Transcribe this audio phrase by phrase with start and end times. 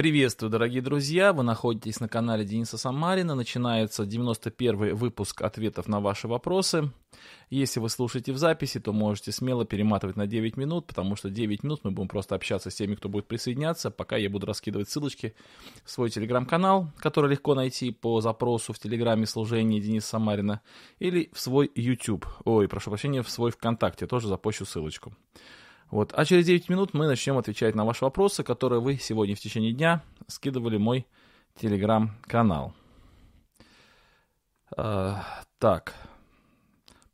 [0.00, 1.34] Приветствую, дорогие друзья!
[1.34, 3.34] Вы находитесь на канале Дениса Самарина.
[3.34, 6.90] Начинается 91 выпуск ответов на ваши вопросы.
[7.50, 11.64] Если вы слушаете в записи, то можете смело перематывать на 9 минут, потому что 9
[11.64, 15.34] минут мы будем просто общаться с теми, кто будет присоединяться, пока я буду раскидывать ссылочки
[15.84, 20.62] в свой телеграм-канал, который легко найти по запросу в телеграме служения Дениса Самарина,
[20.98, 25.12] или в свой YouTube, ой, прошу прощения, в свой ВКонтакте, тоже запущу ссылочку.
[25.90, 26.12] Вот.
[26.14, 29.72] А через 9 минут мы начнем отвечать на ваши вопросы, которые вы сегодня в течение
[29.72, 31.06] дня скидывали в мой
[31.56, 32.72] телеграм-канал.
[34.76, 35.24] А,
[35.58, 35.94] так,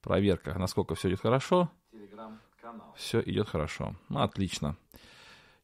[0.02, 1.70] проверка, насколько все идет хорошо.
[1.91, 2.92] Телеграм-канал.
[2.96, 3.96] Все идет хорошо.
[4.10, 4.77] Ну, отлично.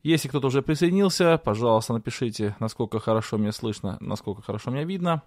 [0.02, 5.22] Если кто-то уже присоединился, пожалуйста, напишите, насколько хорошо меня слышно, насколько хорошо меня видно.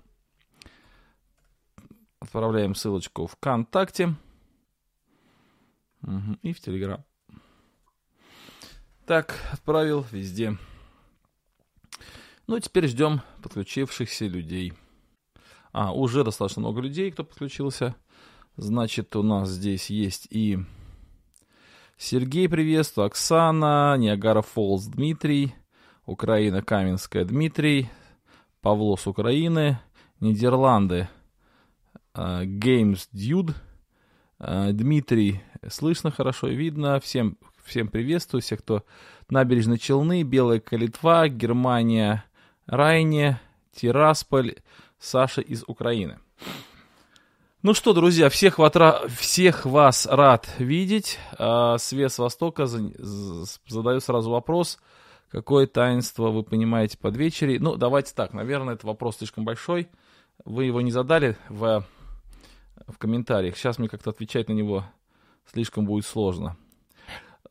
[2.19, 4.15] Отправляем ссылочку ВКонтакте
[6.01, 7.05] угу, и в Телеграм.
[9.05, 10.57] Так, отправил везде.
[12.47, 14.73] Ну, теперь ждем подключившихся людей.
[15.73, 17.95] А, уже достаточно много людей, кто подключился.
[18.57, 20.57] Значит, у нас здесь есть и
[21.97, 25.53] Сергей, приветствую, Оксана, Ниагара Фолз, Дмитрий,
[26.07, 27.91] Украина, Каменская, Дмитрий,
[28.61, 29.79] Павло с Украины,
[30.19, 31.09] Нидерланды,
[32.15, 33.55] Геймс uh, Дюд,
[34.39, 38.83] uh, Дмитрий, слышно хорошо, видно, всем Всем приветствую, всех, кто
[39.27, 42.23] набережной Челны, Белая Калитва, Германия,
[42.67, 43.41] Райне,
[43.73, 44.57] Тирасполь,
[44.99, 46.19] Саша из Украины.
[47.63, 49.07] Ну что, друзья, всех, ватра...
[49.07, 51.17] всех вас рад видеть.
[51.39, 54.77] А, Свет с Востока задаю сразу вопрос.
[55.31, 57.57] Какое таинство вы понимаете под вечерей?
[57.57, 59.89] Ну, давайте так, наверное, это вопрос слишком большой.
[60.45, 61.83] Вы его не задали в,
[62.85, 63.57] в комментариях.
[63.57, 64.85] Сейчас мне как-то отвечать на него
[65.51, 66.57] слишком будет сложно.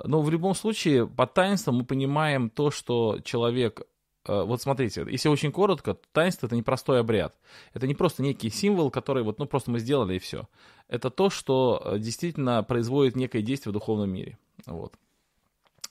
[0.03, 3.83] Но в любом случае, под таинством мы понимаем то, что человек
[4.27, 7.37] э, вот смотрите, если очень коротко, то таинство это не простой обряд.
[7.75, 10.49] Это не просто некий символ, который вот, ну, просто мы сделали и все.
[10.89, 14.39] Это то, что э, действительно производит некое действие в духовном мире.
[14.67, 14.95] Вот.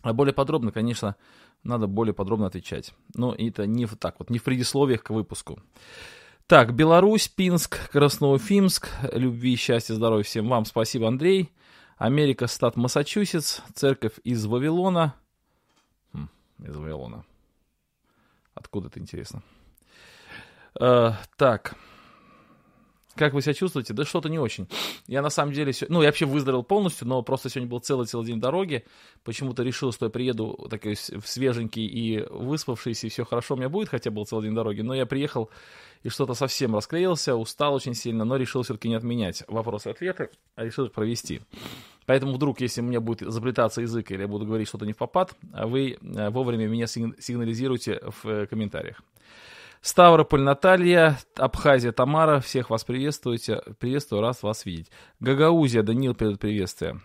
[0.01, 1.15] А более подробно, конечно,
[1.63, 2.93] надо более подробно отвечать.
[3.15, 5.59] Но это не так вот, не в предисловиях к выпуску.
[6.45, 10.65] Так, Беларусь, Пинск, Красноуфимск, любви, счастья, здоровья всем вам.
[10.65, 11.49] Спасибо, Андрей.
[11.97, 15.15] Америка, штат Массачусетс, церковь из Вавилона.
[16.13, 17.25] Хм, из Вавилона.
[18.53, 19.41] Откуда это интересно?
[20.79, 21.75] Э, так.
[23.15, 23.93] Как вы себя чувствуете?
[23.93, 24.67] Да что-то не очень.
[25.07, 28.39] Я на самом деле, ну, я вообще выздоровел полностью, но просто сегодня был целый-целый день
[28.39, 28.85] дороги.
[29.23, 33.89] Почему-то решил, что я приеду такой свеженький и выспавшийся, и все хорошо у меня будет,
[33.89, 34.81] хотя был целый день дороги.
[34.81, 35.51] Но я приехал
[36.01, 40.85] и что-то совсем расклеился, устал очень сильно, но решил все-таки не отменять вопросы-ответы, а решил
[40.85, 41.41] их провести.
[42.05, 44.97] Поэтому вдруг, если у меня будет заплетаться язык или я буду говорить что-то не в
[44.97, 49.01] попад, вы э, вовремя меня сигнализируйте в э, комментариях.
[49.83, 54.89] Ставрополь Наталья, Абхазия Тамара, всех вас приветствуйте, приветствую, раз вас видеть.
[55.19, 57.01] Гагаузия, Данил, перед приветствие.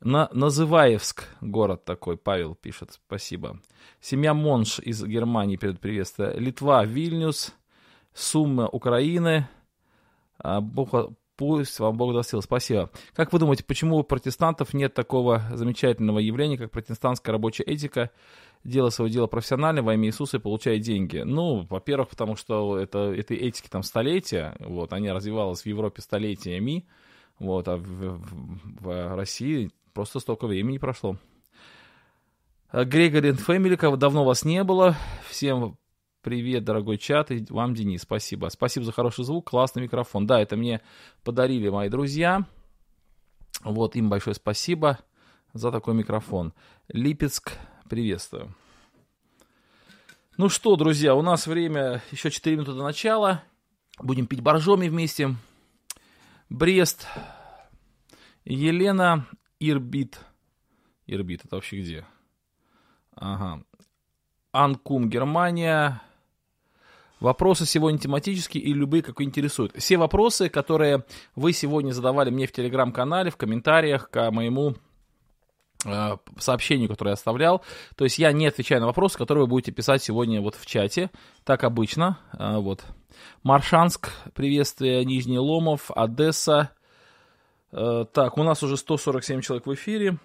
[0.00, 3.58] На Называевск, город такой, Павел пишет, спасибо.
[3.98, 6.34] Семья Монш из Германии, перед приветствие.
[6.38, 7.54] Литва, Вильнюс,
[8.12, 9.48] Сумма, Украины.
[11.36, 12.40] Пусть вам Бог даст сил.
[12.40, 12.90] Спасибо.
[13.14, 18.10] Как вы думаете, почему у протестантов нет такого замечательного явления, как протестантская рабочая этика?
[18.66, 21.18] дело свое дело профессионально во имя Иисуса и получает деньги.
[21.18, 26.86] Ну, во-первых, потому что это, этой этики там столетия, вот, они развивалась в Европе столетиями,
[27.38, 31.16] вот, а в, в, в России просто столько времени прошло.
[32.72, 34.96] Грегори Фэмили, давно вас не было.
[35.28, 35.78] Всем
[36.26, 38.48] привет, дорогой чат, и вам, Денис, спасибо.
[38.48, 40.26] Спасибо за хороший звук, классный микрофон.
[40.26, 40.80] Да, это мне
[41.22, 42.44] подарили мои друзья.
[43.62, 44.98] Вот, им большое спасибо
[45.52, 46.52] за такой микрофон.
[46.88, 47.52] Липецк,
[47.88, 48.52] Приветствую.
[50.36, 53.44] Ну что, друзья, у нас время еще 4 минуты до начала.
[54.00, 55.36] Будем пить боржоми вместе.
[56.50, 57.06] Брест.
[58.44, 59.28] Елена
[59.60, 60.18] Ирбит.
[61.06, 62.04] Ирбит, это вообще где?
[63.14, 63.62] Ага.
[64.50, 66.02] Анкум, Германия.
[67.20, 69.72] Вопросы сегодня тематические и любые, как интересуют.
[69.76, 71.04] Все вопросы, которые
[71.34, 74.76] вы сегодня задавали мне в телеграм-канале, в комментариях к моему
[75.86, 77.62] Э, сообщению, которое я оставлял.
[77.96, 81.10] То есть я не отвечаю на вопросы, которые вы будете писать сегодня вот в чате.
[81.44, 82.18] Так обычно.
[82.32, 82.84] Э, вот.
[83.42, 86.72] Маршанск, приветствие, Нижний Ломов, Одесса.
[87.72, 90.18] Э, так, у нас уже 147 человек в эфире.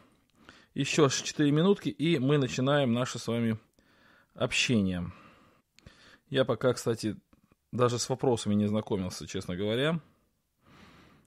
[0.74, 3.60] Еще 4 минутки, и мы начинаем наше с вами
[4.34, 5.12] общение.
[6.32, 7.18] Я пока, кстати,
[7.74, 10.00] даже с вопросами не знакомился, честно говоря.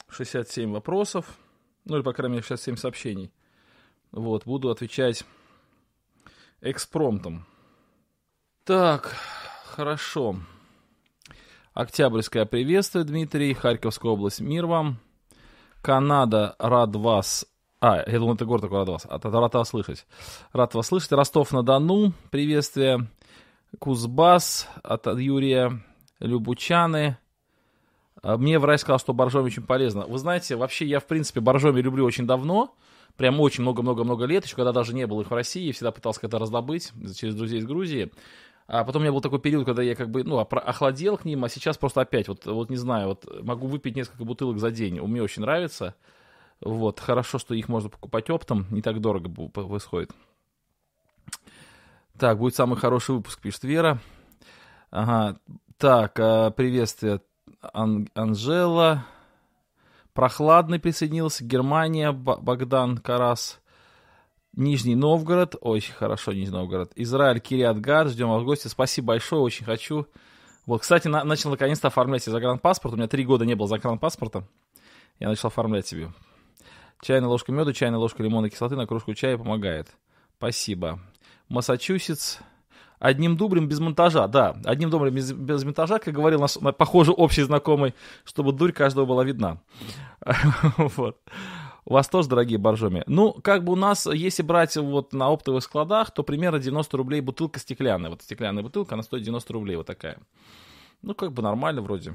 [0.08, 1.38] 67 вопросов.
[1.84, 3.30] Ну, или, по крайней мере, 67 сообщений.
[4.12, 5.26] Вот, буду отвечать
[6.62, 7.44] экспромтом.
[8.64, 9.14] Так,
[9.66, 10.36] хорошо.
[11.74, 13.52] Октябрьское приветствие, Дмитрий.
[13.52, 15.00] Харьковская область, мир вам.
[15.82, 17.46] Канада, рад вас.
[17.78, 19.06] А, я думал, это город такой рад вас.
[19.06, 20.06] А, рад вас слышать.
[20.54, 21.12] Рад вас слышать.
[21.12, 23.06] Ростов-на-Дону, приветствие.
[23.78, 25.82] Кузбасс от Юрия.
[26.20, 27.18] Любучаны.
[28.22, 30.06] А, мне врач сказал, что боржоми очень полезно.
[30.06, 32.74] Вы знаете, вообще я, в принципе, боржоми люблю очень давно.
[33.16, 36.38] Прям очень много-много-много лет, еще когда даже не было их в России, всегда пытался когда
[36.38, 38.10] раздобыть через друзей из Грузии.
[38.66, 41.44] А потом у меня был такой период, когда я как бы, ну, охладел к ним,
[41.44, 45.00] а сейчас просто опять, вот, вот не знаю, вот могу выпить несколько бутылок за день.
[45.00, 45.94] Мне очень нравится.
[46.60, 50.10] Вот, хорошо, что их можно покупать оптом, не так дорого выходит.
[52.18, 53.98] Так, будет самый хороший выпуск, пишет Вера.
[54.90, 55.38] Ага,
[55.78, 57.20] так, а, приветствие,
[57.60, 59.04] Ан- Анжела.
[60.12, 63.60] Прохладный присоединился, Германия, Богдан Карас.
[64.52, 66.92] Нижний Новгород, очень хорошо, Нижний Новгород.
[66.94, 68.68] Израиль, Кириатгар, ждем вас в гости.
[68.68, 70.06] Спасибо большое, очень хочу.
[70.66, 72.94] Вот, кстати, на, начал наконец-то оформлять себе загранпаспорт.
[72.94, 74.46] У меня три года не было загранпаспорта.
[75.18, 76.12] Я начал оформлять себе.
[77.02, 79.88] Чайная ложка меда, чайная ложка лимонной кислоты на кружку чая помогает.
[80.38, 81.00] Спасибо.
[81.48, 82.38] Массачусетс.
[82.98, 84.56] Одним дублем без монтажа, да.
[84.64, 87.94] Одним дублем без, без монтажа, как говорил наш, похоже, общий знакомый,
[88.24, 89.60] чтобы дурь каждого была видна.
[90.78, 91.18] Вот.
[91.86, 93.02] У вас тоже дорогие боржоми.
[93.06, 97.20] Ну, как бы у нас, если брать вот на оптовых складах, то примерно 90 рублей
[97.20, 98.08] бутылка стеклянная.
[98.08, 100.16] Вот стеклянная бутылка, она стоит 90 рублей, вот такая.
[101.02, 102.14] Ну, как бы нормально вроде.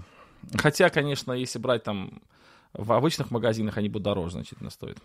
[0.55, 2.19] Хотя, конечно, если брать там
[2.73, 4.97] в обычных магазинах, они будут дороже значительно стоят.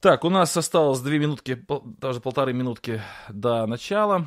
[0.00, 1.62] Так, у нас осталось две минутки,
[1.98, 4.26] даже полторы минутки до начала.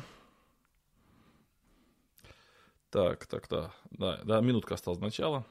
[2.90, 5.44] Так, так, так, да, да, минутка осталась до начала.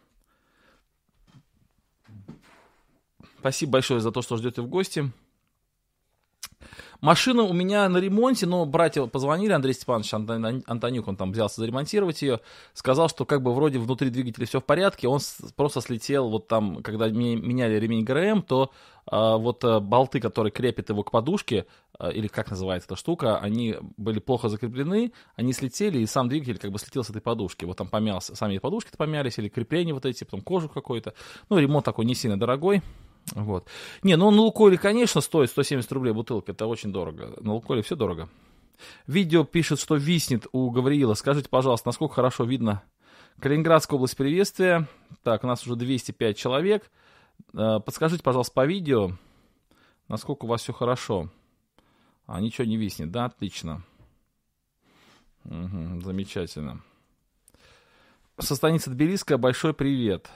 [3.40, 5.12] Спасибо большое за то, что ждете в гости.
[7.02, 12.22] Машина у меня на ремонте, но братья позвонили, Андрей Степанович Антонюк, он там взялся заремонтировать
[12.22, 12.40] ее,
[12.74, 15.20] сказал, что как бы вроде внутри двигателя все в порядке, он
[15.56, 18.72] просто слетел, вот там, когда меняли ремень ГРМ, то
[19.06, 21.66] а, вот а, болты, которые крепят его к подушке,
[22.00, 26.58] а, или как называется эта штука, они были плохо закреплены, они слетели, и сам двигатель
[26.58, 30.06] как бы слетел с этой подушки, вот там помялся, сами подушки-то помялись, или крепления вот
[30.06, 31.14] эти, потом кожу какой-то,
[31.50, 32.82] ну, ремонт такой не сильно дорогой,
[33.32, 33.68] вот.
[34.04, 37.34] Не, ну на Лукойле, конечно, стоит 170 рублей бутылка, это очень дорого.
[37.40, 38.30] На Лукойле все дорого.
[39.08, 41.14] Видео пишет, что виснет у Гавриила.
[41.14, 42.84] Скажите, пожалуйста, насколько хорошо видно
[43.40, 44.88] Калининградская область приветствия.
[45.24, 46.92] Так, у нас уже 205 человек.
[47.54, 49.12] Э, подскажите, пожалуйста, по видео,
[50.08, 51.30] насколько у вас все хорошо.
[52.26, 53.26] А, ничего не виснет, да?
[53.26, 53.84] Отлично.
[55.46, 56.82] Угу, замечательно.
[58.40, 60.30] Со станицы Тбилисская большой привет.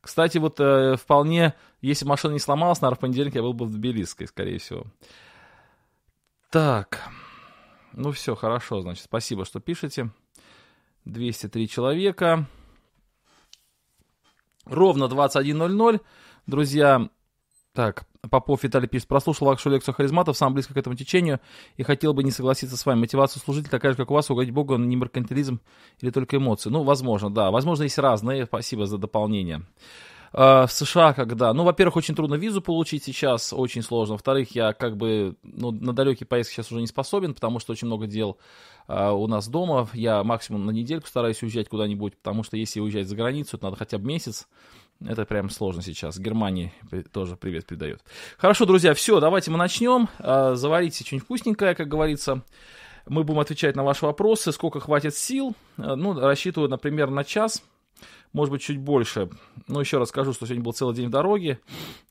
[0.00, 3.72] Кстати, вот э, вполне, если машина не сломалась, наверное, в понедельник я был бы в
[3.72, 4.84] Тбилисской, скорее всего.
[6.50, 7.08] Так,
[7.92, 10.10] ну все, хорошо, значит, спасибо, что пишете.
[11.04, 12.46] 203 человека.
[14.64, 16.00] Ровно 21.00.
[16.46, 17.08] Друзья,
[17.72, 21.38] так, Попов Виталий пишет, прослушал вашу лекцию харизматов, сам близко к этому течению,
[21.76, 23.00] и хотел бы не согласиться с вами.
[23.00, 25.60] Мотивация служителя такая же, как у вас, угодить Богу, не меркантилизм
[26.00, 26.68] или только эмоции.
[26.68, 27.52] Ну, возможно, да.
[27.52, 28.46] Возможно, есть разные.
[28.46, 29.62] Спасибо за дополнение.
[30.32, 31.52] А, в США когда?
[31.54, 34.14] Ну, во-первых, очень трудно визу получить сейчас, очень сложно.
[34.14, 37.86] Во-вторых, я как бы ну, на далекие поездки сейчас уже не способен, потому что очень
[37.86, 38.36] много дел
[38.88, 39.88] uh, у нас дома.
[39.94, 43.76] Я максимум на неделю постараюсь уезжать куда-нибудь, потому что если уезжать за границу, то надо
[43.76, 44.48] хотя бы месяц.
[45.04, 46.18] Это прям сложно сейчас.
[46.18, 46.72] Германии
[47.12, 48.02] тоже привет передает.
[48.36, 50.08] Хорошо, друзья, все, давайте мы начнем.
[50.18, 52.42] А, заварите что-нибудь вкусненькое, как говорится.
[53.06, 55.54] Мы будем отвечать на ваши вопросы, сколько хватит сил.
[55.76, 57.62] А, ну, рассчитываю, например, на час,
[58.32, 59.30] может быть, чуть больше.
[59.68, 61.60] Но еще раз скажу, что сегодня был целый день в дороге.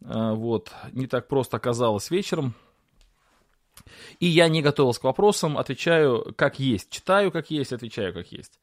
[0.05, 2.53] А, вот, не так просто оказалось вечером.
[4.19, 6.89] И я не готовился к вопросам, отвечаю как есть.
[6.89, 8.59] Читаю как есть, отвечаю как есть.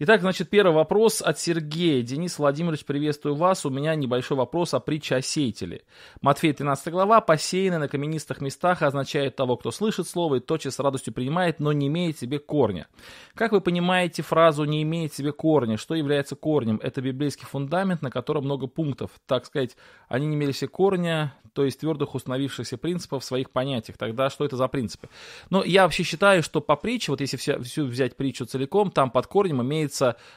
[0.00, 2.02] Итак, значит, первый вопрос от Сергея.
[2.02, 3.64] Денис Владимирович, приветствую вас.
[3.64, 5.82] У меня небольшой вопрос о притче о сеятеле.
[6.20, 7.20] Матфей 13 глава.
[7.20, 11.70] Посеянный на каменистых местах означает того, кто слышит слово и тотчас с радостью принимает, но
[11.72, 12.88] не имеет себе корня.
[13.36, 15.76] Как вы понимаете фразу «не имеет себе корня»?
[15.76, 16.80] Что является корнем?
[16.82, 19.12] Это библейский фундамент, на котором много пунктов.
[19.26, 19.76] Так сказать,
[20.08, 23.96] они не имели себе корня, то есть твердых установившихся принципов в своих понятиях.
[23.96, 25.08] Тогда что это за принципы?
[25.50, 29.26] Но я вообще считаю, что по притче, вот если всю, взять притчу целиком, там под
[29.28, 29.83] корнем имеется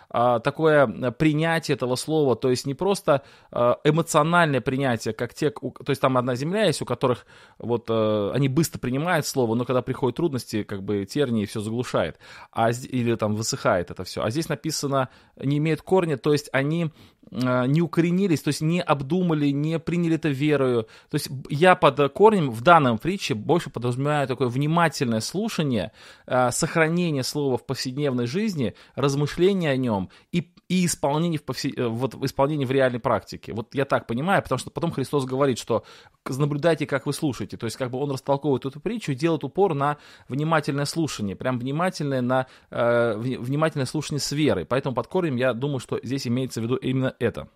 [0.10, 5.90] а, такое принятие этого слова, то есть не просто а, эмоциональное принятие, как те, то
[5.90, 7.26] есть там одна земля есть, у которых
[7.60, 12.18] вот а, они быстро принимают слово, но когда приходят трудности, как бы тернии все заглушает,
[12.52, 14.24] а, или там высыхает это все.
[14.24, 18.82] А здесь написано не имеет корня, то есть они Э, не укоренились, то есть не
[18.82, 20.84] обдумали, не приняли это верою.
[21.10, 25.92] То есть я под корнем в данном притче больше подразумеваю такое внимательное слушание,
[26.26, 31.70] э, сохранение слова в повседневной жизни, размышление о нем и, и исполнение в, повсе...
[31.70, 33.54] Э, вот, исполнение в реальной практике.
[33.54, 35.84] Вот я так понимаю, потому что потом Христос говорит, что
[36.28, 37.58] наблюдайте, как вы слушаете.
[37.58, 39.98] То есть как бы он растолковывает эту притчу и делает упор на
[40.28, 44.66] внимательное слушание, прям внимательное на э, внимательное слушание с верой.
[44.66, 47.48] Поэтому под корнем я думаю, что здесь имеется в виду именно это.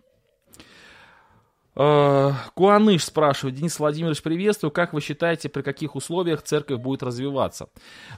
[1.73, 4.71] Э, Куаныш спрашивает, Денис Владимирович, приветствую.
[4.71, 7.69] Как вы считаете, при каких условиях церковь будет развиваться?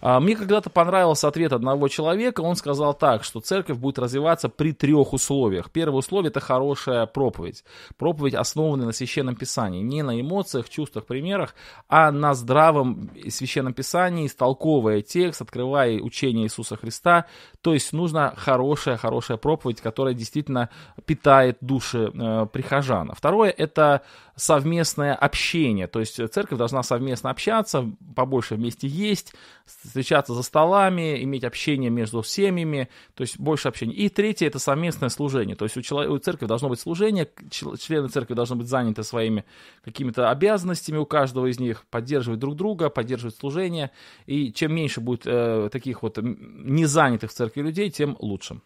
[0.02, 2.42] А, мне когда-то понравился ответ одного человека.
[2.42, 5.70] Он сказал так, что церковь будет развиваться при трех условиях.
[5.70, 7.64] Первое условие– это хорошая проповедь.
[7.98, 9.82] Проповедь, основанная на Священном Писании.
[9.82, 11.54] Не на эмоциях, чувствах, примерах,
[11.88, 17.28] а на здравом Священном Писании, истолковывая текст, открывая учение Иисуса Христа.
[17.62, 20.70] То есть нужна хорошая, хорошая проповедь, которая действительно
[21.06, 23.12] питает души э, прихожан.
[23.16, 24.02] Второе Второе– это
[24.38, 29.34] совместное общение, то есть церковь должна совместно общаться, побольше вместе есть,
[29.66, 33.94] встречаться за столами, иметь общение между семьями, то есть больше общения.
[33.94, 38.08] И третье– это совместное служение, то есть у, человека, у церкви должно быть служение, члены
[38.08, 39.44] церкви должны быть заняты своими
[39.84, 43.92] какими-то обязанностями у каждого из них, поддерживать друг друга, поддерживать служение,
[44.26, 48.62] и чем меньше будет э, таких вот незанятых в церкви людей, тем лучше.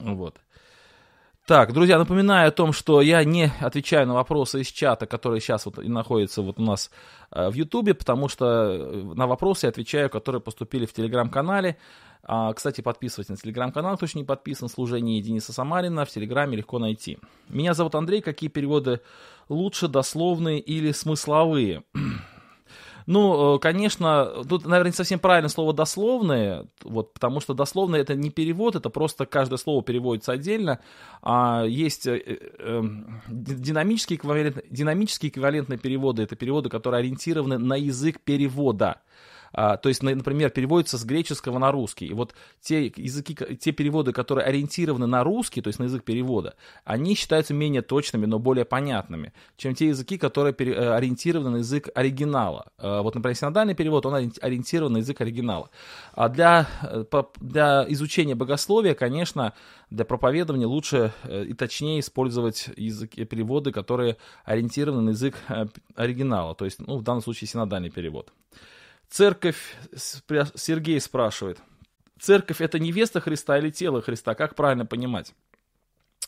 [0.00, 0.40] Вот.
[1.44, 5.66] Так, друзья, напоминаю о том, что я не отвечаю на вопросы из чата, которые сейчас
[5.66, 6.88] вот находятся вот у нас
[7.32, 11.78] э, в Ютубе, потому что э, на вопросы я отвечаю, которые поступили в Телеграм-канале.
[12.22, 16.78] А, кстати, подписывайтесь на Телеграм-канал, кто еще не подписан, служение Дениса Самарина в Телеграме легко
[16.78, 17.18] найти.
[17.48, 19.00] Меня зовут Андрей, какие переводы
[19.48, 21.82] лучше, дословные или смысловые?
[23.06, 28.14] Ну, э, конечно, тут, наверное, не совсем правильное слово «дословное», вот, потому что дословное это
[28.14, 30.80] не перевод, это просто каждое слово переводится отдельно.
[31.22, 37.74] А есть э, э, эм, динамические, эквивалент, динамические эквивалентные переводы, это переводы, которые ориентированы на
[37.74, 39.00] язык перевода.
[39.52, 42.06] А, то есть, например, переводится с греческого на русский.
[42.06, 46.54] И вот те языки, те переводы, которые ориентированы на русский, то есть на язык перевода,
[46.84, 51.88] они считаются менее точными, но более понятными, чем те языки, которые э, ориентированы на язык
[51.94, 52.72] оригинала.
[52.78, 55.70] А, вот, например, синодальный перевод, он ориентирован на язык оригинала.
[56.14, 57.04] А для, э,
[57.40, 59.52] для изучения богословия, конечно,
[59.90, 65.36] для проповедования лучше э, и точнее использовать языки, переводы, которые ориентированы на язык
[65.94, 68.32] оригинала, то есть, ну, в данном случае синодальный перевод.
[69.12, 71.58] Церковь, Сергей спрашивает,
[72.18, 74.34] церковь это невеста Христа или тело Христа?
[74.34, 75.34] Как правильно понимать?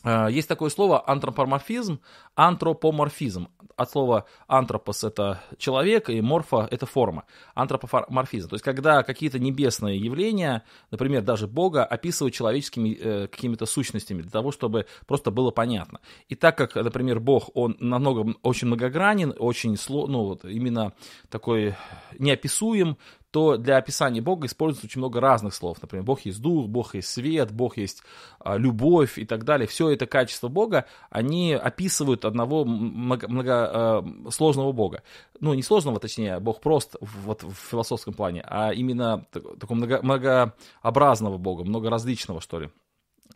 [0.05, 1.99] А, есть такое слово антропоморфизм,
[2.35, 3.49] антропоморфизм.
[3.75, 7.25] От слова антропос это человек, и морфа это форма.
[7.55, 8.47] Антропоморфизм.
[8.47, 14.31] То есть, когда какие-то небесные явления, например, даже Бога, описывают человеческими э, какими-то сущностями, для
[14.31, 15.99] того, чтобы просто было понятно.
[16.29, 20.93] И так как, например, Бог, он намного, очень многогранен, очень, ну, вот, именно
[21.29, 21.75] такой
[22.17, 22.97] неописуем,
[23.35, 25.79] то для описания Бога используется очень много разных слов.
[25.81, 28.01] Например, Бог есть дух, Бог есть свет, Бог есть
[28.39, 29.67] а, любовь и так далее.
[29.67, 35.03] Все это качество Бога, они описывают одного много, много а, сложного Бога.
[35.41, 41.37] Ну, не сложного, точнее, Бог прост вот, в философском плане, а именно такого много, многообразного
[41.37, 42.69] Бога, многоразличного, что ли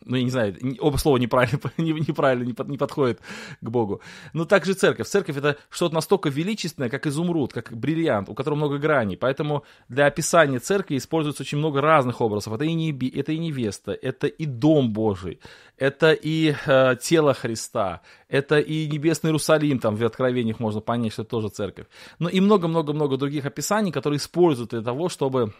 [0.04, 3.20] ну, я не знаю, оба слова неправильно, неправильно не, под, не подходят
[3.60, 4.00] к Богу.
[4.32, 5.06] Но также церковь.
[5.06, 9.16] Церковь это что-то настолько величественное, как изумруд, как бриллиант, у которого много граней.
[9.16, 12.54] Поэтому для описания церкви используется очень много разных образов.
[12.54, 15.40] Это и, неби, это и невеста, это и дом Божий,
[15.76, 21.22] это и э, тело Христа, это и небесный Иерусалим, там в Откровениях можно понять, что
[21.22, 21.86] это тоже церковь.
[22.18, 25.52] Но и много-много-много других описаний, которые используют для того, чтобы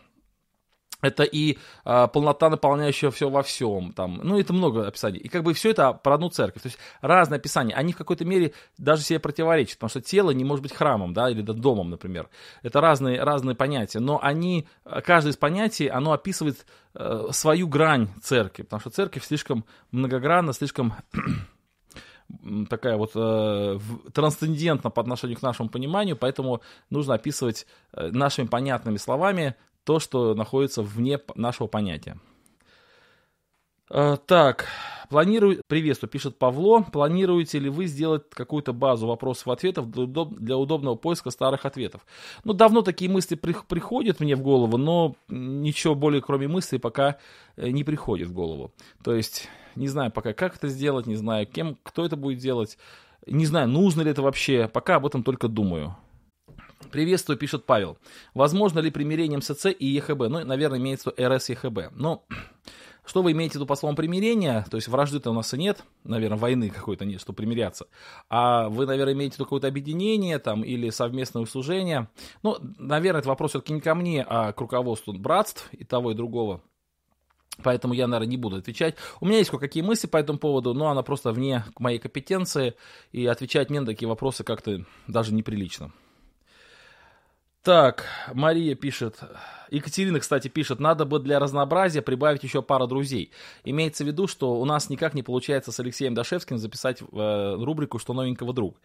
[1.00, 5.19] это и а, полнота, наполняющая все во всем, там, ну, это много описаний.
[5.19, 6.62] И как бы все это про одну церковь.
[6.62, 10.45] То есть разные описания, они в какой-то мере даже себе противоречат, потому что тело не
[10.45, 12.28] может быть храмом, да, или домом, например.
[12.62, 14.66] Это разные, разные понятия, но они,
[15.04, 20.95] каждое из понятий, оно описывает э, свою грань церкви, потому что церковь слишком многогранна, слишком
[22.69, 23.78] такая вот э,
[24.12, 30.35] трансцендентна по отношению к нашему пониманию, поэтому нужно описывать э, нашими понятными словами то, что
[30.35, 32.19] находится вне нашего понятия.
[33.91, 34.69] Э, так,
[35.09, 41.67] планирую, приветствую, пишет Павло, планируете ли вы сделать какую-то базу вопросов-ответов для удобного поиска старых
[41.67, 42.07] ответов?
[42.45, 47.19] Ну, давно такие мысли при, приходят мне в голову, но ничего более, кроме мыслей, пока
[47.57, 48.73] э, не приходит в голову.
[49.03, 52.79] То есть, не знаю пока, как это сделать, не знаю, кем, кто это будет делать,
[53.27, 55.97] не знаю, нужно ли это вообще, пока об этом только думаю.
[56.91, 57.99] Приветствую, пишет Павел.
[58.35, 60.23] Возможно ли примирение МСЦ и ЕХБ?
[60.29, 61.93] Ну, наверное, имеется в виду РС ЕХБ.
[61.93, 62.25] Но
[63.07, 64.65] Что вы имеете в виду по словам примирения?
[64.71, 67.87] То есть вражды-то у нас и нет, наверное, войны какой-то нет, чтобы примиряться.
[68.29, 72.09] А вы, наверное, имеете в виду какое-то объединение там или совместное служение?
[72.43, 76.15] Ну, наверное, это вопрос все-таки не ко мне, а к руководству братств и того, и
[76.15, 76.63] другого.
[77.63, 78.97] Поэтому я, наверное, не буду отвечать.
[79.21, 82.75] У меня есть кое-какие мысли по этому поводу, но она просто вне моей компетенции,
[83.13, 85.93] и отвечать мне на такие вопросы как-то даже неприлично.
[87.62, 89.23] Так, Мария пишет,
[89.71, 93.31] Екатерина, кстати, пишет, надо бы для разнообразия прибавить еще пару друзей.
[93.65, 97.99] Имеется в виду, что у нас никак не получается с Алексеем Дашевским записать э, рубрику
[97.99, 98.77] «Что новенького, друг?».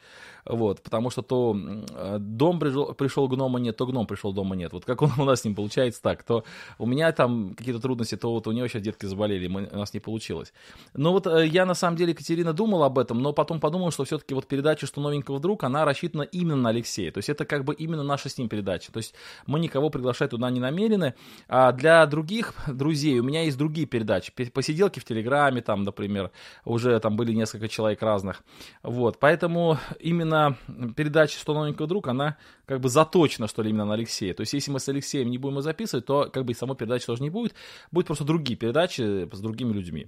[0.46, 4.74] Вот, потому что то э, дом пришел, пришел, гнома нет, то гном пришел, дома нет.
[4.74, 6.44] Вот как он, у нас с ним получается так, то
[6.78, 9.94] у меня там какие-то трудности, то вот у него сейчас детки заболели, мы, у нас
[9.94, 10.54] не получилось.
[10.94, 14.04] Но вот э, я на самом деле, Екатерина, думал об этом, но потом подумал, что
[14.04, 17.12] все-таки вот передача «Что новенького, друг?», она рассчитана именно на Алексея.
[17.12, 18.92] То есть это как бы именно наша с ним передача.
[18.92, 19.16] То есть
[19.48, 21.16] мы никого приглашать туда не намерены, намерены.
[21.48, 24.32] А для других друзей у меня есть другие передачи.
[24.32, 26.32] Посиделки в Телеграме, там, например,
[26.66, 28.44] уже там были несколько человек разных.
[28.84, 30.58] Вот, поэтому именно
[30.96, 34.34] передача «Что новенького друг», она как бы заточена, что ли, именно на Алексея.
[34.34, 37.06] То есть, если мы с Алексеем не будем записывать, то как бы и самой передачи
[37.06, 37.56] тоже не будет.
[37.92, 40.08] Будет просто другие передачи с другими людьми.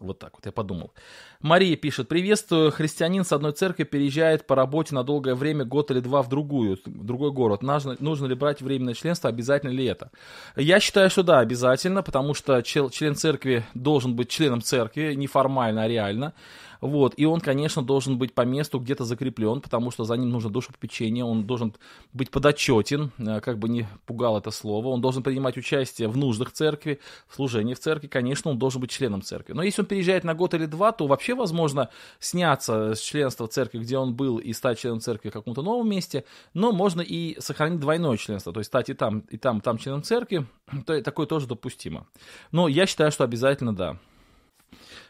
[0.00, 0.92] Вот так вот я подумал.
[1.40, 6.00] Мария пишет, приветствую, христианин с одной церкви переезжает по работе на долгое время, год или
[6.00, 7.62] два в другую, в другой город.
[7.62, 10.10] Нужно, нужно ли брать временное членство, обязательно ли это?
[10.56, 15.82] Я считаю, что да, обязательно, потому что член церкви должен быть членом церкви, не формально,
[15.82, 16.34] а реально.
[16.80, 20.50] Вот, и он, конечно, должен быть по месту где-то закреплен, потому что за ним нужно
[20.50, 21.74] душепопечение, он должен
[22.12, 26.52] быть подотчетен, э, как бы не пугал это слово, он должен принимать участие в нуждах
[26.52, 29.52] церкви, в служении в церкви, конечно, он должен быть членом церкви.
[29.52, 31.88] Но если он переезжает на год или два, то вообще возможно
[32.20, 36.24] сняться с членства церкви, где он был, и стать членом церкви в каком-то новом месте,
[36.54, 39.78] но можно и сохранить двойное членство, то есть стать и там, и там, и там
[39.78, 40.46] членом церкви,
[40.86, 42.06] то такое тоже допустимо.
[42.52, 43.96] Но я считаю, что обязательно да.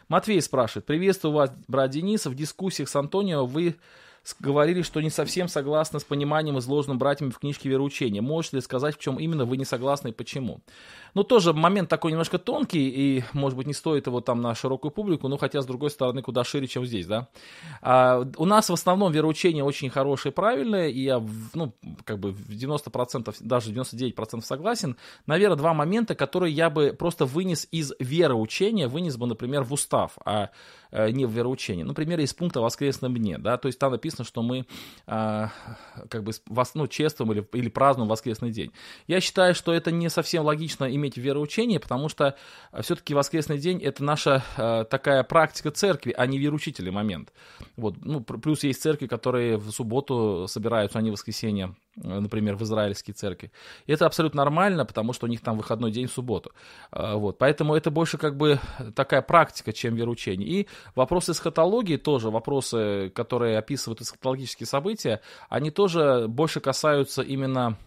[0.07, 0.85] Матвей спрашивает.
[0.85, 2.25] Приветствую вас, брат Денис.
[2.25, 3.75] В дискуссиях с Антонио вы
[4.39, 8.21] говорили, что не совсем согласны с пониманием, изложенным братьями в книжке «Вероучения».
[8.21, 10.61] Можете ли сказать, в чем именно вы не согласны и почему?
[11.13, 14.91] Ну, тоже момент такой немножко тонкий, и, может быть, не стоит его там на широкую
[14.91, 17.29] публику, но хотя, с другой стороны, куда шире, чем здесь, да.
[17.81, 21.73] А, у нас в основном вероучение очень хорошее и правильное, и я, ну,
[22.05, 24.97] как бы в 90%, даже 99% согласен.
[25.25, 30.17] Наверное, два момента, которые я бы просто вынес из вероучения, вынес бы, например, в устав,
[30.25, 30.49] а
[30.91, 31.83] не в вероучении.
[31.83, 34.65] Например, из пункта воскресном дне, да, то есть там написано, что мы
[35.05, 35.51] а,
[36.09, 36.31] как бы
[36.73, 38.71] ну, чествуем или, или празднуем воскресный день.
[39.07, 42.35] Я считаю, что это не совсем логично иметь вероучение, потому что
[42.71, 47.31] э, все-таки воскресный день это наша э, такая практика церкви, а не вероучительный момент.
[47.77, 47.95] Вот.
[48.03, 52.63] Ну, плюс есть церкви, которые в субботу собираются, а не в воскресенье, э, например, в
[52.63, 53.51] израильские церкви.
[53.85, 56.51] И это абсолютно нормально, потому что у них там выходной день в субботу.
[56.91, 57.37] Э, вот.
[57.37, 58.59] Поэтому это больше как бы
[58.95, 60.47] такая практика, чем вероучение.
[60.47, 67.77] И вопросы эсхатологии тоже, вопросы, которые описывают эсхатологические события, они тоже больше касаются именно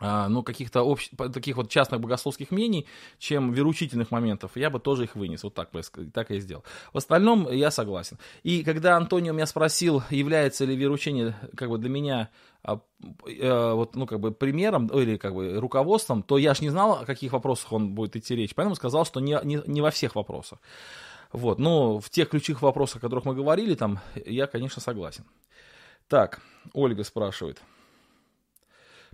[0.00, 1.10] а, ну, каких-то общ...
[1.32, 2.86] таких вот частных богословских мнений,
[3.18, 5.42] чем вероучительных моментов, я бы тоже их вынес.
[5.42, 5.82] Вот так, бы,
[6.12, 6.62] так и сделал.
[6.92, 8.18] В остальном я согласен.
[8.44, 12.30] И когда Антонио меня спросил, является ли вероучение как бы для меня
[12.62, 12.80] а,
[13.26, 17.00] э, вот, ну, как бы примером или как бы руководством, то я ж не знал,
[17.00, 18.54] о каких вопросах он будет идти речь.
[18.54, 20.60] Поэтому сказал, что не, не, не во всех вопросах.
[21.32, 25.24] Вот, но в тех ключевых вопросах, о которых мы говорили, там, я, конечно, согласен.
[26.08, 26.40] Так,
[26.72, 27.60] Ольга спрашивает.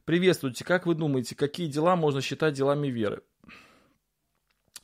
[0.04, 0.64] Приветствуйте.
[0.64, 3.22] Как вы думаете, какие дела можно считать делами веры?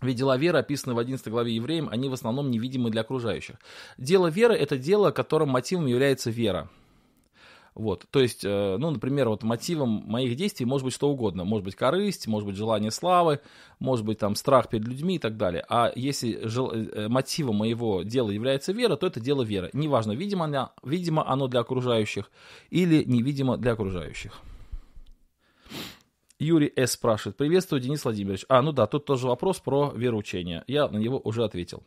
[0.00, 3.56] Ведь дела веры, описанные в 11 главе евреям, они в основном невидимы для окружающих.
[3.98, 6.70] Дело веры– это дело, которым мотивом является вера.
[7.74, 11.44] Вот, то есть, э, ну, например, вот мотивом моих действий может быть что угодно.
[11.44, 13.40] Может быть корысть, может быть желание славы,
[13.78, 15.64] может быть там страх перед людьми и так далее.
[15.68, 16.72] А если жел...
[16.72, 19.70] Э, мотивом моего дела является вера, то это дело веры.
[19.72, 22.30] Неважно, видимо, оно, видимо оно для окружающих
[22.70, 24.32] или невидимо для окружающих.
[26.40, 26.92] Юрий С.
[26.92, 27.36] спрашивает.
[27.36, 28.46] Приветствую, Денис Владимирович.
[28.48, 30.64] А, ну да, тут тоже вопрос про вероучение.
[30.66, 31.82] Я на него уже ответил.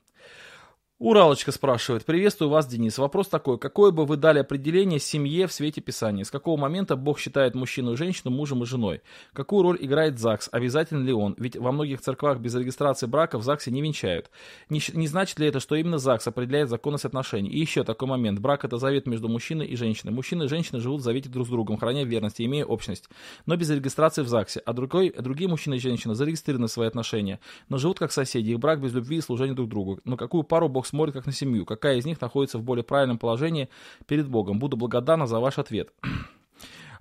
[1.04, 2.06] Уралочка спрашивает.
[2.06, 2.98] Приветствую вас, Денис.
[2.98, 3.60] Вопрос такой.
[3.60, 6.24] Какое бы вы дали определение семье в свете Писания?
[6.24, 9.02] С какого момента Бог считает мужчину и женщину мужем и женой?
[9.34, 10.48] Какую роль играет ЗАГС?
[10.54, 11.36] Обязательно ли он?
[11.38, 14.32] Ведь во многих церквах без регистрации брака в ЗАГСе не венчают.
[14.70, 17.50] Не, не значит ли это, что именно ЗАГС определяет законность отношений?
[17.50, 18.40] И еще такой момент.
[18.40, 20.14] Брак это завет между мужчиной и женщиной.
[20.14, 23.10] Мужчина и женщина живут в завете друг с другом, храня верность и имея общность,
[23.46, 24.62] но без регистрации в ЗАГСе.
[24.66, 28.52] А другой, другие мужчины и женщины зарегистрированы в свои отношения, но живут как соседи.
[28.52, 30.00] Их брак без любви и служения друг другу.
[30.06, 33.18] Но какую пару Бог смотрит как на семью, какая из них находится в более правильном
[33.18, 33.68] положении
[34.06, 34.60] перед Богом.
[34.60, 35.90] Буду благодарна за ваш ответ.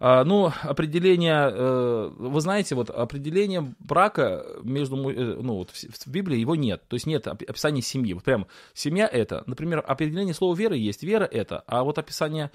[0.05, 6.41] А, ну, определение, э, вы знаете, вот определение брака между, э, ну, вот в Библии
[6.41, 6.83] его нет.
[6.89, 8.13] То есть нет описания семьи.
[8.13, 9.45] Вот прям семья это.
[9.47, 11.05] Например, определение слова веры есть.
[11.05, 11.63] Вера это.
[11.69, 12.51] А вот описание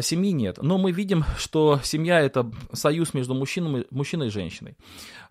[0.00, 0.58] семьи нет.
[0.62, 4.76] Но мы видим, что семья это союз между мужчиной, мужчиной и женщиной.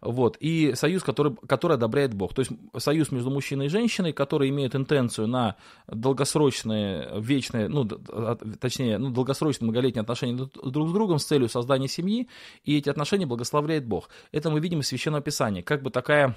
[0.02, 0.38] Вот.
[0.40, 2.34] И союз, который, который одобряет Бог.
[2.34, 5.56] То есть союз между мужчиной и женщиной, который имеет интенцию на
[5.88, 12.28] долгосрочные, вечные, ну, точнее, ну, долгосрочные многолетние отношения друг с другом с целью создания семьи,
[12.64, 14.10] и эти отношения благословляет Бог.
[14.32, 15.62] Это мы видим из Священного Писания.
[15.62, 16.36] Как бы такая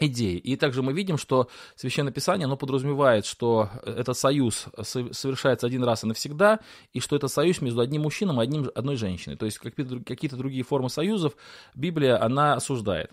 [0.00, 0.36] идеи.
[0.36, 6.04] И также мы видим, что Священное Писание, оно подразумевает, что этот союз совершается один раз
[6.04, 6.60] и навсегда,
[6.92, 9.36] и что это союз между одним мужчиной и одним, одной женщиной.
[9.36, 11.34] То есть какие-то другие формы союзов
[11.74, 13.10] Библия, она осуждает.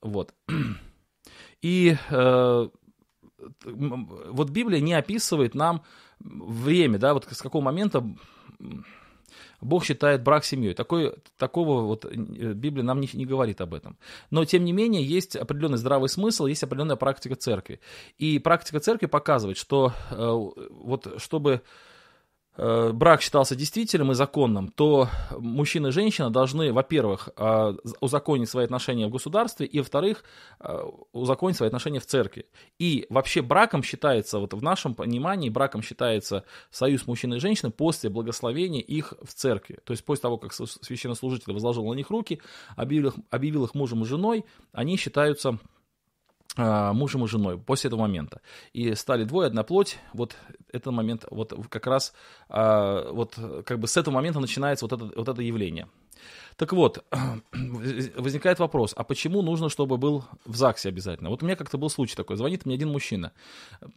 [0.00, 0.32] Вот.
[1.62, 2.68] И э,
[3.64, 5.82] вот Библия не описывает нам
[6.20, 8.04] время, да, вот с какого момента
[9.60, 10.74] Бог считает брак семьей.
[10.74, 13.96] Такой, такого вот э, Библия нам не, не говорит об этом.
[14.30, 17.80] Но, тем не менее, есть определенный здравый смысл, есть определенная практика церкви.
[18.18, 20.16] И практика церкви показывает, что э,
[20.70, 21.62] вот чтобы
[22.58, 29.06] брак считался действительным и законным, то мужчина и женщина должны, во-первых, э, узаконить свои отношения
[29.06, 30.24] в государстве, и, во-вторых,
[30.58, 32.46] э, узаконить свои отношения в церкви.
[32.80, 38.10] И вообще браком считается, вот в нашем понимании, браком считается союз мужчины и женщины после
[38.10, 39.78] благословения их в церкви.
[39.84, 42.40] То есть после того, как священнослужитель возложил на них руки,
[42.76, 45.58] объявил их, объявил их мужем и женой, они считаются а,
[46.56, 48.40] мужем и женой после этого момента.
[48.72, 49.98] И стали двое, одна плоть.
[50.12, 50.36] Вот
[50.72, 52.14] этот момент, вот как раз,
[52.48, 55.88] а, вот как бы с этого момента начинается вот это, вот это явление.
[56.56, 57.04] Так вот,
[58.16, 61.30] возникает вопрос, а почему нужно, чтобы был в ЗАГСе обязательно?
[61.30, 63.32] Вот у меня как-то был случай такой, звонит мне один мужчина,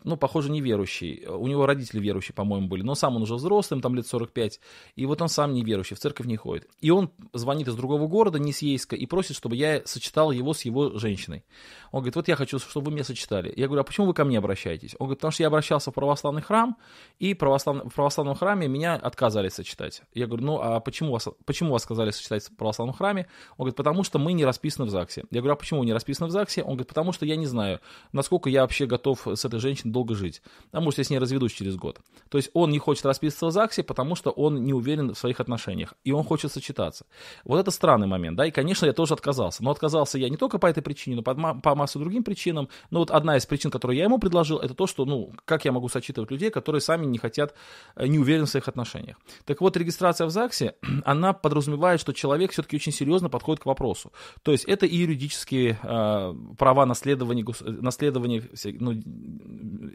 [0.04, 3.96] ну, похоже, неверующий, у него родители верующие, по-моему, были, но сам он уже взрослый, там
[3.96, 4.60] лет 45,
[4.96, 6.68] и вот он сам неверующий, в церковь не ходит.
[6.82, 10.54] И он звонит из другого города, не с Ейска, и просит, чтобы я сочетал его
[10.54, 11.44] с его женщиной.
[11.92, 13.52] Он говорит, вот я хочу, чтобы вы меня сочетали.
[13.56, 14.96] Я говорю, а почему вы ко мне обращаетесь?
[15.00, 16.78] Он говорит, потому что я обращался в православный храм,
[17.20, 17.86] и православ...
[17.86, 20.04] в православном храме меня отказались сочетать.
[20.14, 23.28] Я говорю, ну, а почему вас, почему вас отказались сочетать в православном храме?
[23.58, 25.26] Он говорит, потому что мы не расписаны в ЗАГСе.
[25.32, 26.62] Я говорю, а почему не расписаны в ЗАГСе?
[26.62, 27.80] Он говорит, потому что я не знаю,
[28.12, 30.41] насколько я вообще готов с этой женщиной долго жить.
[30.71, 32.00] А может, я с ней разведусь через год.
[32.30, 35.39] То есть он не хочет расписываться в ЗАГСе, потому что он не уверен в своих
[35.39, 35.93] отношениях.
[36.04, 37.06] И он хочет сочетаться.
[37.45, 39.63] Вот это странный момент, да, и, конечно, я тоже отказался.
[39.63, 42.69] Но отказался я не только по этой причине, но по, по массу другим причинам.
[42.89, 45.71] Но вот одна из причин, которую я ему предложил, это то, что, ну, как я
[45.71, 47.54] могу сочетывать людей, которые сами не хотят,
[47.95, 49.17] э, не уверены в своих отношениях.
[49.45, 54.12] Так вот, регистрация в ЗАГСе, она подразумевает, что человек все-таки очень серьезно подходит к вопросу.
[54.44, 58.44] То есть это и юридические э, права наследования, наследования
[58.80, 58.92] ну,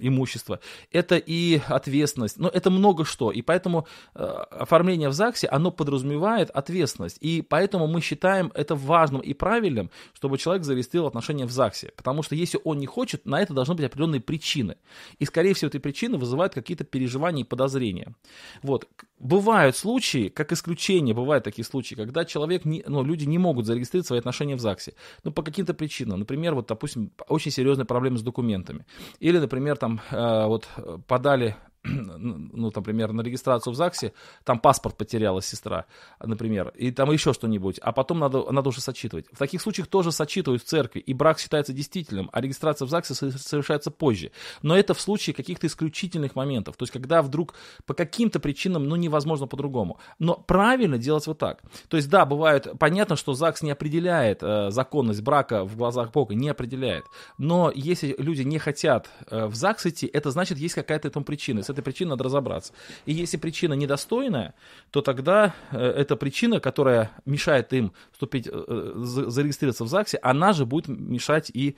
[0.01, 3.31] имущества, это и ответственность, но это много что.
[3.31, 7.19] И поэтому э, оформление в ЗАГСе, оно подразумевает ответственность.
[7.21, 11.93] И поэтому мы считаем это важным и правильным, чтобы человек зарегистрировал отношения в ЗАГСе.
[11.97, 14.77] Потому что если он не хочет, на это должны быть определенные причины.
[15.19, 18.15] И, скорее всего, эти причины вызывают какие-то переживания и подозрения.
[18.63, 18.89] Вот.
[19.19, 24.07] Бывают случаи, как исключение, бывают такие случаи, когда человек, не, ну, люди не могут зарегистрировать
[24.07, 24.95] свои отношения в ЗАГСе.
[25.25, 26.21] Ну, по каким-то причинам.
[26.21, 28.85] Например, вот, допустим, очень серьезные проблемы с документами.
[29.19, 30.69] Или, например, там, э, вот,
[31.07, 31.57] подали
[32.19, 34.13] ну, например, на регистрацию в ЗАГСе,
[34.45, 35.87] там паспорт потеряла сестра,
[36.21, 39.27] например, и там еще что-нибудь, а потом надо, надо уже сочитывать.
[39.33, 43.15] В таких случаях тоже сочитывают в церкви, и брак считается действительным, а регистрация в ЗАГСе
[43.15, 44.31] совершается позже.
[44.63, 48.97] Но это в случае каких-то исключительных моментов, то есть когда вдруг по каким-то причинам, ну,
[48.97, 49.99] невозможно по-другому.
[50.19, 51.63] Но правильно делать вот так.
[51.89, 56.35] То есть, да, бывает, понятно, что ЗАГС не определяет э, законность брака в глазах Бога,
[56.35, 57.05] не определяет.
[57.39, 61.63] Но если люди не хотят э, в ЗАГС идти, это значит, есть какая-то этому причина.
[61.63, 62.73] С этой причиной надо разобраться.
[63.05, 64.55] И если причина недостойная,
[64.91, 70.67] то тогда э, эта причина, которая мешает им вступить, э, зарегистрироваться в ЗАГСе, она же
[70.67, 71.77] будет мешать и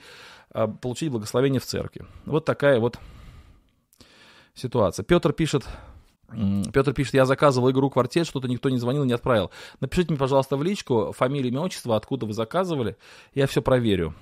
[0.53, 2.05] э, получить благословение в церкви.
[2.25, 2.99] Вот такая вот
[4.53, 5.03] ситуация.
[5.03, 5.65] Петр пишет,
[6.73, 9.51] Петр пишет, я заказывал игру «Квартет», что-то никто не звонил, не отправил.
[9.79, 12.97] Напишите мне, пожалуйста, в личку фамилию, имя, отчество, откуда вы заказывали,
[13.33, 14.13] я все проверю.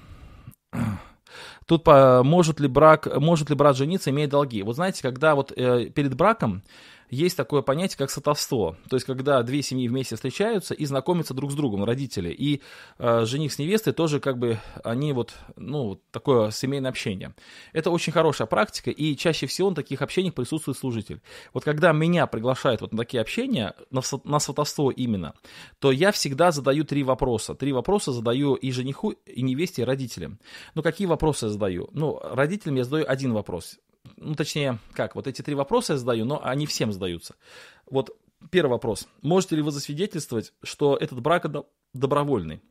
[1.65, 4.63] Тут по, может ли брак, может ли брат жениться, имея долги.
[4.63, 6.63] Вот знаете, когда вот э, перед браком
[7.09, 8.75] есть такое понятие, как сотовство.
[8.89, 12.29] То есть, когда две семьи вместе встречаются и знакомятся друг с другом, родители.
[12.29, 12.61] И
[12.97, 17.33] э, жених с невестой тоже как бы, они вот, ну, такое семейное общение.
[17.73, 21.21] Это очень хорошая практика, и чаще всего на таких общениях присутствует служитель.
[21.53, 25.33] Вот когда меня приглашают вот на такие общения, на, на сватовство именно,
[25.79, 27.55] то я всегда задаю три вопроса.
[27.55, 30.39] Три вопроса задаю и жениху, и невесте, и родителям.
[30.75, 31.89] Ну, какие вопросы я задаю?
[31.93, 33.79] Ну, родителям я задаю один вопрос
[34.15, 37.35] ну, точнее, как, вот эти три вопроса я задаю, но они всем задаются.
[37.89, 38.17] Вот
[38.51, 39.07] первый вопрос.
[39.21, 41.45] Можете ли вы засвидетельствовать, что этот брак
[41.93, 42.61] добровольный?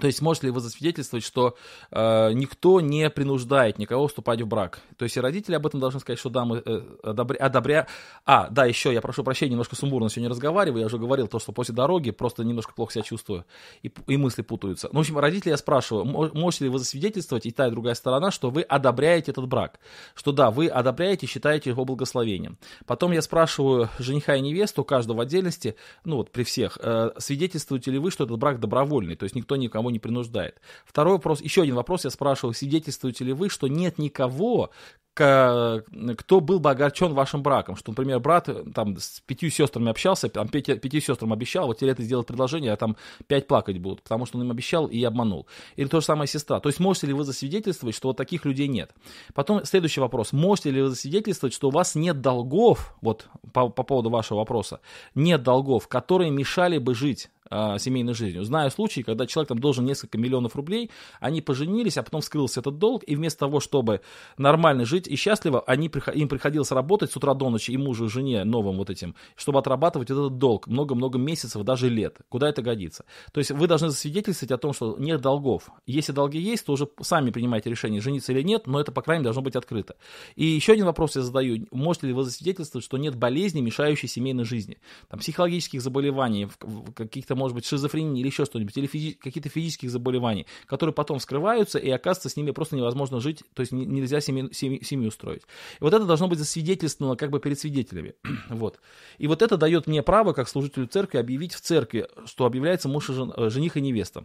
[0.00, 1.56] То есть можете ли вы засвидетельствовать, что
[1.90, 4.80] э, никто не принуждает никого вступать в брак?
[4.96, 7.38] То есть и родители об этом должны сказать, что да, мы э, одобря...
[7.38, 7.86] одобря...
[8.24, 11.52] А, да, еще я прошу прощения, немножко сумбурно сегодня разговариваю, я уже говорил то, что
[11.52, 13.44] после дороги просто немножко плохо себя чувствую,
[13.82, 14.88] и, и мысли путаются.
[14.92, 18.30] Ну, в общем, родители я спрашиваю, можете ли вы засвидетельствовать, и та, и другая сторона,
[18.30, 19.80] что вы одобряете этот брак?
[20.14, 22.58] Что да, вы одобряете, считаете его благословением.
[22.86, 27.90] Потом я спрашиваю жениха и невесту, каждого в отдельности, ну вот при всех, э, свидетельствуете
[27.90, 30.60] ли вы, что этот брак добровольный, то есть никто никому никого не принуждает.
[30.84, 34.70] Второй вопрос, еще один вопрос я спрашивал, свидетельствуете ли вы, что нет никого,
[35.16, 40.28] кто был бы огорчен вашим браком, что, например, брат э, там с пятью сестрами общался,
[40.28, 44.02] там пяти, пяти сестрам обещал, вот теперь это сделать предложение, а там пять плакать будут,
[44.02, 45.46] потому что он им обещал и обманул.
[45.76, 46.60] Или то же самое сестра.
[46.60, 48.90] То есть можете ли вы засвидетельствовать, что вот таких людей нет?
[49.32, 50.34] Потом следующий вопрос.
[50.34, 54.80] Можете ли вы засвидетельствовать, что у вас нет долгов, вот по, по поводу вашего вопроса,
[55.14, 58.44] нет долгов, которые мешали бы жить э, семейной жизнью.
[58.44, 62.78] Знаю случаи, когда человек там должен несколько миллионов рублей, они поженились, а потом вскрылся этот
[62.78, 64.00] долг, и вместо того, чтобы
[64.38, 68.08] нормально жить и счастливо, они, им приходилось работать с утра до ночи, и мужу, и
[68.08, 72.18] жене новым вот этим, чтобы отрабатывать этот долг много-много месяцев, даже лет.
[72.28, 73.04] Куда это годится?
[73.32, 75.70] То есть вы должны засвидетельствовать о том, что нет долгов.
[75.86, 79.20] Если долги есть, то уже сами принимаете решение, жениться или нет, но это, по крайней
[79.20, 79.96] мере, должно быть открыто.
[80.34, 81.66] И еще один вопрос я задаю.
[81.70, 84.78] Можете ли вы засвидетельствовать, что нет болезни, мешающей семейной жизни?
[85.08, 86.48] Там, психологических заболеваний,
[86.94, 91.78] каких-то может быть, шизофрении или еще что-нибудь, или физи- какие-то физических заболеваний, которые потом вскрываются,
[91.78, 95.42] и оказывается, с ними просто невозможно жить, то есть нельзя семью, семью, семью строить.
[95.80, 98.14] И вот это должно быть засвидетельствовано как бы перед свидетелями.
[98.50, 98.80] вот.
[99.18, 103.10] И вот это дает мне право, как служителю церкви, объявить в церкви, что объявляется муж
[103.10, 104.24] и жен, э, жених и невеста.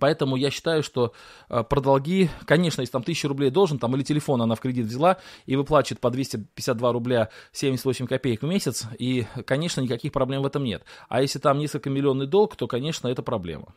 [0.00, 1.12] Поэтому я считаю, что
[1.48, 4.86] э, про долги, конечно, если там 1000 рублей должен, там или телефон она в кредит
[4.86, 10.46] взяла и выплачивает по 252 рубля 78 копеек в месяц, и, конечно, никаких проблем в
[10.46, 10.82] этом нет.
[11.08, 13.74] А если там несколько миллионный долг, то, конечно, это проблема.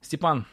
[0.00, 0.46] Степан,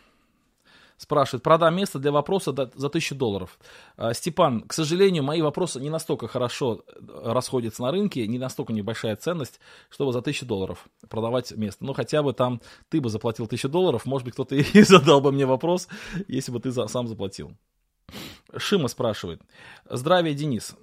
[0.98, 3.60] спрашивает, продам место для вопроса за 1000 долларов.
[3.98, 8.74] А, Степан, к сожалению, мои вопросы не настолько хорошо э, расходятся на рынке, не настолько
[8.74, 11.84] небольшая ценность, чтобы за 1000 долларов продавать место.
[11.84, 15.32] Ну, хотя бы там ты бы заплатил 1000 долларов, может быть, кто-то и задал бы
[15.32, 15.88] мне вопрос,
[16.28, 17.56] если бы ты сам заплатил.
[18.58, 19.42] Шима спрашивает.
[19.90, 20.76] Здравия, Денис.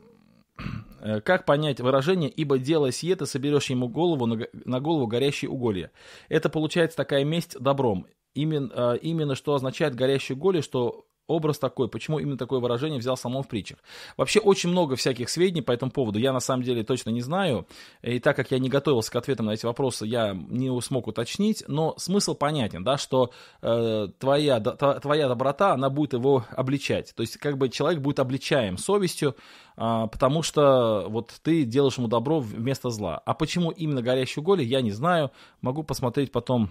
[1.04, 5.50] Э, как понять выражение «ибо делая сие, ты соберешь ему голову на, на голову горящие
[5.50, 5.90] уголья»?
[6.28, 8.06] Это получается такая месть добром.
[8.34, 13.16] Именно, а, именно что означает горящие голи, что образ такой, почему именно такое выражение взял
[13.16, 13.78] само в притчах.
[14.16, 17.66] Вообще очень много всяких сведений по этому поводу, я на самом деле точно не знаю,
[18.02, 21.64] и так как я не готовился к ответам на эти вопросы, я не смог уточнить,
[21.68, 27.22] но смысл понятен, да, что э, твоя, да, твоя доброта, она будет его обличать, то
[27.22, 29.36] есть как бы человек будет обличаем совестью,
[29.76, 33.22] э, потому что вот ты делаешь ему добро вместо зла.
[33.24, 36.70] А почему именно горящие голи, я не знаю, могу посмотреть потом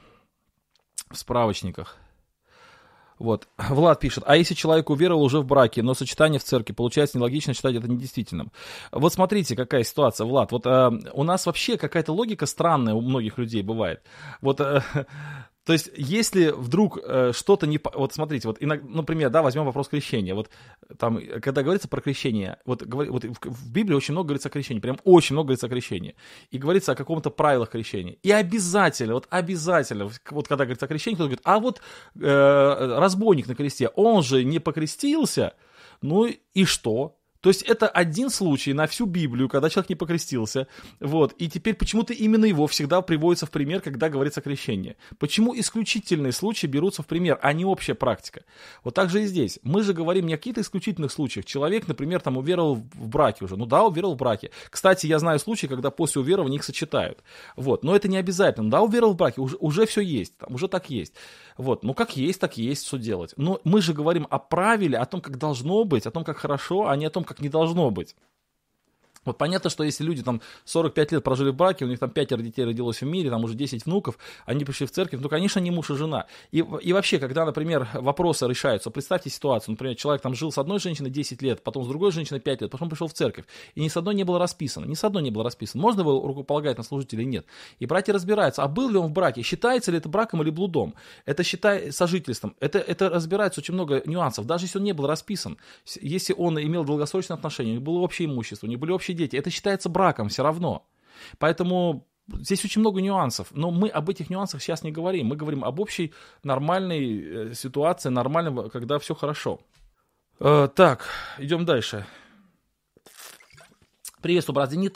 [1.15, 1.97] в справочниках.
[3.21, 3.47] Вот.
[3.69, 7.53] Влад пишет, а если человек уверовал уже в браке, но сочетание в церкви, получается нелогично
[7.53, 8.51] считать это недействительным.
[8.91, 10.51] Вот смотрите, какая ситуация, Влад.
[10.51, 14.01] Вот э, у нас вообще какая-то логика странная у многих людей бывает.
[14.41, 14.81] Вот э,
[15.63, 17.79] То есть, если вдруг э, что-то не...
[17.93, 20.33] Вот смотрите, вот, иногда, например, да, возьмем вопрос крещения.
[20.33, 20.49] Вот
[20.97, 24.51] там, когда говорится про крещение, вот, говор, вот в, в Библии очень много говорится о
[24.51, 26.15] крещении, прям очень много говорится о крещении.
[26.49, 28.17] И говорится о каком-то правилах крещения.
[28.23, 31.81] И обязательно, вот обязательно, вот когда говорится о крещении, кто-то говорит, а вот
[32.15, 35.53] э, разбойник на кресте, он же не покрестился,
[36.01, 37.17] ну и что?
[37.41, 40.67] То есть это один случай на всю Библию, когда человек не покрестился.
[40.99, 41.33] Вот.
[41.33, 44.95] И теперь почему-то именно его всегда приводится в пример, когда говорится о крещении.
[45.17, 48.43] Почему исключительные случаи берутся в пример, а не общая практика?
[48.83, 49.59] Вот так же и здесь.
[49.63, 51.45] Мы же говорим не о каких-то исключительных случаях.
[51.45, 53.57] Человек, например, там уверовал в браке уже.
[53.57, 54.51] Ну да, уверовал в браке.
[54.69, 57.23] Кстати, я знаю случаи, когда после уверования их сочетают.
[57.55, 57.83] Вот.
[57.83, 58.69] Но это не обязательно.
[58.69, 60.37] Да, уверовал в браке, уже, уже все есть.
[60.37, 61.13] Там, уже так есть.
[61.61, 63.33] Вот, ну как есть, так есть, что делать.
[63.37, 66.87] Но мы же говорим о правиле, о том, как должно быть, о том, как хорошо,
[66.87, 68.15] а не о том, как не должно быть.
[69.23, 72.41] Вот понятно, что если люди там 45 лет прожили в браке, у них там пятеро
[72.41, 75.69] детей родилось в мире, там уже 10 внуков, они пришли в церковь, ну, конечно, не
[75.69, 76.25] муж и жена.
[76.51, 80.79] И, и вообще, когда, например, вопросы решаются, представьте ситуацию, например, человек там жил с одной
[80.79, 83.89] женщиной 10 лет, потом с другой женщиной 5 лет, потом пришел в церковь, и ни
[83.89, 86.83] с одной не было расписано, ни с одной не было расписано, можно его рукополагать на
[86.83, 87.45] служителя или нет.
[87.77, 90.95] И братья разбираются, а был ли он в браке, считается ли это браком или блудом,
[91.27, 95.59] это считай сожительством, это, это разбирается очень много нюансов, даже если он не был расписан,
[96.01, 99.13] если он имел долгосрочные отношения, у них было общее имущество, у них были общие общие
[99.13, 99.35] дети.
[99.35, 100.87] Это считается браком все равно.
[101.37, 103.47] Поэтому здесь очень много нюансов.
[103.51, 105.27] Но мы об этих нюансах сейчас не говорим.
[105.27, 109.59] Мы говорим об общей нормальной э, ситуации, нормального, когда все хорошо.
[110.39, 111.07] Э, так,
[111.39, 112.05] идем дальше.
[114.21, 114.91] Приветствую, брат Денис,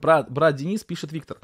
[0.00, 1.36] брат, брат Денис, пишет Виктор.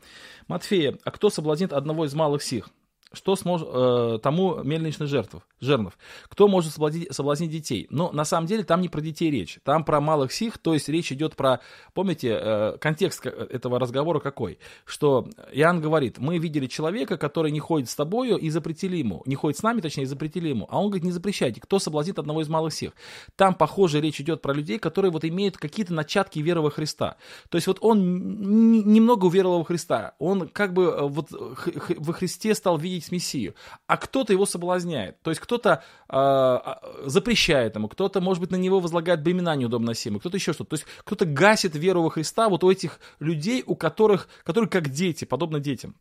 [0.48, 2.70] Матфея, а кто соблазнит одного из малых сих?
[3.16, 5.98] Что сможет э, тому мельничный жертв, жернов.
[6.29, 7.87] Кто может соблазнить, соблазнить детей?
[7.90, 9.59] Но на самом деле там не про детей речь.
[9.64, 11.61] Там про малых сих, то есть речь идет про,
[11.94, 14.59] помните, э, контекст этого разговора какой?
[14.85, 19.22] Что Иоанн говорит, мы видели человека, который не ходит с тобою и запретили ему.
[19.26, 20.66] Не ходит с нами, точнее, и запретили ему.
[20.70, 21.61] А он говорит, не запрещайте.
[21.61, 22.92] Кто соблазнит одного из малых сих?
[23.37, 27.16] Там, похоже, речь идет про людей, которые вот имеют какие-то начатки веры во Христа.
[27.48, 30.14] То есть вот он немного уверовал во Христа.
[30.18, 33.54] Он как бы э, вот во Христе стал видеть видеть Мессию,
[33.86, 35.20] а кто-то его соблазняет.
[35.22, 40.36] То есть кто-то э, запрещает ему, кто-то, может быть, на него возлагает бремена неудобносимые, кто-то
[40.36, 40.70] еще что-то.
[40.70, 44.88] То есть кто-то гасит веру во Христа вот у этих людей, у которых, которые как
[44.88, 45.94] дети, подобно детям.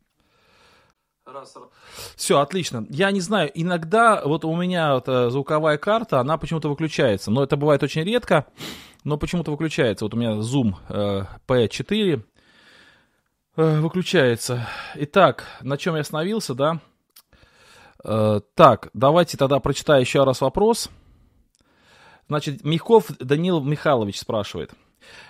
[2.14, 2.86] Все, отлично.
[2.88, 7.30] Я не знаю, иногда вот у меня вот, э, звуковая карта, она почему-то выключается.
[7.30, 8.46] Но это бывает очень редко,
[9.02, 10.04] но почему-то выключается.
[10.04, 12.22] Вот у меня Zoom э, P4
[13.56, 14.68] э, выключается.
[14.94, 16.80] Итак, на чем я остановился, да?
[18.04, 20.90] Э, так, давайте тогда прочитаю еще раз вопрос.
[22.28, 24.72] Значит, Михов Данил Михайлович спрашивает.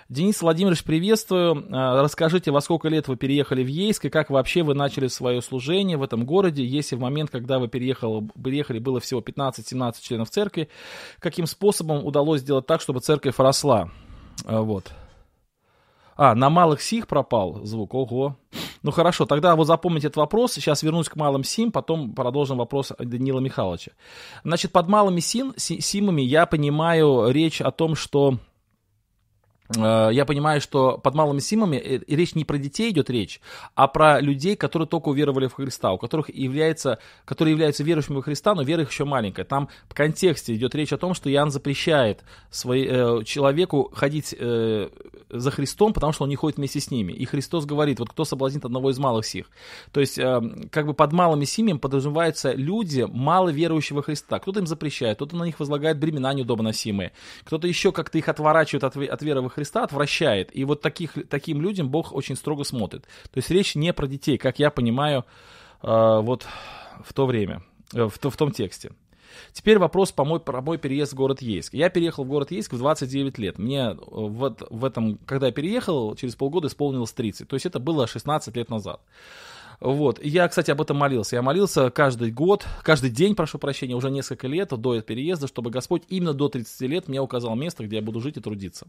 [0.09, 1.65] Денис Владимирович, приветствую.
[1.69, 5.41] Э, расскажите, во сколько лет вы переехали в Ейск и как вообще вы начали свое
[5.41, 10.29] служение в этом городе, если в момент, когда вы переехали, переехали было всего 15-17 членов
[10.29, 10.69] церкви,
[11.19, 13.89] каким способом удалось сделать так, чтобы церковь росла?
[14.45, 14.91] Э, вот.
[16.17, 18.35] А, на малых сих пропал звук, ого.
[18.83, 20.53] Ну хорошо, тогда вот запомните этот вопрос.
[20.53, 23.91] Сейчас вернусь к малым сим, потом продолжим вопрос Данила Михайловича.
[24.43, 28.39] Значит, под малыми сим, симами я понимаю речь о том, что
[29.75, 33.41] я понимаю, что под малыми симами э, речь не про детей идет речь,
[33.75, 38.21] а про людей, которые только уверовали в Христа, у которых является, которые являются верующими во
[38.21, 39.43] Христа, но вера их еще маленькая.
[39.43, 44.89] Там в контексте идет речь о том, что Иоанн запрещает свой, э, человеку ходить э,
[45.29, 47.11] за Христом, потому что он не ходит вместе с ними.
[47.11, 49.49] И Христос говорит, вот кто соблазнит одного из малых сих.
[49.91, 54.39] То есть, э, как бы под малыми симами подразумеваются люди, мало верующие во Христа.
[54.39, 57.11] Кто-то им запрещает, кто-то на них возлагает бремена неудобносимые,
[57.43, 60.55] кто-то еще как-то их отворачивает от, от веры во Христа отвращает.
[60.55, 63.05] И вот таких, таким людям Бог очень строго смотрит.
[63.31, 65.25] То есть речь не про детей, как я понимаю,
[65.81, 66.45] э, вот
[67.03, 67.63] в то время,
[67.95, 68.91] э, в, в том тексте.
[69.53, 71.73] Теперь вопрос по мой, про мой переезд в город Ейск.
[71.73, 73.57] Я переехал в город Ейск в 29 лет.
[73.57, 77.47] Мне вот в этом, когда я переехал, через полгода исполнилось 30.
[77.47, 79.01] То есть это было 16 лет назад.
[79.79, 80.23] Вот.
[80.23, 81.35] Я, кстати, об этом молился.
[81.35, 86.03] Я молился каждый год, каждый день, прошу прощения, уже несколько лет до переезда, чтобы Господь
[86.09, 88.87] именно до 30 лет мне указал место, где я буду жить и трудиться.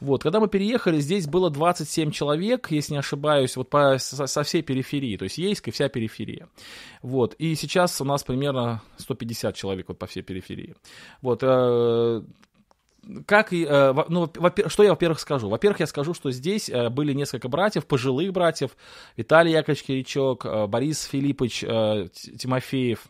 [0.00, 0.22] Вот.
[0.22, 4.62] Когда мы переехали, здесь было 27 человек, если не ошибаюсь, вот по, со, со всей
[4.62, 6.48] периферии, то есть Ейск и вся периферия.
[7.02, 7.34] Вот.
[7.34, 10.74] И сейчас у нас примерно 150 человек вот по всей периферии.
[11.22, 11.42] Вот.
[13.26, 14.30] Как, э, ну,
[14.66, 15.48] что я, во-первых, скажу?
[15.48, 18.76] Во-первых, я скажу, что здесь э, были несколько братьев, пожилых братьев,
[19.16, 23.06] Виталий Яковлевич Киричок, э, Борис Филиппович Тимофеев,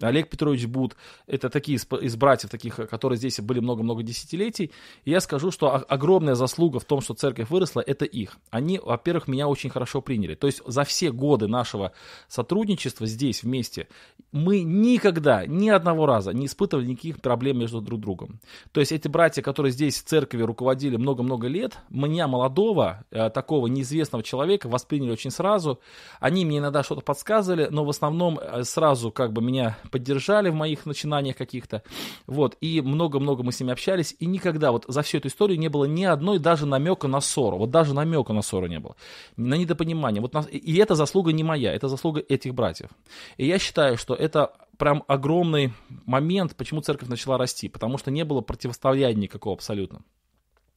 [0.00, 4.72] Олег Петрович Буд, это такие из, братьев, таких, которые здесь были много-много десятилетий.
[5.04, 8.36] И я скажу, что огромная заслуга в том, что церковь выросла, это их.
[8.50, 10.34] Они, во-первых, меня очень хорошо приняли.
[10.34, 11.92] То есть за все годы нашего
[12.28, 13.88] сотрудничества здесь вместе
[14.34, 18.40] мы никогда, ни одного раза не испытывали никаких проблем между друг другом.
[18.72, 23.68] То есть эти братья, которые здесь в церкви руководили много-много лет, меня, молодого, э, такого
[23.68, 25.78] неизвестного человека, восприняли очень сразу.
[26.18, 30.54] Они мне иногда что-то подсказывали, но в основном э, сразу как бы меня поддержали в
[30.54, 31.82] моих начинаниях каких-то.
[32.26, 35.68] Вот, и много-много мы с ними общались, и никогда вот за всю эту историю не
[35.68, 37.58] было ни одной даже намека на ссору.
[37.58, 38.96] Вот даже намека на ссору не было.
[39.36, 40.20] На недопонимание.
[40.20, 40.40] Вот на...
[40.40, 42.90] И это заслуга не моя, это заслуга этих братьев.
[43.36, 45.72] И я считаю, что это прям огромный
[46.06, 50.02] момент, почему церковь начала расти, потому что не было противостояния никакого абсолютно.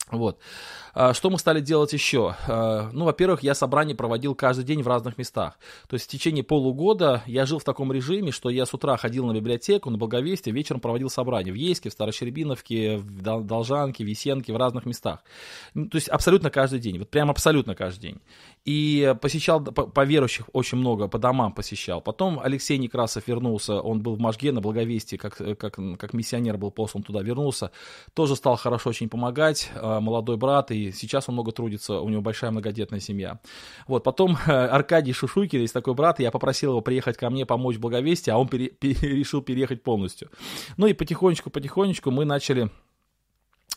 [0.09, 0.39] Вот.
[0.93, 2.35] А, что мы стали делать еще?
[2.47, 5.59] А, ну, во-первых, я собрание проводил каждый день в разных местах.
[5.87, 9.25] То есть в течение полугода я жил в таком режиме, что я с утра ходил
[9.25, 14.53] на библиотеку, на Благовестие, вечером проводил собрание в Ейске, в Старощербиновке, в Должанке, в Весенке,
[14.53, 15.23] в разных местах.
[15.73, 18.21] То есть абсолютно каждый день, вот прям абсолютно каждый день.
[18.67, 22.01] И посещал по, верующих очень много, по домам посещал.
[22.01, 26.69] Потом Алексей Некрасов вернулся, он был в Можге на Благовестии, как, как, как миссионер был
[26.69, 27.71] послан туда, вернулся.
[28.13, 32.21] Тоже стал хорошо очень помогать, а, молодой брат, и сейчас он много трудится, у него
[32.21, 33.39] большая многодетная семья.
[33.87, 37.79] Вот, потом Аркадий Шушуйкин, есть такой брат, я попросил его приехать ко мне помочь в
[37.79, 40.29] Благовестии, а он пере, пере, решил переехать полностью.
[40.75, 42.69] Ну и потихонечку-потихонечку мы начали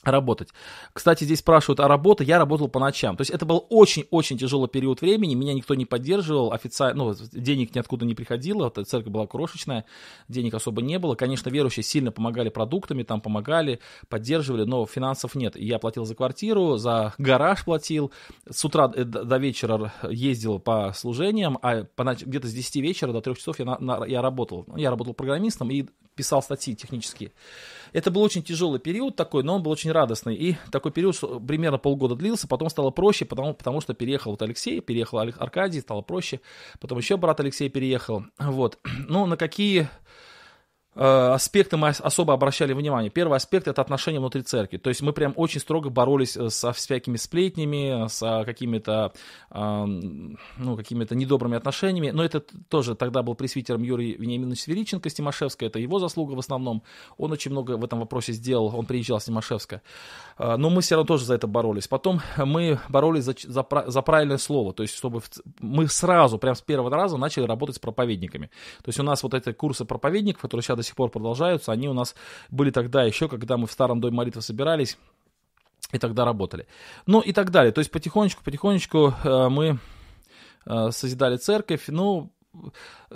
[0.03, 0.49] работать.
[0.93, 2.25] Кстати, здесь спрашивают о работе.
[2.25, 3.17] Я работал по ночам.
[3.17, 5.35] То есть это был очень-очень тяжелый период времени.
[5.35, 6.53] Меня никто не поддерживал.
[6.53, 8.71] Официально, ну, денег ниоткуда не приходило.
[8.71, 9.85] Церковь была крошечная.
[10.29, 11.15] Денег особо не было.
[11.15, 15.57] Конечно, верующие сильно помогали продуктами, там помогали, поддерживали, но финансов нет.
[15.57, 18.11] Я платил за квартиру, за гараж платил.
[18.49, 23.35] С утра э, до вечера ездил по служениям, а где-то с 10 вечера до 3
[23.37, 24.67] часов я, на, я работал.
[24.77, 27.33] Я работал программистом и писал статьи технические.
[27.93, 30.35] Это был очень тяжелый период такой, но он был очень радостный.
[30.35, 34.81] И такой период примерно полгода длился, потом стало проще, потому, потому что переехал вот Алексей,
[34.81, 36.41] переехал Аркадий, стало проще.
[36.81, 38.25] Потом еще брат Алексей переехал.
[38.39, 38.79] Вот.
[39.11, 39.89] Ну, на какие
[41.01, 43.11] аспекты мы особо обращали внимание.
[43.11, 44.77] Первый аспект это отношения внутри церкви.
[44.77, 49.13] То есть мы прям очень строго боролись э, со всякими сплетнями, с какими-то
[49.51, 52.11] ну, какими-то недобрыми отношениями.
[52.11, 55.69] Но это тоже тогда был пресвитером Юрий Вениаминович Свериченко Стимашевская.
[55.69, 56.83] Это его заслуга в основном.
[57.17, 58.75] Он очень много в этом вопросе сделал.
[58.77, 59.83] Он приезжал с Стимашевска.
[60.39, 61.89] Э, но мы все равно тоже за это боролись.
[61.89, 64.73] Потом мы боролись за, за, за правильное слово.
[64.73, 65.23] То есть чтобы
[65.61, 68.47] мы сразу, прям с первого раза начали работать с проповедниками.
[68.83, 71.73] То есть у нас вот эти курсы проповедников, которые сейчас до сих пор продолжаются.
[71.73, 72.15] Они у нас
[72.51, 74.99] были тогда еще, когда мы в старом доме молитвы собирались
[75.93, 76.67] и тогда работали.
[77.07, 77.73] Ну и так далее.
[77.73, 79.79] То есть потихонечку, потихонечку э, мы
[80.67, 81.85] э, созидали церковь.
[81.89, 82.33] Ну,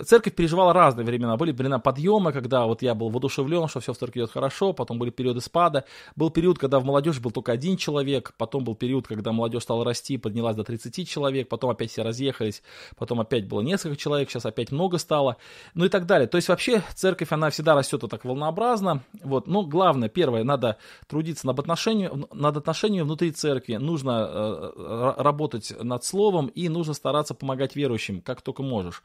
[0.03, 1.37] церковь переживала разные времена.
[1.37, 4.99] Были времена подъема, когда вот я был воодушевлен, что все в церкви идет хорошо, потом
[4.99, 5.85] были периоды спада.
[6.15, 9.85] Был период, когда в молодежи был только один человек, потом был период, когда молодежь стала
[9.85, 12.61] расти, поднялась до 30 человек, потом опять все разъехались,
[12.97, 15.37] потом опять было несколько человек, сейчас опять много стало,
[15.73, 16.27] ну и так далее.
[16.27, 19.03] То есть вообще церковь, она всегда растет вот так волнообразно.
[19.23, 19.47] Вот.
[19.47, 20.77] Но главное, первое, надо
[21.07, 27.33] трудиться над отношениями, над отношениями внутри церкви, нужно э, работать над словом и нужно стараться
[27.33, 29.03] помогать верующим, как только можешь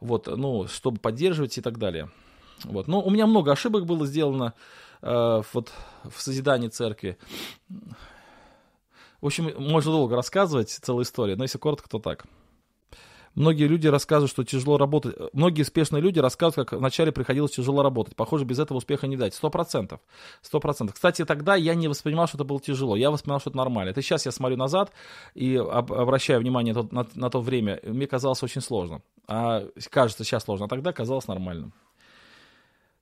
[0.00, 2.10] вот, ну, чтобы поддерживать и так далее.
[2.64, 2.88] Вот.
[2.88, 4.54] Но у меня много ошибок было сделано
[5.02, 5.72] э, вот,
[6.04, 7.18] в созидании церкви.
[9.20, 12.26] В общем, можно долго рассказывать, целая история, но если коротко, то так.
[13.34, 15.16] Многие люди рассказывают, что тяжело работать.
[15.32, 18.16] Многие успешные люди рассказывают, как вначале приходилось тяжело работать.
[18.16, 19.34] Похоже, без этого успеха не дать.
[19.34, 20.00] Сто процентов.
[20.42, 20.96] Сто процентов.
[20.96, 22.96] Кстати, тогда я не воспринимал, что это было тяжело.
[22.96, 23.90] Я воспринимал, что это нормально.
[23.90, 24.92] Это сейчас я смотрю назад
[25.34, 27.80] и обращаю внимание на, на, на то время.
[27.84, 29.02] Мне казалось очень сложно.
[29.28, 30.66] А кажется сейчас сложно.
[30.66, 31.72] А тогда казалось нормальным.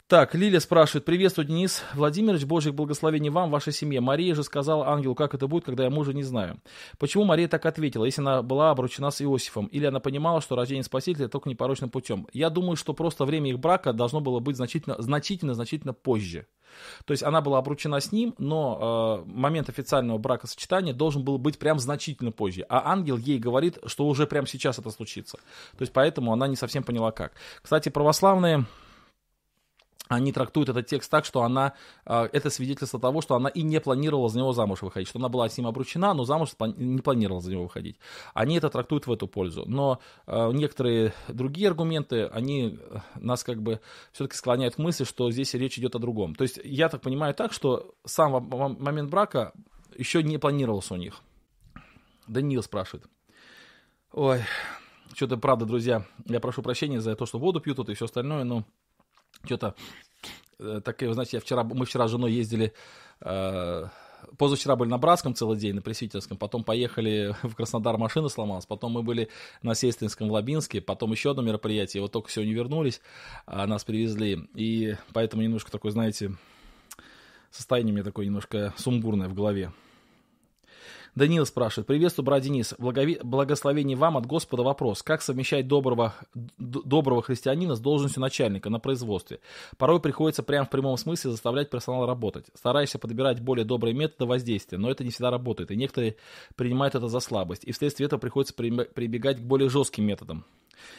[0.08, 4.00] Так, Лилия спрашивает, приветствую, Денис Владимирович, Божьих благословений вам, вашей семье.
[4.00, 6.62] Мария же сказала ангелу, как это будет, когда я мужа не знаю.
[6.98, 9.66] Почему Мария так ответила, если она была обручена с Иосифом?
[9.66, 12.26] Или она понимала, что рождение Спасителя только непорочным путем?
[12.32, 16.46] Я думаю, что просто время их брака должно было быть значительно, значительно, значительно позже.
[17.04, 21.58] То есть она была обручена с ним, но э, момент официального бракосочетания должен был быть
[21.58, 22.64] прям значительно позже.
[22.70, 25.36] А ангел ей говорит, что уже прямо сейчас это случится.
[25.76, 27.32] То есть поэтому она не совсем поняла как.
[27.60, 28.64] Кстати, православные
[30.08, 33.80] они трактуют этот текст так, что она, а, это свидетельство того, что она и не
[33.80, 37.40] планировала за него замуж выходить, что она была с ним обручена, но замуж не планировала
[37.40, 37.98] за него выходить.
[38.34, 39.64] Они это трактуют в эту пользу.
[39.66, 43.80] Но а, некоторые другие аргументы, они э, нас как бы
[44.12, 46.34] все-таки склоняют к мысли, что здесь речь идет о другом.
[46.34, 48.48] То есть я так понимаю так, что сам
[48.80, 49.52] момент брака
[49.96, 51.20] еще не планировался у них.
[52.26, 53.06] Даниил спрашивает.
[54.12, 54.42] Ой,
[55.14, 58.44] что-то правда, друзья, я прошу прощения за то, что воду пью тут и все остальное,
[58.44, 58.64] но
[59.44, 59.74] что-то,
[60.58, 62.72] э, так, знаете, я вчера, мы вчера с женой ездили,
[63.20, 63.86] э,
[64.36, 68.92] позавчера были на Братском целый день, на Пресвитерском, потом поехали в Краснодар, машина сломалась, потом
[68.92, 69.28] мы были
[69.62, 73.00] на Сестринском, в Лабинске, потом еще одно мероприятие, вот только сегодня вернулись,
[73.46, 76.36] а нас привезли, и поэтому немножко такой, знаете,
[77.50, 79.72] состояние у меня такое немножко сумбурное в голове.
[81.14, 81.86] Даниил спрашивает.
[81.86, 82.74] Приветствую, брат Денис.
[82.78, 83.18] Благови...
[83.22, 85.02] Благословение вам от Господа вопрос.
[85.02, 86.14] Как совмещать доброго,
[86.58, 89.40] доброго христианина с должностью начальника на производстве?
[89.76, 92.46] Порой приходится прямо в прямом смысле заставлять персонал работать.
[92.54, 95.70] Стараешься подбирать более добрые методы воздействия, но это не всегда работает.
[95.70, 96.16] И некоторые
[96.56, 97.64] принимают это за слабость.
[97.64, 100.44] И вследствие этого приходится прибегать к более жестким методам.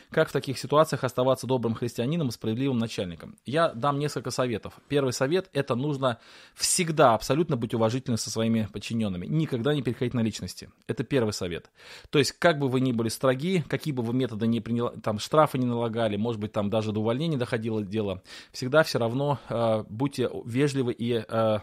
[0.09, 3.37] Как в таких ситуациях оставаться добрым христианином и справедливым начальником?
[3.45, 4.73] Я дам несколько советов.
[4.87, 6.19] Первый совет– это нужно
[6.55, 9.25] всегда абсолютно быть уважительным со своими подчиненными.
[9.25, 10.69] Никогда не переходить на личности.
[10.87, 11.69] Это первый совет.
[12.09, 15.19] То есть, как бы вы ни были строги, какие бы вы методы не приняли, там
[15.19, 18.21] штрафы не налагали, может быть, там даже до увольнения доходило дело,
[18.51, 21.59] всегда все равно э, будьте вежливы и э,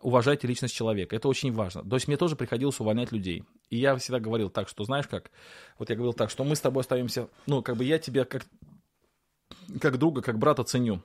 [0.00, 1.16] уважайте личность человека.
[1.16, 1.82] Это очень важно.
[1.82, 3.44] То есть мне тоже приходилось увольнять людей.
[3.70, 5.30] И я всегда говорил так, что знаешь как,
[5.78, 8.44] вот я говорил так, что мы с тобой остаемся, ну, как бы я тебя как,
[9.80, 11.02] как друга, как брата ценю.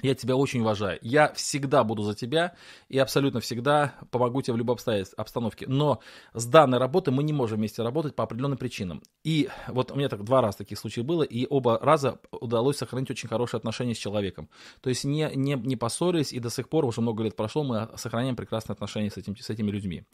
[0.00, 0.98] Я тебя очень уважаю.
[1.02, 2.54] Я всегда буду за тебя
[2.88, 4.76] и абсолютно всегда помогу тебе в любой
[5.16, 5.66] обстановке.
[5.68, 6.00] Но
[6.32, 9.02] с данной работой мы не можем вместе работать по определенным причинам.
[9.22, 13.10] И вот у меня так два раза таких случаев было, и оба раза удалось сохранить
[13.10, 14.48] очень хорошие отношения с человеком.
[14.80, 17.88] То есть не, не, не поссорились, и до сих пор, уже много лет прошло, мы
[17.96, 20.04] сохраняем прекрасные отношения с, этим, с этими людьми.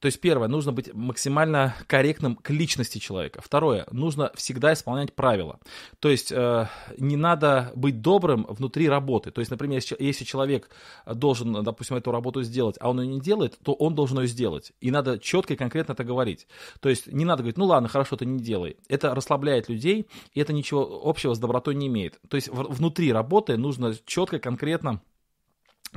[0.00, 3.42] То есть первое, нужно быть максимально корректным к личности человека.
[3.42, 5.58] Второе, нужно всегда исполнять правила.
[6.00, 9.30] То есть э, не надо быть добрым внутри работы работы.
[9.30, 10.70] То есть, например, если человек
[11.06, 14.72] должен, допустим, эту работу сделать, а он ее не делает, то он должен ее сделать.
[14.80, 16.46] И надо четко и конкретно это говорить.
[16.80, 18.76] То есть не надо говорить, ну ладно, хорошо, ты не делай.
[18.88, 22.20] Это расслабляет людей, и это ничего общего с добротой не имеет.
[22.28, 25.00] То есть внутри работы нужно четко, конкретно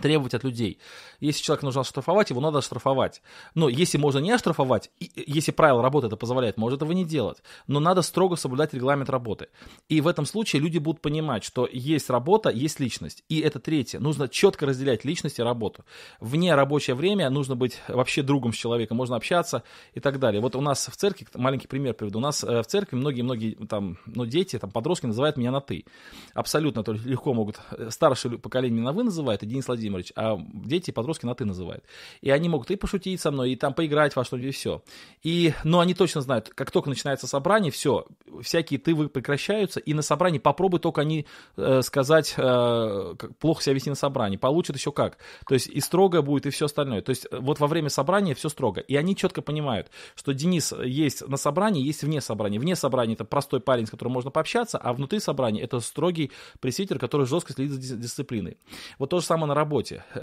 [0.01, 0.79] требовать от людей.
[1.19, 3.21] Если человек нужно оштрафовать, его надо оштрафовать.
[3.55, 7.37] Но если можно не оштрафовать, если правила работы это позволяет, может этого не делать.
[7.67, 9.47] Но надо строго соблюдать регламент работы.
[9.89, 13.23] И в этом случае люди будут понимать, что есть работа, есть личность.
[13.29, 13.99] И это третье.
[13.99, 15.83] Нужно четко разделять личность и работу.
[16.19, 19.63] Вне рабочее время нужно быть вообще другом с человеком, можно общаться
[19.93, 20.41] и так далее.
[20.41, 23.97] Вот у нас в церкви, маленький пример приведу, у нас э, в церкви многие-многие там,
[24.05, 25.85] ну, дети, там, подростки называют меня на «ты».
[26.33, 30.89] Абсолютно то легко могут, э, старшее поколение на «вы» называют, и Денис Владимирович а дети
[30.89, 31.83] и подростки на «ты» называют.
[32.21, 34.83] И они могут и пошутить со мной, и там поиграть во что-нибудь, и все.
[35.23, 38.05] И, но они точно знают, как только начинается собрание, все,
[38.41, 41.25] всякие «ты» вы прекращаются, и на собрании попробуй только они
[41.57, 45.17] э, сказать, э, плохо себя вести на собрании, получат еще как.
[45.47, 47.01] То есть и строго будет, и все остальное.
[47.01, 48.81] То есть вот во время собрания все строго.
[48.81, 52.59] И они четко понимают, что Денис есть на собрании, есть вне собрания.
[52.59, 56.99] Вне собрания это простой парень, с которым можно пообщаться, а внутри собрания это строгий пресвитер,
[56.99, 58.57] который жестко следит за дисциплиной.
[58.97, 59.68] Вот то же самое на работе.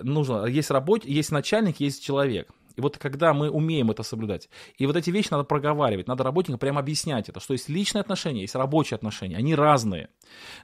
[0.02, 2.48] Нужно, есть работе, есть начальник, есть человек.
[2.76, 6.58] И вот когда мы умеем это соблюдать, и вот эти вещи надо проговаривать, надо работникам
[6.58, 10.10] прямо объяснять это, что есть личные отношения, есть рабочие отношения, они разные.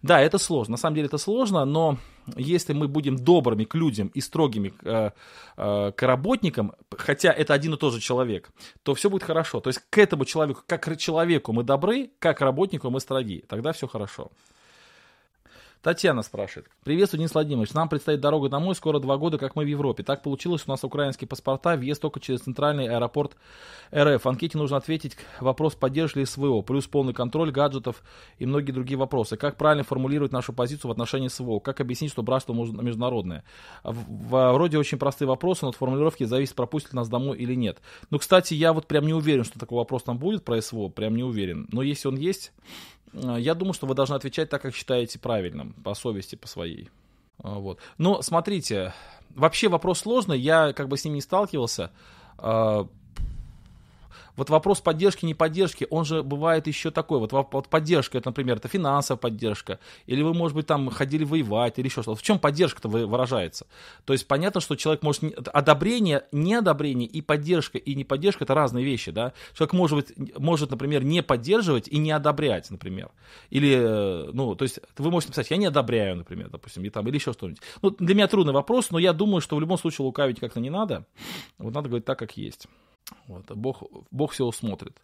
[0.02, 1.98] Да, это сложно, на самом деле это сложно, но
[2.36, 5.10] если мы будем добрыми к людям и строгими э,
[5.56, 8.50] э, к работникам, хотя это один и тот же человек,
[8.82, 9.60] то все будет хорошо.
[9.60, 13.42] То есть к этому человеку, как к человеку мы добры, как к работнику мы строги,
[13.48, 14.30] тогда все хорошо.
[15.82, 16.70] Татьяна спрашивает.
[16.84, 17.72] Приветствую, Денис Владимирович.
[17.72, 20.04] Нам предстоит дорога домой скоро два года, как мы в Европе.
[20.04, 23.36] Так получилось, у нас украинские паспорта, въезд только через центральный аэропорт
[23.92, 24.24] РФ.
[24.24, 28.04] В анкете нужно ответить вопрос, поддержки ли СВО, плюс полный контроль гаджетов
[28.38, 29.36] и многие другие вопросы.
[29.36, 31.58] Как правильно формулировать нашу позицию в отношении СВО?
[31.58, 33.42] Как объяснить, что братство международное?
[33.82, 37.78] Вроде очень простые вопросы, но от формулировки зависит, пропустит нас домой или нет.
[38.10, 41.16] Ну, кстати, я вот прям не уверен, что такой вопрос там будет про СВО, прям
[41.16, 41.66] не уверен.
[41.72, 42.52] Но если он есть,
[43.12, 46.90] я думаю, что вы должны отвечать так, как считаете правильным, по совести, по своей.
[47.42, 47.78] Э, вот.
[47.98, 48.94] Но смотрите,
[49.30, 51.90] вообще вопрос сложный, я как бы с ним не сталкивался.
[54.36, 57.18] Вот вопрос поддержки, не поддержки, он же бывает еще такой.
[57.18, 61.78] Вот, вот поддержка, это, например, это финансовая поддержка, или вы, может быть, там ходили воевать,
[61.78, 62.18] или еще что-то.
[62.18, 63.66] В чем поддержка-то выражается?
[64.04, 65.22] То есть понятно, что человек может...
[65.52, 69.32] Одобрение, неодобрение и поддержка, и не поддержка– это разные вещи, да?
[69.54, 73.10] Человек может, быть, может, например, не поддерживать и не одобрять, например.
[73.50, 77.06] Или, э, ну, то есть вы можете написать, я не одобряю, например, допустим, и там,
[77.08, 77.60] или еще что-нибудь.
[77.82, 80.70] Ну, для меня трудный вопрос, но я думаю, что в любом случае лукавить как-то не
[80.70, 81.04] надо.
[81.58, 82.66] Вот надо говорить так, как есть.
[83.26, 85.00] Вот, Бог, Бог все усмотрит.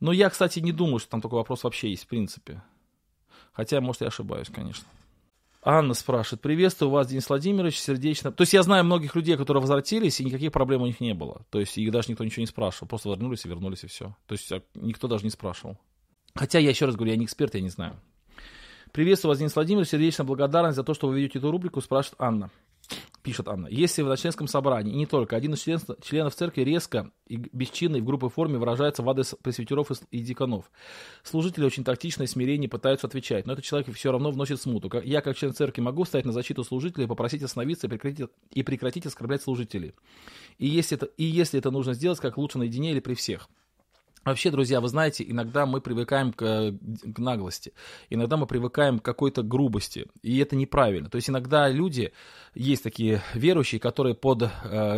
[0.00, 2.62] Но я, кстати, не думаю, что там такой вопрос вообще есть в принципе.
[3.52, 4.86] Хотя, может, я ошибаюсь, конечно.
[5.62, 8.32] Анна спрашивает, приветствую вас, Денис Владимирович, сердечно.
[8.32, 11.44] То есть я знаю многих людей, которые возвратились, и никаких проблем у них не было.
[11.50, 14.16] То есть их даже никто ничего не спрашивал, просто вернулись и вернулись, и все.
[14.26, 15.76] То есть а, никто даже не спрашивал.
[16.34, 18.00] Хотя я еще раз говорю, я не эксперт, я не знаю.
[18.92, 22.50] Приветствую вас, Денис Владимирович, сердечно благодарность за то, что вы ведете эту рубрику, спрашивает Анна
[23.22, 27.10] пишет Анна, если в начальском собрании, и не только, один из членов, членов церкви резко
[27.26, 30.70] и бесчинно и в группой форме выражается в адрес пресвитеров и деканов,
[31.22, 34.90] служители очень тактично и смирение пытаются отвечать, но этот человек все равно вносит смуту.
[35.04, 38.62] Я, как член церкви, могу встать на защиту служителей и попросить остановиться и прекратить, и
[38.62, 39.94] прекратить оскорблять служителей.
[40.58, 43.48] И если, это, и если это нужно сделать, как лучше наедине или при всех.
[44.24, 46.74] Вообще, друзья, вы знаете, иногда мы привыкаем к,
[47.14, 47.72] к наглости,
[48.10, 51.08] иногда мы привыкаем к какой-то грубости, и это неправильно.
[51.08, 52.12] То есть иногда люди,
[52.54, 54.48] есть такие верующие, которые под э,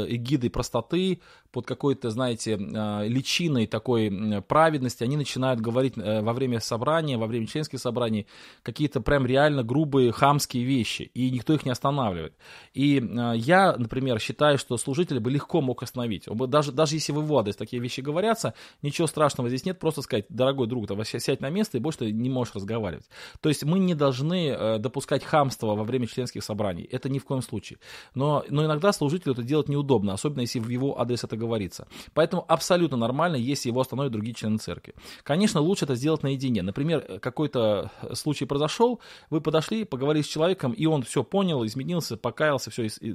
[0.08, 1.20] эгидой простоты,
[1.52, 7.28] под какой-то, знаете, э, личиной такой праведности, они начинают говорить э, во время собрания, во
[7.28, 8.26] время членских собраний
[8.64, 12.34] какие-то прям реально грубые, хамские вещи, и никто их не останавливает.
[12.74, 16.24] И э, я, например, считаю, что служитель бы легко мог остановить.
[16.48, 20.26] Даже, даже если в его адрес такие вещи говорятся, ничего страшного здесь нет, просто сказать,
[20.28, 23.06] дорогой друг, там, сядь на место и больше ты не можешь разговаривать.
[23.40, 27.24] То есть мы не должны э, допускать хамство во время членских собраний, это ни в
[27.24, 27.78] коем случае.
[28.14, 31.86] Но, но иногда служителю это делать неудобно, особенно если в его адрес это говорится.
[32.14, 34.94] Поэтому абсолютно нормально, если его остановят другие члены церкви.
[35.22, 36.62] Конечно, лучше это сделать наедине.
[36.62, 39.00] Например, какой-то случай произошел,
[39.30, 43.14] вы подошли, поговорили с человеком, и он все понял, изменился, покаялся, все, и,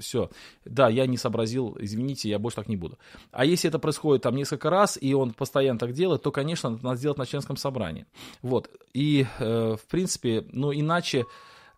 [0.00, 0.30] все.
[0.64, 2.98] Да, я не сообразил, извините, я больше так не буду.
[3.30, 6.96] А если это происходит там несколько раз, и он постоянно так делает, то, конечно, надо
[6.96, 8.06] сделать на членском собрании.
[8.42, 8.70] Вот.
[8.92, 11.24] И, э, в принципе, ну, иначе,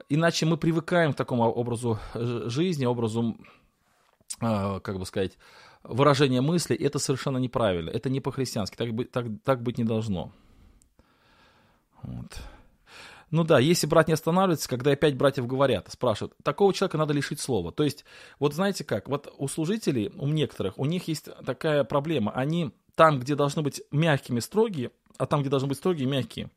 [0.09, 3.37] иначе мы привыкаем к такому образу жизни, образу,
[4.41, 5.37] э, как бы сказать,
[5.83, 10.33] выражения мысли, это совершенно неправильно, это не по-христиански, так, так, так быть не должно.
[12.03, 12.41] Вот.
[13.31, 17.41] Ну да, если брат не останавливается, когда опять братьев говорят, спрашивают, такого человека надо лишить
[17.41, 17.73] слова.
[17.73, 18.05] То есть,
[18.39, 23.21] вот знаете как, вот у служителей, у некоторых, у них есть такая проблема, они там,
[23.21, 26.51] где должны быть мягкими, строгие, а там, где должны быть строгие, мягкие.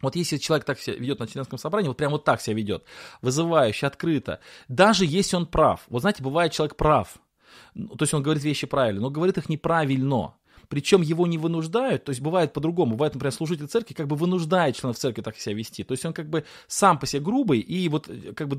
[0.00, 2.84] Вот если человек так себя ведет на членском собрании, вот прям вот так себя ведет,
[3.20, 7.18] вызывающе, открыто, даже если он прав, вот знаете, бывает человек прав,
[7.74, 10.34] то есть он говорит вещи правильно, но говорит их неправильно,
[10.68, 14.76] причем его не вынуждают, то есть бывает по-другому, бывает, например, служитель церкви как бы вынуждает
[14.76, 17.88] членов церкви так себя вести, то есть он как бы сам по себе грубый, и
[17.88, 18.58] вот э, как бы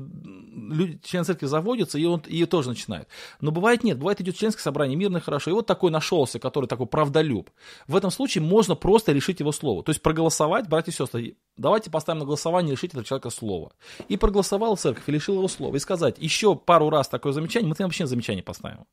[0.74, 3.08] люди, член церкви заводится, и он ее тоже начинает.
[3.40, 6.86] Но бывает нет, бывает идет членское собрание, мирно, хорошо, и вот такой нашелся, который такой
[6.86, 7.50] правдолюб.
[7.86, 11.90] В этом случае можно просто решить его слово, то есть проголосовать, братья и сестры, давайте
[11.90, 13.72] поставим на голосование решить этого человека слово.
[14.08, 17.76] И проголосовал церковь, и лишил его слова, и сказать еще пару раз такое замечание, мы
[17.78, 18.86] вообще замечание поставим.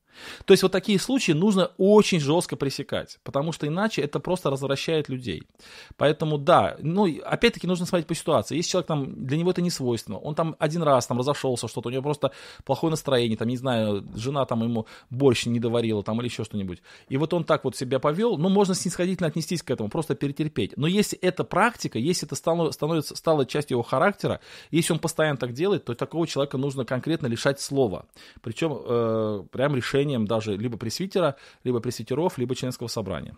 [0.46, 4.50] То есть вот такие случаи нужно очень жестко пресекать делать, потому что иначе это просто
[4.50, 5.44] развращает людей.
[5.98, 8.58] Поэтому да, ну, опять-таки нужно смотреть по ситуации.
[8.58, 11.90] Если человек там, для него это не свойственно, он там один раз там разошелся, что-то,
[11.90, 12.32] у него просто
[12.66, 16.82] плохое настроение, там, не знаю, жена там ему борщ не доварила, там, или еще что-нибудь.
[17.10, 20.74] И вот он так вот себя повел, ну, можно снисходительно отнестись к этому, просто перетерпеть.
[20.78, 24.40] Но если это практика, если это стало, становится, стало частью его характера,
[24.72, 28.06] если он постоянно так делает, то такого человека нужно конкретно лишать слова.
[28.42, 33.34] Причем э, прям решением даже либо пресвитера, либо пресвитеров, либо членского собрания.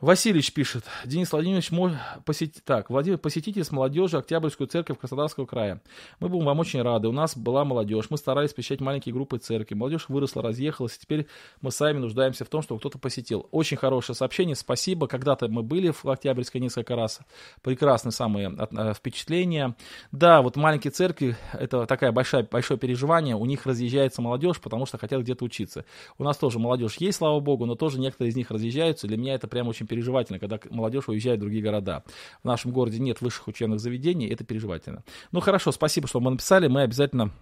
[0.00, 1.94] Васильевич пишет, Денис Владимирович, мой
[2.24, 2.60] посети...
[2.64, 5.82] так, Владимир, посетитель с молодежи Октябрьскую церковь Краснодарского края.
[6.20, 7.08] Мы будем вам очень рады.
[7.08, 8.06] У нас была молодежь.
[8.08, 9.74] Мы старались посещать маленькие группы церкви.
[9.74, 10.94] Молодежь выросла, разъехалась.
[10.94, 11.26] И теперь
[11.62, 13.48] мы сами нуждаемся в том, чтобы кто-то посетил.
[13.50, 14.54] Очень хорошее сообщение.
[14.54, 15.08] Спасибо.
[15.08, 17.18] Когда-то мы были в Октябрьской несколько раз.
[17.62, 19.74] Прекрасные самые э, впечатления.
[20.12, 23.34] Да, вот маленькие церкви, это такая большая, большое переживание.
[23.34, 25.84] У них разъезжается молодежь, потому что хотят где-то учиться.
[26.18, 29.08] У нас тоже молодежь есть, слава богу, но тоже некоторые из них разъезжаются.
[29.08, 32.04] Для меня это прям очень переживательно, когда молодежь уезжает в другие города.
[32.42, 35.04] В нашем городе нет высших учебных заведений, это переживательно.
[35.32, 37.32] Ну хорошо, спасибо, что вы написали, мы обязательно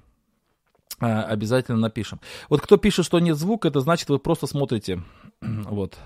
[0.98, 2.20] а, обязательно напишем.
[2.48, 5.02] Вот кто пишет, что нет звука, это значит, вы просто смотрите,
[5.40, 5.98] вот,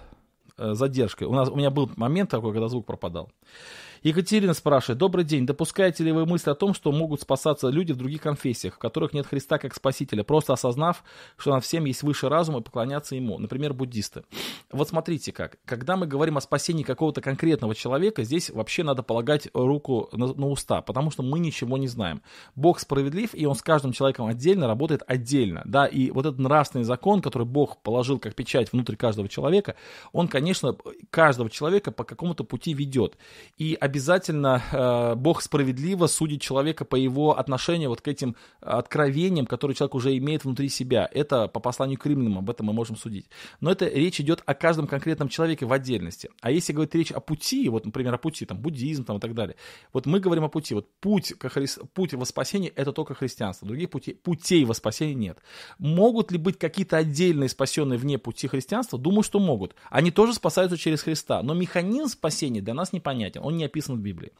[0.59, 1.29] э, задержкой.
[1.29, 3.31] У, нас, у меня был момент такой, когда звук пропадал.
[4.03, 7.97] Екатерина спрашивает, добрый день, допускаете ли вы мысль о том, что могут спасаться люди в
[7.97, 11.05] других конфессиях, в которых нет Христа как Спасителя, просто осознав,
[11.37, 14.23] что над всем есть выше разум и поклоняться Ему, например, буддисты?
[14.73, 19.49] Вот смотрите как, когда мы говорим о спасении какого-то конкретного человека, здесь вообще надо полагать
[19.53, 22.23] руку на, на уста, потому что мы ничего не знаем.
[22.55, 26.85] Бог справедлив, и Он с каждым человеком отдельно работает отдельно, да, и вот этот нравственный
[26.85, 29.75] закон, который Бог положил как печать внутрь каждого человека,
[30.13, 30.75] он, конечно,
[31.11, 33.19] каждого человека по какому-то пути ведет.
[33.59, 39.75] И обязательно э, Бог справедливо судит человека по его отношению вот к этим откровениям, которые
[39.75, 41.09] человек уже имеет внутри себя.
[41.13, 43.27] Это по посланию к римлянам, об этом мы можем судить.
[43.61, 46.31] Но это речь идет о каждом конкретном человеке в отдельности.
[46.41, 49.35] А если говорить речь о пути, вот, например, о пути, там, буддизм там, и так
[49.35, 49.57] далее,
[49.93, 50.75] вот мы говорим о пути.
[50.75, 51.67] Вот путь, к хри...
[51.93, 53.67] путь во спасение– это только христианство.
[53.67, 55.39] Других путей, путей во спасение нет.
[55.79, 58.99] Могут ли быть какие-то отдельные спасенные вне пути христианства?
[58.99, 59.75] Думаю, что могут.
[59.91, 61.43] Они тоже спасаются через Христа.
[61.43, 63.41] Но механизм спасения для нас непонятен.
[63.43, 64.33] Он не описан описано в Библии.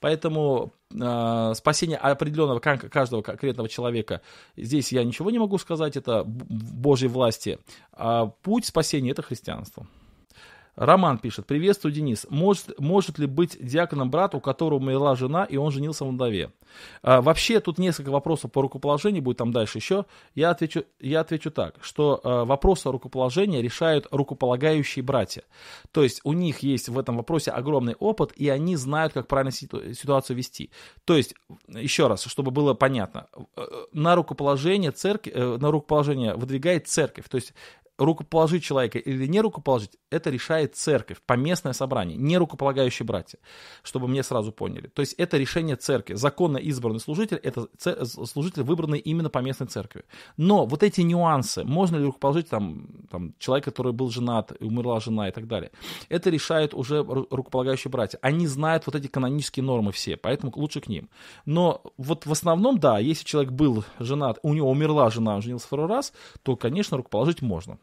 [0.00, 4.20] Поэтому э, спасение определенного каждого конкретного человека,
[4.56, 7.58] здесь я ничего не могу сказать, это Божьей власти.
[7.92, 9.86] А путь спасения– это христианство.
[10.78, 12.24] Роман пишет, приветствую, Денис.
[12.30, 16.52] Может, может ли быть диаконом брат, у которого умерла жена, и он женился в вдове?
[17.02, 20.04] А, вообще, тут несколько вопросов по рукоположению, будет там дальше еще.
[20.36, 25.42] Я отвечу, я отвечу так, что а, вопросы рукоположения решают рукополагающие братья.
[25.90, 29.50] То есть у них есть в этом вопросе огромный опыт, и они знают, как правильно
[29.50, 30.70] ситу, ситуацию вести.
[31.04, 31.34] То есть,
[31.66, 33.26] еще раз, чтобы было понятно,
[33.56, 33.62] э,
[33.92, 37.28] на рукоположение церкви, э, на рукоположение выдвигает церковь.
[37.28, 37.52] То есть
[37.98, 43.38] рукоположить человека или не рукоположить, это решает церковь, поместное собрание, не рукополагающие братья,
[43.82, 44.86] чтобы мне сразу поняли.
[44.86, 46.14] То есть это решение церкви.
[46.14, 50.04] Законно избранный служитель– это служитель, выбранный именно по местной церкви.
[50.36, 55.28] Но вот эти нюансы, можно ли рукоположить там, там, человек, который был женат, умерла жена
[55.28, 55.72] и так далее,
[56.08, 58.18] это решают уже рукополагающие братья.
[58.22, 61.10] Они знают вот эти канонические нормы все, поэтому лучше к ним.
[61.46, 65.66] Но вот в основном, да, если человек был женат, у него умерла жена, он женился
[65.66, 67.78] второй раз, то, конечно, рукоположить можно.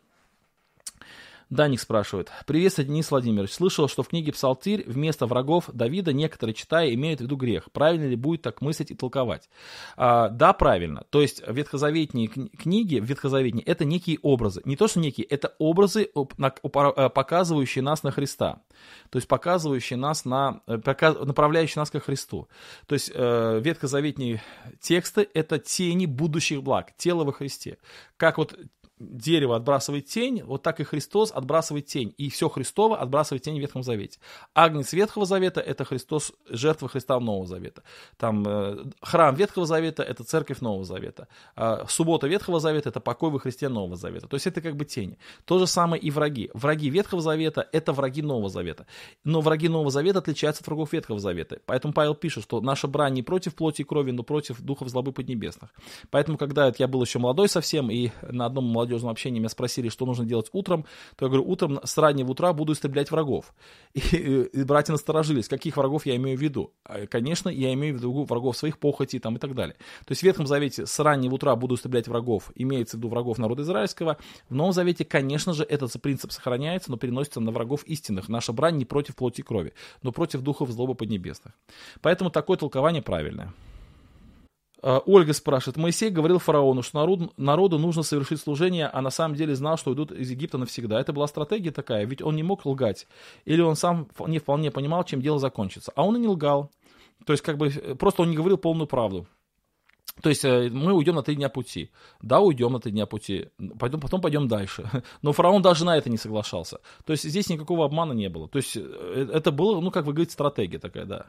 [1.50, 2.32] Даник спрашивает.
[2.46, 3.52] Приветствую, Денис Владимирович.
[3.52, 7.72] Слышал, что в книге Псалтирь вместо врагов Давида некоторые, читая, имеют в виду грех.
[7.72, 9.50] Правильно ли будет так мыслить и толковать?
[9.96, 11.06] А, да, правильно.
[11.10, 14.62] То есть ветхозаветные книги, ветхозаветные, это некие образы.
[14.66, 18.62] Не то, что некие, это образы, э, показывающие нас на Христа.
[19.10, 22.48] То есть показывающие нас на, э, направляющие нас ко Христу.
[22.88, 24.41] То есть э, ветхозаветные
[24.80, 27.78] тексты– это тени будущих благ, тело во Христе.
[28.18, 28.58] Как вот
[29.00, 32.14] дерево отбрасывает тень, вот так и Христос отбрасывает тень.
[32.18, 34.20] И все Христово отбрасывает тень в Ветхом Завете.
[34.54, 37.84] Агнец Ветхого Завета– это Христос, жертва Христа Нового Завета.
[38.18, 41.28] Там э, храм Ветхого Завета– это церковь Нового Завета.
[41.56, 44.28] А суббота Ветхого Завета– это покой во Христе Нового Завета.
[44.28, 45.18] То есть это как бы тени.
[45.46, 46.50] То же самое и враги.
[46.54, 48.86] Враги Ветхого Завета– это враги Нового Завета.
[49.24, 51.60] Но враги Нового Завета отличаются от врагов Ветхого Завета.
[51.66, 55.12] Поэтому Павел пишет, что наша брань не против плоти и крови, но против духов злобы
[55.12, 55.74] поднебесных.
[56.12, 60.05] Поэтому, когда я был еще молодой совсем, и на одном молодежном общении меня спросили, что
[60.05, 63.53] нужно делать утром, то я говорю, утром с раннего утра буду истреблять врагов.
[63.93, 63.99] И,
[64.51, 66.73] и братья насторожились, каких врагов я имею в виду.
[66.83, 69.75] А, конечно, я имею в виду врагов своих похотей там, и так далее.
[70.05, 73.38] То есть в Ветхом Завете с раннего утра буду истреблять врагов, имеется в виду врагов
[73.38, 74.17] народа израильского.
[74.49, 78.29] В Новом Завете, конечно же, этот принцип сохраняется, но переносится на врагов истинных.
[78.29, 81.53] Наша брань не против плоти и крови, но против духов злобы поднебесных.
[82.01, 83.53] Поэтому такое толкование правильное.
[84.88, 89.33] А, Ольга спрашивает, Моисей говорил фараону, что народ, народу нужно совершить служение, а на самом
[89.33, 90.99] деле знал, что уйдут из Египта навсегда.
[90.99, 93.07] Это была стратегия такая, ведь он не мог лгать.
[93.45, 95.91] Или он сам не вполне понимал, чем дело закончится.
[95.95, 96.69] А он и не лгал.
[97.25, 99.25] То есть, как бы, просто он не говорил полную правду.
[100.21, 101.89] То есть э, мы уйдем на три дня пути.
[102.21, 103.49] Да, уйдем на три дня пути.
[103.79, 104.88] Пойдем, потом пойдем дальше.
[105.23, 106.77] Но фараон даже на это не соглашался.
[107.05, 108.47] То есть здесь никакого обмана не было.
[108.47, 111.25] То есть э, это было, ну, как вы говорите, стратегия такая, да.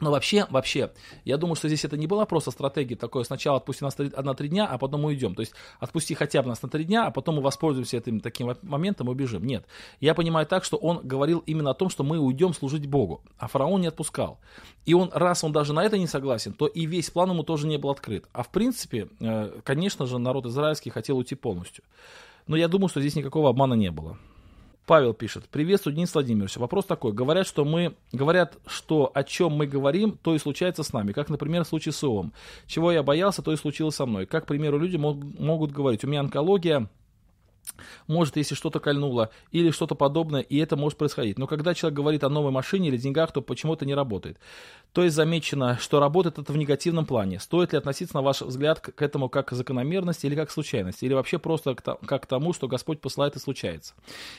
[0.00, 0.90] Но вообще, вообще,
[1.24, 4.48] я думаю, что здесь это не была просто стратегия такое, сначала отпусти нас на три
[4.48, 5.34] дня, а потом мы уйдем.
[5.34, 8.54] То есть отпусти хотя бы нас на три дня, а потом мы воспользуемся этим таким
[8.62, 9.44] моментом и убежим.
[9.44, 9.66] Нет.
[10.00, 13.48] Я понимаю так, что он говорил именно о том, что мы уйдем служить Богу, а
[13.48, 14.38] фараон не отпускал.
[14.84, 17.66] И он, раз он даже на это не согласен, то и весь план ему тоже
[17.66, 18.26] не был открыт.
[18.32, 21.84] А в принципе, э, конечно же, народ израильский хотел уйти полностью.
[22.46, 24.18] Но я думаю, что здесь никакого обмана не было.
[24.86, 25.48] Павел пишет.
[25.50, 26.56] Приветствую, Денис Владимирович.
[26.56, 27.12] Вопрос такой.
[27.12, 31.12] Говорят, что мы, говорят, что о чем мы говорим, то и случается с нами.
[31.12, 32.32] Как, например, в случае с Иовом.
[32.68, 34.26] Чего я боялся, то и случилось со мной.
[34.26, 36.04] Как, к примеру, люди могут, могут говорить.
[36.04, 36.88] У меня онкология,
[38.06, 41.38] может, если что-то кольнуло или что-то подобное, и это может происходить.
[41.38, 44.38] Но когда человек говорит о новой машине или деньгах, то почему-то не работает.
[44.92, 47.38] То есть замечено, что работает это в негативном плане.
[47.38, 51.04] Стоит ли относиться, на ваш взгляд, к этому как к закономерности или как к случайности?
[51.04, 53.94] Или вообще просто как к тому, что Господь посылает и случается?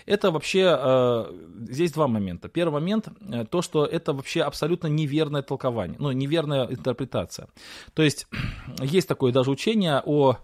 [0.05, 1.25] Это вообще, э,
[1.69, 2.49] здесь два момента.
[2.49, 7.47] Первый момент, э, то, что это вообще абсолютно неверное толкование, ну, неверная интерпретация.
[7.93, 8.28] То есть
[8.82, 10.38] есть такое даже учение о...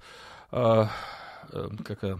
[0.52, 0.86] Э,
[1.52, 2.20] э как,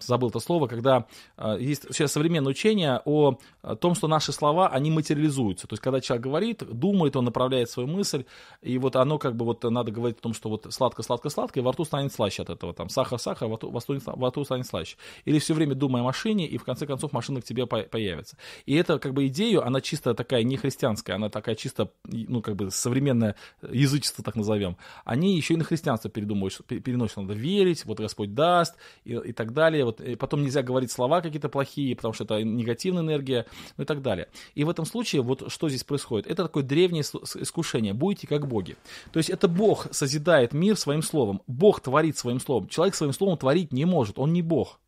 [0.00, 4.68] забыл это слово, когда э, есть сейчас современное учение о, о том, что наши слова,
[4.68, 5.66] они материализуются.
[5.66, 8.24] То есть, когда человек говорит, думает, он направляет свою мысль,
[8.62, 11.72] и вот оно как бы вот надо говорить о том, что вот сладко-сладко-сладко, и во
[11.72, 14.96] рту станет слаще от этого, там сахар-сахар, во рту, во рту станет слаще.
[15.24, 18.36] Или все время думай о машине, и в конце концов машина к тебе появится.
[18.66, 22.56] И это как бы идею, она чисто такая не христианская, она такая чисто, ну как
[22.56, 24.76] бы современное язычество, так назовем.
[25.04, 29.52] Они еще и на христианство передумывают, переносят, надо верить, вот Господь даст, и, и так
[29.52, 33.84] далее вот, и потом нельзя говорить слова какие-то плохие, потому что это негативная энергия, ну
[33.84, 34.28] и так далее.
[34.54, 36.26] И в этом случае вот что здесь происходит?
[36.26, 37.94] Это такое древнее искушение.
[37.94, 38.76] Будете как боги.
[39.12, 41.42] То есть это Бог созидает мир своим словом.
[41.46, 42.68] Бог творит своим словом.
[42.68, 44.18] Человек своим словом творить не может.
[44.18, 44.80] Он не Бог.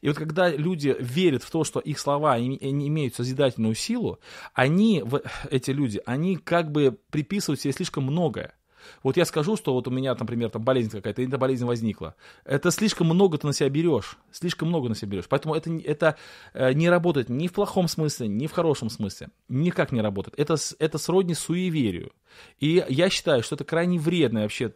[0.00, 4.18] И вот когда люди верят в то, что их слова имеют созидательную силу,
[4.52, 5.04] они,
[5.48, 8.54] эти люди, они как бы приписывают себе слишком многое.
[9.02, 12.14] Вот я скажу, что вот у меня, например, там болезнь какая-то, эта болезнь возникла.
[12.44, 14.18] Это слишком много ты на себя берешь.
[14.30, 15.28] Слишком много на себя берешь.
[15.28, 16.16] Поэтому это, это
[16.52, 19.28] э, не работает ни в плохом смысле, ни в хорошем смысле.
[19.48, 20.38] Никак не работает.
[20.38, 22.12] Это, это сродни суеверию.
[22.58, 24.72] И я считаю, что это крайне вредное вообще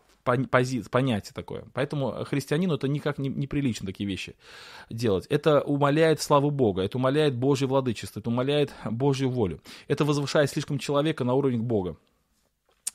[0.50, 1.64] пози, понятие такое.
[1.74, 4.34] Поэтому христианину это никак не, неприлично такие вещи
[4.90, 5.26] делать.
[5.28, 9.61] Это умаляет славу Бога, это умаляет Божье владычество, это умаляет Божью волю.
[9.86, 11.96] Это возвышает слишком человека на уровень Бога.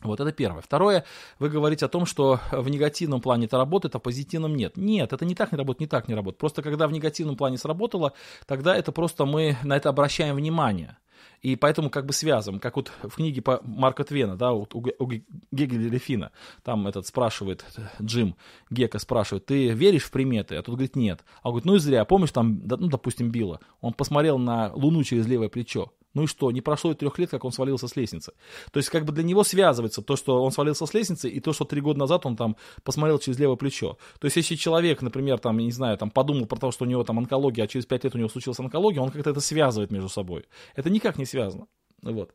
[0.02, 0.62] Вот это первое.
[0.62, 1.04] Второе,
[1.40, 4.78] вы говорите о том, что в негативном плане это работает, а в позитивном нет.
[4.78, 6.40] Нет, это не так не работает, не так не работает.
[6.40, 8.14] Просто когда в негативном плане сработало,
[8.46, 10.98] тогда это просто мы на это обращаем внимание.
[11.42, 14.80] И поэтому как бы связываем, как вот в книге по Марка Твена, да, вот у,
[15.00, 15.10] у
[15.52, 16.32] Гегеля Лефина,
[16.64, 17.66] там этот спрашивает,
[18.02, 18.36] Джим
[18.70, 20.56] Гека спрашивает, ты веришь в приметы?
[20.56, 21.24] А тут говорит, нет.
[21.42, 25.04] А он говорит, ну и зря, помнишь там, ну, допустим, Билла, он посмотрел на Луну
[25.04, 27.96] через левое плечо, ну и что, не прошло и трех лет, как он свалился с
[27.96, 28.34] лестницы.
[28.72, 31.54] То есть как бы для него связывается то, что он свалился с лестницы, и то,
[31.54, 33.98] что три года назад он там посмотрел через левое плечо.
[34.20, 37.04] То есть если человек, например, там, не знаю, там подумал про то, что у него
[37.04, 40.10] там онкология, а через пять лет у него случилась онкология, он как-то это связывает между
[40.10, 40.46] собой.
[40.76, 41.68] Это никак не связано.
[42.02, 42.34] Вот.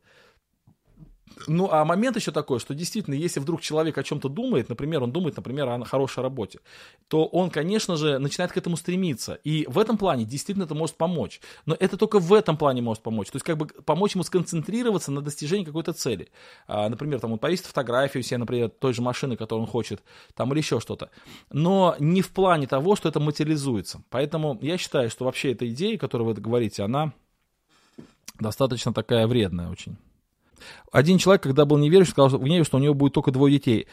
[1.47, 5.11] Ну, а момент еще такой, что действительно, если вдруг человек о чем-то думает, например, он
[5.11, 6.59] думает, например, о хорошей работе,
[7.07, 9.33] то он, конечно же, начинает к этому стремиться.
[9.43, 11.41] И в этом плане действительно это может помочь.
[11.65, 13.29] Но это только в этом плане может помочь.
[13.31, 16.29] То есть, как бы помочь ему сконцентрироваться на достижении какой-то цели.
[16.67, 20.03] А, например, там он повесит фотографию себе, например, той же машины, которую он хочет,
[20.35, 21.09] там или еще что-то.
[21.51, 24.03] Но не в плане того, что это материализуется.
[24.09, 27.13] Поэтому я считаю, что вообще эта идея, которую вы говорите, она
[28.39, 29.97] достаточно такая вредная очень.
[30.91, 33.87] Один человек, когда был неверующий, сказал в гневе, что у него будет только двое детей.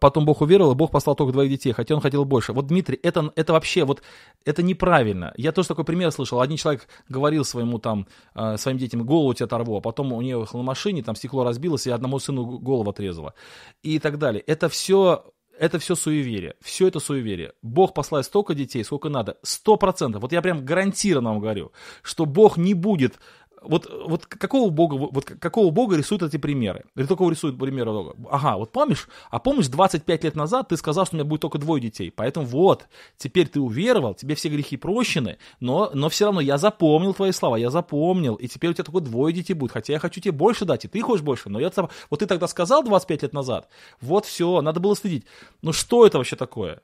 [0.00, 2.52] Потом Бог уверовал, и Бог послал только двоих детей, хотя он хотел больше.
[2.52, 4.02] Вот, Дмитрий, это, это вообще, вот,
[4.44, 5.32] это неправильно.
[5.36, 6.40] Я тоже такой пример слышал.
[6.40, 10.58] Один человек говорил своему там, э, своим детям, голову тебе оторву, а потом у ехал
[10.58, 13.34] на машине, там стекло разбилось, и одному сыну голову отрезало.
[13.82, 14.42] И так далее.
[14.46, 15.24] Это все
[15.58, 16.54] это все суеверие.
[16.60, 17.52] Все это суеверие.
[17.62, 19.38] Бог послает столько детей, сколько надо.
[19.42, 20.22] Сто процентов.
[20.22, 23.18] Вот я прям гарантированно вам говорю, что Бог не будет
[23.64, 26.84] вот, вот какого бога, вот какого бога рисуют эти примеры?
[26.94, 28.14] Или только рисуют примеры бога?
[28.30, 31.58] Ага, вот помнишь, а помнишь, 25 лет назад ты сказал, что у меня будет только
[31.58, 32.86] двое детей, поэтому вот,
[33.16, 37.56] теперь ты уверовал, тебе все грехи прощены, но, но все равно я запомнил твои слова,
[37.56, 40.64] я запомнил, и теперь у тебя только двое детей будет, хотя я хочу тебе больше
[40.64, 41.70] дать, и ты хочешь больше, но я,
[42.10, 43.68] вот ты тогда сказал 25 лет назад,
[44.00, 45.24] вот все, надо было следить.
[45.62, 46.80] Ну что это вообще такое?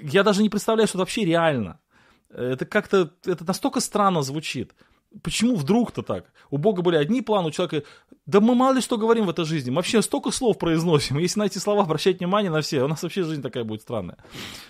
[0.00, 1.80] Я даже не представляю, что это вообще реально.
[2.30, 4.74] Это как-то, это настолько странно звучит.
[5.22, 6.30] Почему вдруг-то так?
[6.50, 7.86] У Бога были одни планы, у человека...
[8.26, 9.70] Да мы мало ли что говорим в этой жизни.
[9.70, 11.18] Мы вообще столько слов произносим.
[11.18, 14.18] Если на эти слова обращать внимание на все, у нас вообще жизнь такая будет странная.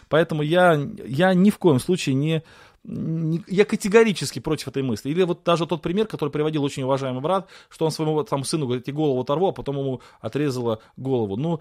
[0.08, 2.44] Поэтому я, я ни в коем случае не,
[2.84, 3.42] не...
[3.48, 5.10] Я категорически против этой мысли.
[5.10, 8.66] Или вот даже тот пример, который приводил очень уважаемый брат, что он своему там, сыну
[8.66, 11.36] говорит, тебе голову оторву, а потом ему отрезала голову.
[11.36, 11.60] Ну,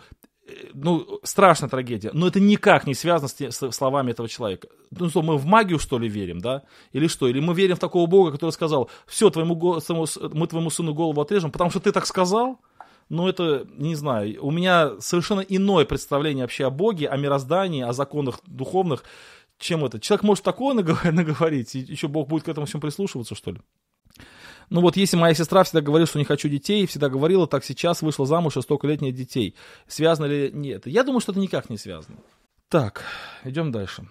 [0.73, 4.67] ну, страшная трагедия, но это никак не связано с, с словами этого человека.
[4.91, 6.63] Ну что, мы в магию, что ли, верим, да?
[6.93, 7.27] Или что?
[7.27, 11.51] Или мы верим в такого Бога, который сказал, все, твоему, мы твоему сыну голову отрежем,
[11.51, 12.59] потому что ты так сказал?
[13.09, 17.93] Ну, это, не знаю, у меня совершенно иное представление вообще о Боге, о мироздании, о
[17.93, 19.03] законах духовных,
[19.57, 19.99] чем это.
[19.99, 20.73] Человек может такое
[21.11, 23.61] наговорить, и еще Бог будет к этому всем прислушиваться, что ли?
[24.70, 28.01] Ну вот если моя сестра всегда говорила, что не хочу детей, всегда говорила, так сейчас
[28.01, 29.55] вышла замуж, и столько лет нет детей.
[29.88, 30.88] Связано ли нет?
[30.88, 32.18] Я думаю, что это никак не связано.
[32.68, 33.03] Так,
[33.45, 34.07] идем дальше.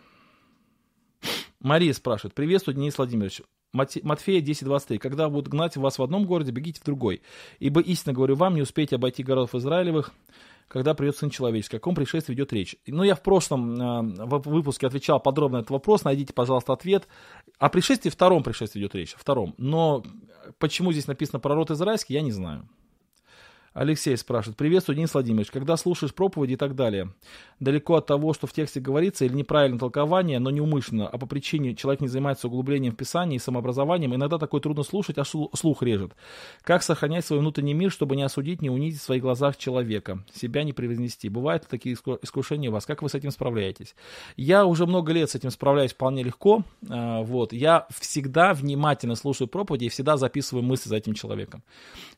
[1.60, 2.34] Мария спрашивает.
[2.34, 3.42] Приветствую, Денис Владимирович.
[3.72, 4.98] Матфея 10.23.
[4.98, 7.20] Когда будут гнать вас в одном городе, бегите в другой.
[7.58, 10.12] Ибо истинно говорю вам, не успеете обойти городов Израилевых,
[10.68, 11.76] когда придет Сын Человеческий.
[11.76, 12.76] О каком пришествии идет речь?
[12.86, 16.04] Ну, я в прошлом э, выпуске отвечал подробно на этот вопрос.
[16.04, 17.06] Найдите, пожалуйста, ответ.
[17.58, 19.14] О пришествии втором пришествии идет речь.
[19.16, 19.54] Втором.
[19.58, 20.02] Но
[20.58, 22.68] почему здесь написано про род израильский, я не знаю.
[23.76, 24.56] Алексей спрашивает.
[24.56, 25.50] Приветствую, Денис Владимирович.
[25.50, 27.12] Когда слушаешь проповеди и так далее,
[27.60, 31.74] далеко от того, что в тексте говорится, или неправильное толкование, но неумышленно, а по причине
[31.74, 36.12] человек не занимается углублением в Писании и самообразованием, иногда такое трудно слушать, а слух режет.
[36.62, 40.64] Как сохранять свой внутренний мир, чтобы не осудить, не унизить в своих глазах человека, себя
[40.64, 41.28] не превознести?
[41.28, 42.86] Бывают такие искушения у вас.
[42.86, 43.94] Как вы с этим справляетесь?
[44.38, 46.62] Я уже много лет с этим справляюсь вполне легко.
[46.88, 47.52] А, вот.
[47.52, 51.62] Я всегда внимательно слушаю проповеди и всегда записываю мысли за этим человеком.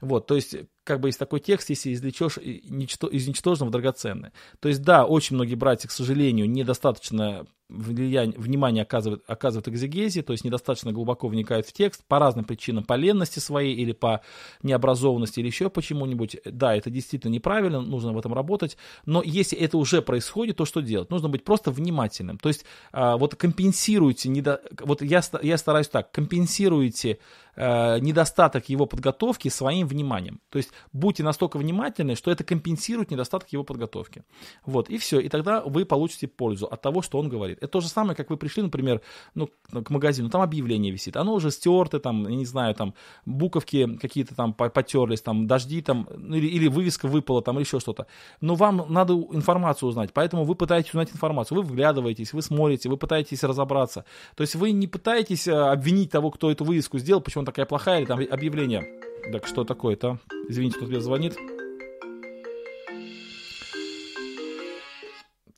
[0.00, 0.28] Вот.
[0.28, 0.54] То есть
[0.88, 4.34] как бы из такой текст, если извлечешь из ничтожного драгоценное.
[4.60, 10.32] То есть, да, очень многие братья, к сожалению, недостаточно влияние, внимание оказывают, оказывают экзегезе, то
[10.32, 14.22] есть недостаточно глубоко вникают в текст по разным причинам, по ленности своей или по
[14.62, 16.38] необразованности или еще почему-нибудь.
[16.44, 20.80] Да, это действительно неправильно, нужно в этом работать, но если это уже происходит, то что
[20.80, 21.10] делать?
[21.10, 22.38] Нужно быть просто внимательным.
[22.38, 24.62] То есть а, вот компенсируйте, недо...
[24.80, 27.18] вот я, я стараюсь так, компенсируйте
[27.58, 30.40] э, недостаток его подготовки своим вниманием.
[30.50, 34.22] То есть будьте настолько внимательны, что это компенсирует недостаток его подготовки.
[34.64, 35.20] Вот, и все.
[35.20, 37.57] И тогда вы получите пользу от того, что он говорит.
[37.58, 39.00] Это то же самое, как вы пришли, например,
[39.34, 42.94] ну, к магазину, там объявление висит, оно уже стерто, там, я не знаю, там,
[43.26, 47.80] буковки какие-то там потерлись, там, дожди, там, ну, или, или вывеска выпала, там, или еще
[47.80, 48.06] что-то.
[48.40, 52.96] Но вам надо информацию узнать, поэтому вы пытаетесь узнать информацию, вы вглядываетесь, вы смотрите, вы
[52.96, 54.04] пытаетесь разобраться.
[54.34, 57.66] То есть вы не пытаетесь э, обвинить того, кто эту вывеску сделал, почему она такая
[57.66, 58.84] плохая, или там объявление.
[59.32, 60.18] Так что такое-то?
[60.48, 61.36] Извините, кто тебе звонит.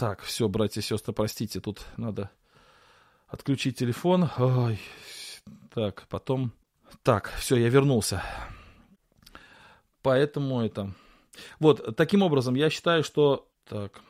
[0.01, 2.31] Так, все, братья и сестры, простите, тут надо
[3.29, 4.31] отключить телефон.
[4.39, 4.81] Ой.
[5.75, 6.53] Так, потом...
[7.03, 8.23] Так, все, я вернулся.
[10.01, 10.95] Поэтому это...
[11.59, 13.47] Вот, таким образом, я считаю, что...
[13.69, 14.01] Так,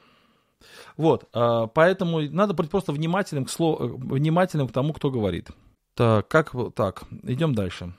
[0.97, 5.49] вот, а, поэтому надо быть просто внимательным к, слову, внимательным к тому, кто говорит.
[5.95, 7.93] Так, как, так, идем дальше.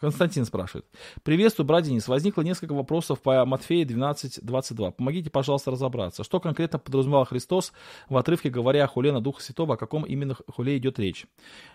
[0.00, 0.86] Константин спрашивает.
[1.24, 2.06] Приветствую, брат Денис.
[2.06, 4.92] Возникло несколько вопросов по Матфея 12.22.
[4.92, 6.22] Помогите, пожалуйста, разобраться.
[6.22, 7.72] Что конкретно подразумевал Христос
[8.08, 11.26] в отрывке, говоря о хуле на Духа Святого, о каком именно хуле идет речь?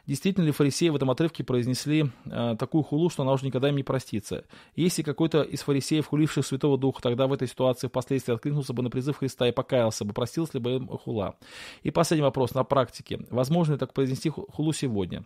[0.07, 3.75] Действительно ли фарисеи в этом отрывке произнесли э, такую хулу, что она уже никогда им
[3.75, 4.45] не простится?
[4.77, 8.89] Если какой-то из фарисеев, хуливших Святого Духа, тогда в этой ситуации впоследствии откликнулся бы на
[8.89, 11.35] призыв Христа и покаялся бы, простился ли бы им хула?
[11.81, 13.19] И последний вопрос на практике.
[13.31, 15.25] Возможно ли так произнести хулу сегодня?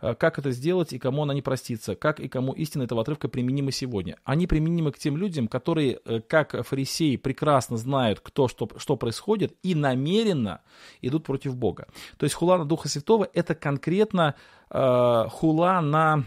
[0.00, 1.94] Э, как это сделать и кому она не простится?
[1.94, 4.16] Как и кому истина этого отрывка применима сегодня?
[4.24, 9.54] Они применимы к тем людям, которые, э, как фарисеи, прекрасно знают, кто, что, что происходит,
[9.62, 10.60] и намеренно
[11.02, 11.88] идут против Бога.
[12.16, 14.34] То есть хула на Духа Святого– это конкретно
[14.70, 16.24] э, хула на,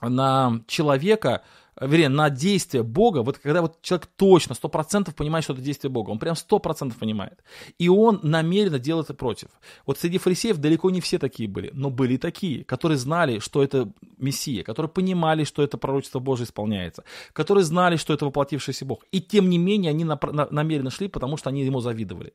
[0.00, 1.42] на человека,
[1.80, 5.90] вернее, на действие Бога, вот когда вот человек точно, сто процентов понимает, что это действие
[5.90, 7.42] Бога, он прям сто процентов понимает,
[7.78, 9.48] и он намеренно делает это против.
[9.84, 13.90] Вот среди фарисеев далеко не все такие были, но были такие, которые знали, что это
[14.18, 19.20] Мессия, которые понимали, что это пророчество Божие исполняется, которые знали, что это воплотившийся Бог, и
[19.20, 22.32] тем не менее они на, на, намеренно шли, потому что они ему завидовали.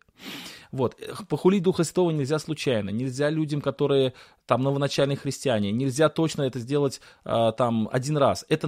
[0.72, 0.96] Вот.
[1.28, 4.14] Похулить Духа Святого нельзя случайно, нельзя людям, которые
[4.46, 8.46] там новоначальные христиане, нельзя точно это сделать э, там один раз.
[8.50, 8.68] Это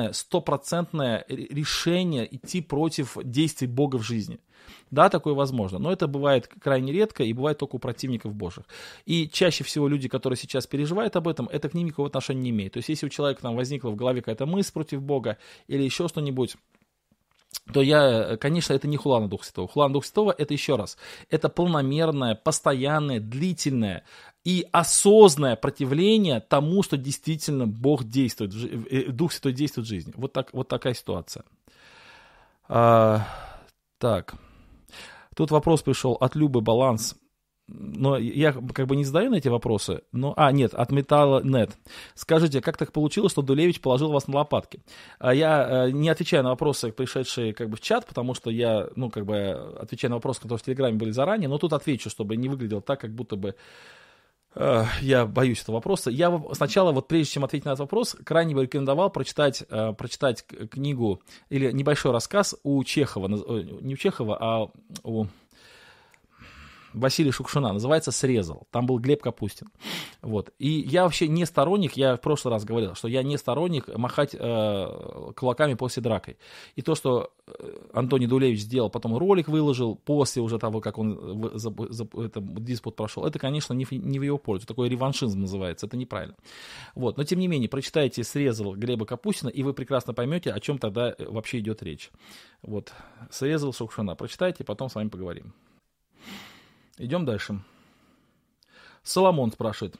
[0.00, 4.38] намеренное, стопроцентное решение идти против действий Бога в жизни.
[4.90, 8.64] Да, такое возможно, но это бывает крайне редко и бывает только у противников Божьих.
[9.06, 12.50] И чаще всего люди, которые сейчас переживают об этом, это к ним никакого отношения не
[12.50, 12.72] имеет.
[12.74, 15.38] То есть если у человека там возникла в голове какая-то мысль против Бога
[15.68, 16.56] или еще что-нибудь,
[17.72, 19.68] то я, конечно, это не хула на Дух Святого.
[19.68, 20.96] Хула на Дух Святого– это еще раз,
[21.30, 24.04] это полномерное, постоянное, длительное
[24.44, 30.12] и осознанное противление тому, что действительно Бог действует, э, Дух Святой действует в жизни.
[30.16, 31.44] Вот, так, вот такая ситуация.
[32.68, 33.26] А,
[33.98, 34.34] так.
[35.36, 37.16] Тут вопрос пришел от Любы Баланс
[37.72, 41.70] но я как бы не задаю на эти вопросы, но, а, нет, от Металла Нет.
[42.14, 44.80] Скажите, как так получилось, что Дулевич положил вас на лопатки?
[45.18, 48.88] А я э, не отвечаю на вопросы, пришедшие как бы в чат, потому что я,
[48.96, 52.36] ну, как бы отвечаю на вопросы, которые в Телеграме были заранее, но тут отвечу, чтобы
[52.36, 53.54] не выглядело так, как будто бы э,
[54.54, 56.10] я боюсь этого вопроса.
[56.10, 60.44] Я сначала, вот прежде чем ответить на этот вопрос, крайне бы рекомендовал прочитать, э, прочитать
[60.44, 64.70] книгу или небольшой рассказ у Чехова, не у Чехова, а
[65.04, 65.26] у
[66.92, 68.66] Василий Шукшина, называется «Срезал».
[68.70, 69.68] Там был Глеб Капустин.
[70.22, 70.52] Вот.
[70.58, 74.34] И я вообще не сторонник, я в прошлый раз говорил, что я не сторонник махать
[74.34, 76.36] э, кулаками после дракой.
[76.76, 77.52] И то, что э,
[77.92, 82.96] Антоний Дулевич сделал, потом ролик выложил, после уже того, как он за, за, это, диспут
[82.96, 84.66] прошел, это, конечно, не не в его пользу.
[84.66, 86.36] Такой реваншизм называется, это неправильно.
[86.94, 87.16] Вот.
[87.16, 91.14] Но, тем не менее, прочитайте «Срезал» Глеба Капустина, и вы прекрасно поймете, о чем тогда
[91.16, 92.10] э, вообще идет речь.
[92.62, 92.92] Вот.
[93.30, 94.16] «Срезал» Шукшина.
[94.16, 95.54] Прочитайте, потом с вами поговорим.
[96.98, 97.62] Идем дальше.
[99.02, 99.96] Соломон спрашивает.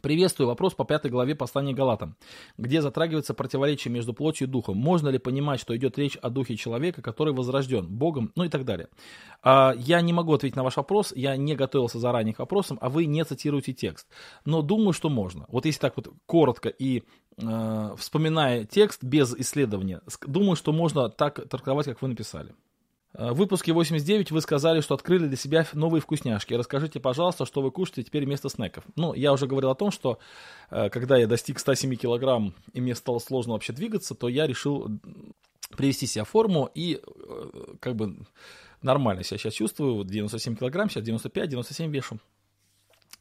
[0.00, 0.48] Приветствую.
[0.48, 2.16] Вопрос по пятой главе послания Галатам,
[2.56, 4.78] где затрагивается противоречие между плотью и духом.
[4.78, 8.64] Можно ли понимать, что идет речь о духе человека, который возрожден Богом, ну и так
[8.64, 8.88] далее.
[9.42, 12.88] А, я не могу ответить на ваш вопрос, я не готовился заранее к вопросам, а
[12.88, 14.08] вы не цитируете текст.
[14.46, 15.44] Но думаю, что можно.
[15.48, 17.02] Вот если так вот коротко и
[17.36, 22.54] э, вспоминая текст без исследования, думаю, что можно так трактовать, как вы написали.
[23.14, 26.54] Э, в выпуске 89 вы сказали, что открыли для себя новые вкусняшки.
[26.54, 28.84] Расскажите, пожалуйста, что вы кушаете теперь вместо снеков.
[28.96, 30.18] Ну, я уже говорил о том, что
[30.70, 34.88] э, когда я достиг 107 килограмм и мне стало сложно вообще двигаться, то я решил
[35.76, 38.16] привести себя в форму и э, как бы
[38.82, 39.96] нормально себя сейчас чувствую.
[39.96, 42.18] Вот 97 килограмм, сейчас 95-97 вешу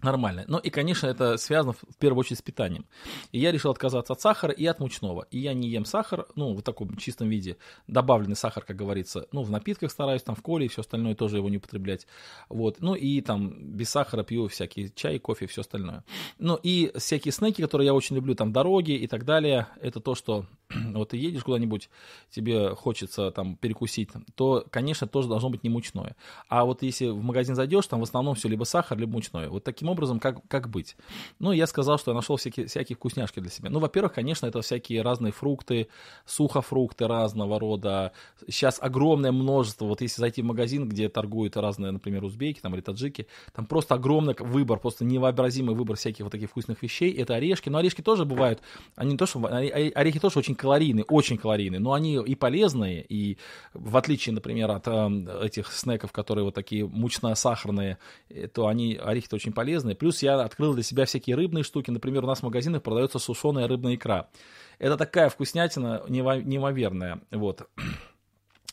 [0.04, 0.46] нормально.
[0.48, 2.86] Ну и, конечно, это связано в первую очередь с питанием.
[3.32, 5.28] И я решил отказаться от сахара и от мучного.
[5.32, 9.28] И я не ем сахар, ну, в таком чистом виде, добавленный сахар, как говорится.
[9.32, 12.08] Ну, в напитках стараюсь, там, в коле и все остальное тоже его не употреблять.
[12.50, 12.82] Вот.
[12.82, 16.04] Ну и там без сахара пью всякие чай, кофе и все остальное.
[16.40, 20.16] Ну и всякие снеки, которые я очень люблю, там, дороги и так далее, это то,
[20.16, 20.46] что
[20.94, 21.90] вот ты едешь куда-нибудь,
[22.30, 26.16] тебе хочется там перекусить, то, конечно, тоже должно быть не мучное.
[26.48, 29.50] А вот если в магазин зайдешь, там в основном все либо сахар, либо мучное.
[29.50, 30.96] Вот таким образом, как, как быть?
[31.40, 33.70] Ну, я сказал, что я нашел всякие, всякие вкусняшки для себя.
[33.70, 35.88] Ну, во-первых, конечно, это всякие разные фрукты,
[36.26, 38.12] сухофрукты разного рода.
[38.48, 42.82] Сейчас огромное множество, вот если зайти в магазин, где торгуют разные, например, узбеки там, или
[42.82, 47.12] таджики, там просто огромный выбор, просто невообразимый выбор всяких вот таких вкусных вещей.
[47.14, 48.62] Это орешки, но орешки тоже бывают,
[48.96, 53.38] они не то, что, орехи тоже очень калорийные, очень калорийные, но они и полезные, и
[53.74, 57.98] в отличие, например, от э, этих снеков, которые вот такие мучно-сахарные,
[58.30, 59.96] э, то они, орехи-то очень полезные.
[59.96, 61.90] Плюс я открыл для себя всякие рыбные штуки.
[61.90, 64.30] Например, у нас в магазинах продается сушеная рыбная икра.
[64.78, 67.22] Это такая вкуснятина неимоверная.
[67.32, 67.68] Вот.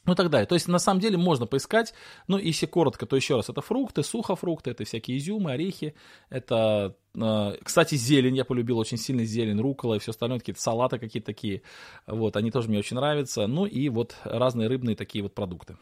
[0.08, 0.46] Ну и так далее.
[0.46, 1.92] То есть, на самом деле, можно поискать,
[2.28, 5.94] ну, если коротко, то еще раз, это фрукты, сухофрукты, это всякие изюмы, орехи,
[6.30, 10.98] это, э, кстати, зелень, я полюбил очень сильно зелень, рукола и все остальное, какие-то салаты
[10.98, 11.60] какие-то такие,
[12.06, 15.76] вот, они тоже мне очень нравятся, ну и вот разные рыбные такие вот продукты.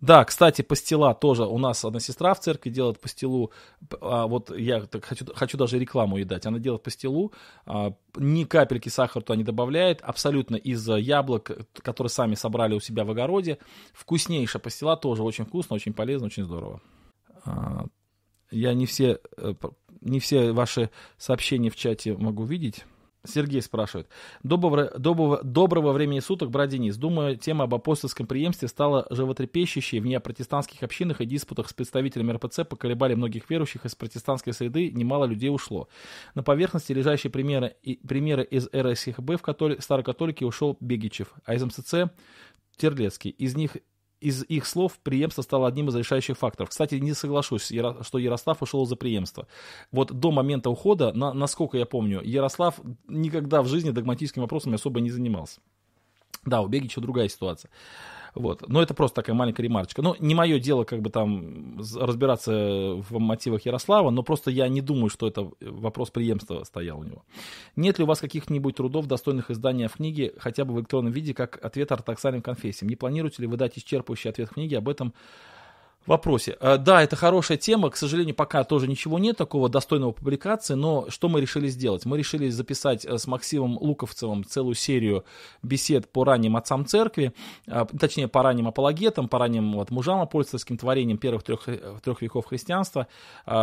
[0.00, 1.44] Да, кстати, пастила тоже.
[1.44, 3.50] У нас одна сестра в церкви делает пастилу.
[4.00, 6.46] А вот я так хочу, хочу даже рекламу ей дать.
[6.46, 7.32] Она делает пастилу.
[7.66, 10.00] А, ни капельки сахара туда не добавляет.
[10.02, 13.58] Абсолютно из яблок, которые сами собрали у себя в огороде.
[13.92, 16.80] Вкуснейшая пастила тоже очень вкусно, очень полезно, очень здорово.
[17.44, 17.86] А,
[18.50, 19.54] я не все, э,
[20.00, 22.84] не все ваши сообщения в чате могу видеть.
[23.26, 24.08] Сергей спрашивает.
[24.42, 26.96] Доброго, доброго, доброго времени суток, брат Денис.
[26.96, 32.60] Думаю, тема об апостольском преемстве стала животрепещущей в неопротестантских общинах и диспутах с представителями РПЦ
[32.68, 35.88] поколебали многих верующих из протестантской среды, немало людей ушло.
[36.34, 41.64] На поверхности лежащие примеры, и, примеры из РСХБ в католи, старокатолике ушел Бегичев, а из
[41.64, 42.12] МСЦ
[42.76, 43.30] Терлецкий.
[43.30, 43.76] Из них
[44.20, 46.70] из их слов преемство стало одним из решающих факторов.
[46.70, 49.46] Кстати, не соглашусь, что Ярослав ушел за преемство.
[49.92, 55.00] Вот до момента ухода, на, насколько я помню, Ярослав никогда в жизни догматическими вопросами особо
[55.00, 55.60] не занимался.
[56.44, 57.70] Да, у Бегича другая ситуация.
[58.34, 58.68] Вот.
[58.68, 60.02] Но это просто такая маленькая ремарочка.
[60.02, 64.80] Ну, не мое дело как бы там разбираться в мотивах Ярослава, но просто я не
[64.80, 67.24] думаю, что это вопрос преемства стоял у него.
[67.76, 71.34] Нет ли у вас каких-нибудь трудов, достойных издания в книге, хотя бы в электронном виде,
[71.34, 72.88] как ответ ортодоксальным конфессиям?
[72.88, 75.14] Не планируете ли вы дать исчерпывающий ответ в книге об этом
[76.08, 76.56] вопросе.
[76.60, 81.06] Э, да, это хорошая тема, к сожалению, пока тоже ничего нет такого достойного публикации, но
[81.10, 82.04] что мы решили сделать?
[82.04, 85.24] Мы решили записать э, с Максимом Луковцевым целую серию
[85.62, 87.32] бесед по ранним отцам церкви,
[87.66, 91.66] э, точнее, по ранним апологетам, по ранним вот, мужам апостольским творениям первых трех,
[92.02, 93.06] трех веков христианства,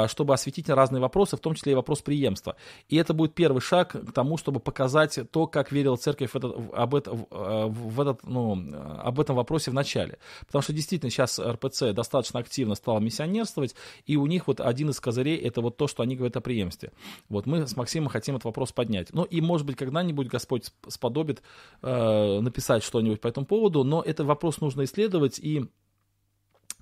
[0.07, 2.55] чтобы осветить разные вопросы, в том числе и вопрос преемства.
[2.89, 6.55] И это будет первый шаг к тому, чтобы показать то, как верила церковь в этот,
[6.73, 10.17] об, это, в этот, ну, об этом вопросе в начале.
[10.45, 13.75] Потому что действительно сейчас РПЦ достаточно достаточно активно стал миссионерствовать,
[14.05, 16.91] и у них вот один из козырей это вот то, что они говорят о преемстве.
[17.29, 19.13] Вот мы с Максимом хотим этот вопрос поднять.
[19.13, 21.41] Ну и может быть когда-нибудь Господь сподобит
[21.81, 25.65] э, написать что-нибудь по этому поводу, но этот вопрос нужно исследовать и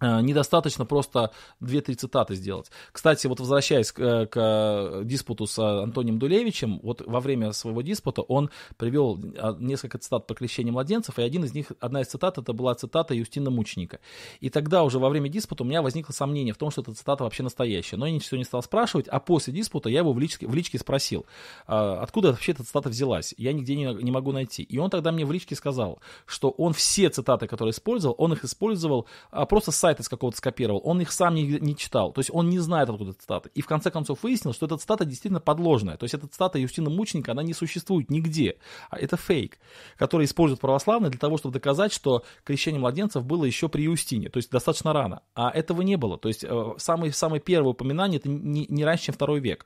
[0.01, 1.31] недостаточно просто
[1.61, 2.71] 2-3 цитаты сделать.
[2.91, 8.21] Кстати, вот возвращаясь к, э, к диспуту с Антонием Дулевичем, вот во время своего диспута
[8.21, 12.37] он привел а, несколько цитат по крещению младенцев, и один из них, одна из цитат,
[12.37, 13.99] это была цитата Юстина Мученика.
[14.39, 17.23] И тогда уже во время диспута у меня возникло сомнение в том, что эта цитата
[17.23, 17.97] вообще настоящая.
[17.97, 20.79] Но я ничего не стал спрашивать, а после диспута я его в личке, в личке
[20.79, 21.25] спросил,
[21.67, 23.33] а, откуда вообще эта цитата взялась.
[23.37, 24.63] Я нигде не, не могу найти.
[24.63, 28.43] И он тогда мне в личке сказал, что он все цитаты, которые использовал, он их
[28.43, 32.11] использовал а, просто с сайта сайт из какого-то скопировал, он их сам не, не читал,
[32.11, 33.49] то есть он не знает, откуда цитата.
[33.53, 35.97] И в конце концов выяснил, что эта цитата действительно подложная.
[35.97, 38.57] То есть эта цитата Юстина Мученика, она не существует нигде.
[38.89, 39.59] А это фейк,
[39.97, 44.37] который используют православные для того, чтобы доказать, что крещение младенцев было еще при Юстине, то
[44.37, 45.21] есть достаточно рано.
[45.35, 46.17] А этого не было.
[46.17, 49.65] То есть э, самое, самое первое упоминание это не, не раньше, чем второй век.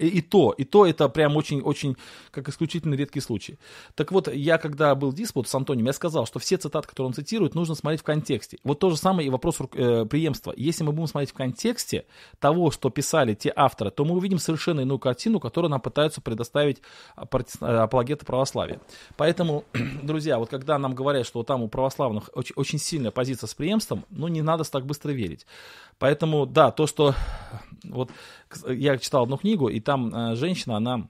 [0.00, 1.96] И, и то, и то это прям очень-очень,
[2.30, 3.58] как исключительно редкий случай.
[3.94, 7.14] Так вот, я когда был диспут с Антонием, я сказал, что все цитаты, которые он
[7.14, 8.58] цитирует, нужно смотреть в контексте.
[8.64, 10.54] Вот то же самое и вопрос э, преемства.
[10.56, 12.06] Если мы будем смотреть в контексте
[12.38, 16.80] того, что писали те авторы, то мы увидим совершенно иную картину, которую нам пытаются предоставить
[17.14, 18.80] апологеты православия.
[19.18, 19.64] Поэтому,
[20.02, 24.06] друзья, вот когда нам говорят, что там у православных очень, очень сильная позиция с преемством,
[24.08, 25.46] ну не надо так быстро верить.
[26.00, 27.14] Поэтому, да, то, что
[27.84, 28.10] вот
[28.66, 31.08] я читал одну книгу, и там э, женщина, она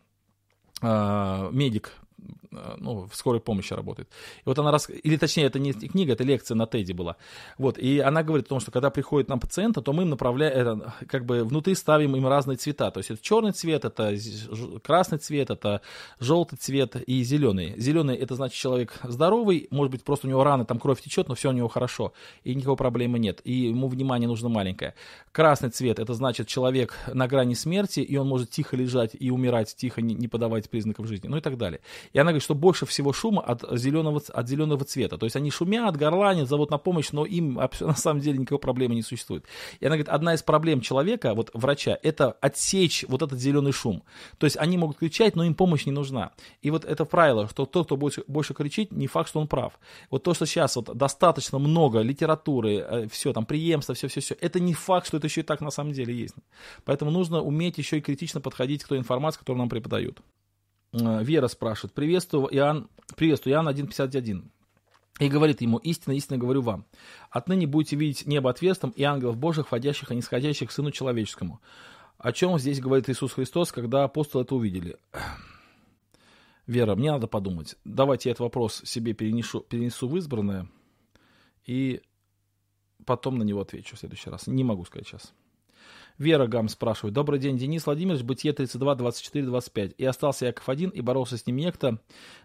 [0.82, 1.93] э, медик
[2.51, 4.09] ну, в скорой помощи работает.
[4.39, 7.17] И вот она раз, или точнее, это не книга, это лекция на Теди была.
[7.59, 10.83] Вот, и она говорит о том, что когда приходит нам пациента, то мы им направляем,
[11.07, 12.91] как бы внутри ставим им разные цвета.
[12.91, 14.17] То есть это черный цвет, это
[14.83, 15.81] красный цвет, это
[16.19, 17.75] желтый цвет и зеленый.
[17.79, 21.35] Зеленый это значит человек здоровый, может быть просто у него раны, там кровь течет, но
[21.35, 22.13] все у него хорошо,
[22.45, 24.95] и никакой проблемы нет, и ему внимание нужно маленькое.
[25.33, 29.75] Красный цвет это значит человек на грани смерти, и он может тихо лежать и умирать,
[29.77, 31.81] тихо не подавать признаков жизни, ну и так далее.
[32.13, 35.18] И она говорит, что больше всего шума от зеленого, от зеленого цвета.
[35.18, 38.95] То есть они шумят, горланят, зовут на помощь, но им на самом деле никакой проблемы
[38.95, 39.45] не существует.
[39.80, 44.03] И она говорит, одна из проблем человека, вот врача, это отсечь вот этот зеленый шум.
[44.38, 46.32] То есть они могут кричать, но им помощь не нужна.
[46.62, 49.78] И вот это правило, что тот, кто больше, больше кричит, не факт, что он прав.
[50.11, 54.74] Вот то, что сейчас вот достаточно много литературы, э, все там, преемство, все-все-все, это не
[54.74, 56.34] факт, что это еще и так на самом деле есть.
[56.84, 60.20] Поэтому нужно уметь еще и критично подходить к той информации, которую нам преподают.
[60.93, 64.45] Э, Вера спрашивает, приветствую, Иоанн, приветствую, Иоанн 1.51.
[65.18, 66.86] И говорит ему, истинно, истинно говорю вам,
[67.30, 71.61] отныне будете видеть небо отверстым и ангелов Божьих, входящих и нисходящих к Сыну Человеческому.
[72.17, 74.96] О чем здесь говорит Иисус Христос, когда апостолы это увидели?
[76.67, 77.76] Вера, мне надо подумать.
[77.84, 80.68] Давайте я этот вопрос себе перенесу, перенесу в избранное
[81.67, 82.00] и
[83.04, 84.46] потом на него отвечу в следующий раз.
[84.46, 85.34] Не могу сказать сейчас.
[86.21, 87.14] Вера Гам спрашивает.
[87.14, 89.92] Добрый день, Денис Владимирович, Бытие 32, 24, 25.
[89.97, 91.99] И остался Яков один, и боролся с ним некто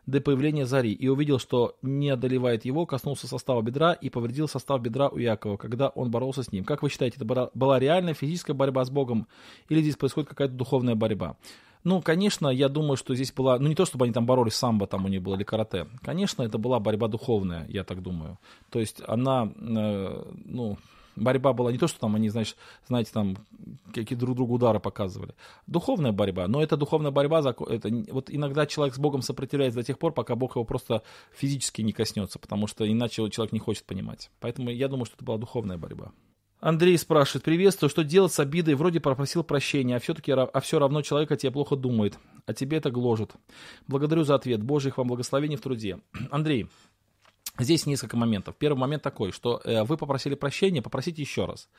[0.06, 0.94] до появления зари.
[0.94, 5.58] И увидел, что не одолевает его, коснулся состава бедра и повредил состав бедра у Якова,
[5.58, 6.64] когда он боролся с ним.
[6.64, 9.28] Как вы считаете, это была реальная физическая борьба с Богом
[9.68, 11.36] или здесь происходит какая-то духовная борьба?
[11.84, 14.88] Ну, конечно, я думаю, что здесь была, ну не то, чтобы они там боролись, самбо
[14.88, 15.88] там у них было или карате.
[16.02, 18.40] Конечно, это была борьба духовная, я так думаю.
[18.70, 20.78] То есть она, э, ну,
[21.16, 23.38] борьба была не то, что там они, значит, знаете, там
[23.94, 25.34] какие друг другу удары показывали.
[25.68, 30.00] Духовная борьба, но эта духовная борьба, это, вот иногда человек с Богом сопротивляется до тех
[30.00, 34.30] пор, пока Бог его просто физически не коснется, потому что иначе человек не хочет понимать.
[34.40, 36.12] Поэтому я думаю, что это была духовная борьба.
[36.60, 38.76] Андрей спрашивает, приветствую, что делать с обидой?
[38.76, 42.18] Вроде попросил прощения, а все-таки а все равно человек о тебе плохо думает,
[42.48, 43.34] а тебе это гложет.
[43.88, 44.64] Благодарю за ответ.
[44.64, 46.00] Божьих вам благословений в труде.
[46.32, 46.68] Андрей,
[47.58, 48.56] Здесь несколько моментов.
[48.58, 51.70] Первый момент такой, что э, вы попросили прощения, попросите еще раз.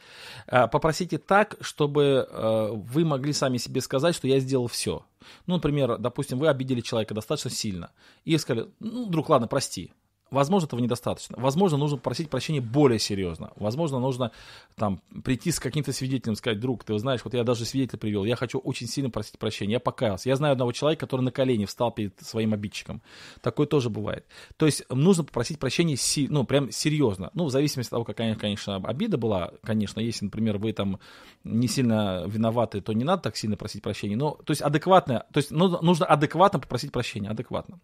[0.46, 5.04] Э, попросите так, чтобы э, вы могли сами себе сказать, что я сделал все.
[5.46, 7.90] Ну, например, допустим, вы обидели человека достаточно сильно
[8.24, 9.92] и сказали, ну, друг, ладно, прости.
[10.36, 11.34] Возможно, этого недостаточно.
[11.38, 13.52] Возможно, нужно просить прощения более серьезно.
[13.56, 14.32] Возможно, нужно
[14.74, 18.36] там прийти с каким-то свидетелем, сказать, друг, ты знаешь, вот я даже свидетеля привел, я
[18.36, 20.28] хочу очень сильно просить прощения, я покаялся.
[20.28, 23.00] Я знаю одного человека, который на колени встал перед своим обидчиком.
[23.40, 24.26] Такое тоже бывает.
[24.58, 25.96] То есть нужно попросить прощения,
[26.28, 27.30] ну, прям серьезно.
[27.32, 30.98] Ну, в зависимости от того, какая, конечно, обида была, конечно, если, например, вы там
[31.44, 34.16] не сильно виноваты, то не надо так сильно просить прощения.
[34.16, 37.80] Но, то есть адекватно, то есть нужно адекватно попросить прощения, адекватно.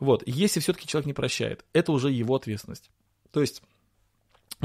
[0.00, 0.22] Вот.
[0.26, 2.90] Если все-таки человек не прощает, это уже его ответственность.
[3.30, 3.62] То есть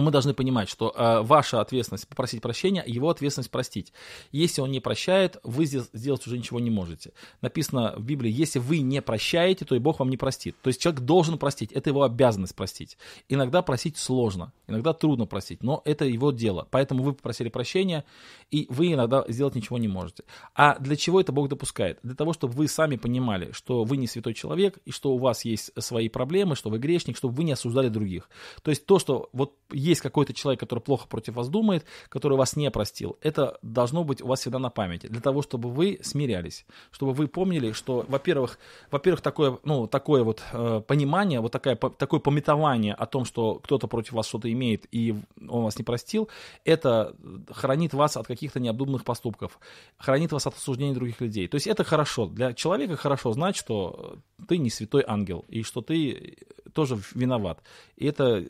[0.03, 3.93] мы должны понимать, что э, ваша ответственность попросить прощения, его ответственность простить.
[4.31, 7.13] Если он не прощает, вы здесь сделать уже ничего не можете.
[7.41, 10.55] Написано в Библии, если вы не прощаете, то и Бог вам не простит.
[10.61, 12.97] То есть человек должен простить, это его обязанность простить.
[13.27, 16.67] Иногда просить сложно, иногда трудно простить, но это его дело.
[16.71, 18.05] Поэтому вы попросили прощения,
[18.51, 20.23] и вы иногда сделать ничего не можете.
[20.55, 21.99] А для чего это Бог допускает?
[22.03, 25.45] Для того, чтобы вы сами понимали, что вы не святой человек, и что у вас
[25.45, 28.29] есть свои проблемы, что вы грешник, чтобы вы не осуждали других.
[28.63, 29.55] То есть то, что вот
[29.89, 34.21] есть какой-то человек, который плохо против вас думает, который вас не простил, это должно быть
[34.21, 38.59] у вас всегда на памяти, для того, чтобы вы смирялись, чтобы вы помнили, что, во-первых,
[38.91, 43.55] во-первых, такое, ну, такое вот э, понимание, вот такое, по, такое пометование о том, что
[43.55, 45.15] кто-то против вас что-то имеет и
[45.47, 46.29] он вас не простил,
[46.65, 47.15] это
[47.49, 49.59] хранит вас от каких-то необдуманных поступков,
[49.97, 51.47] хранит вас от осуждения других людей.
[51.47, 54.17] То есть это хорошо, для человека хорошо знать, что
[54.47, 56.37] ты не святой ангел, и что ты
[56.73, 57.61] тоже виноват.
[57.97, 58.43] И это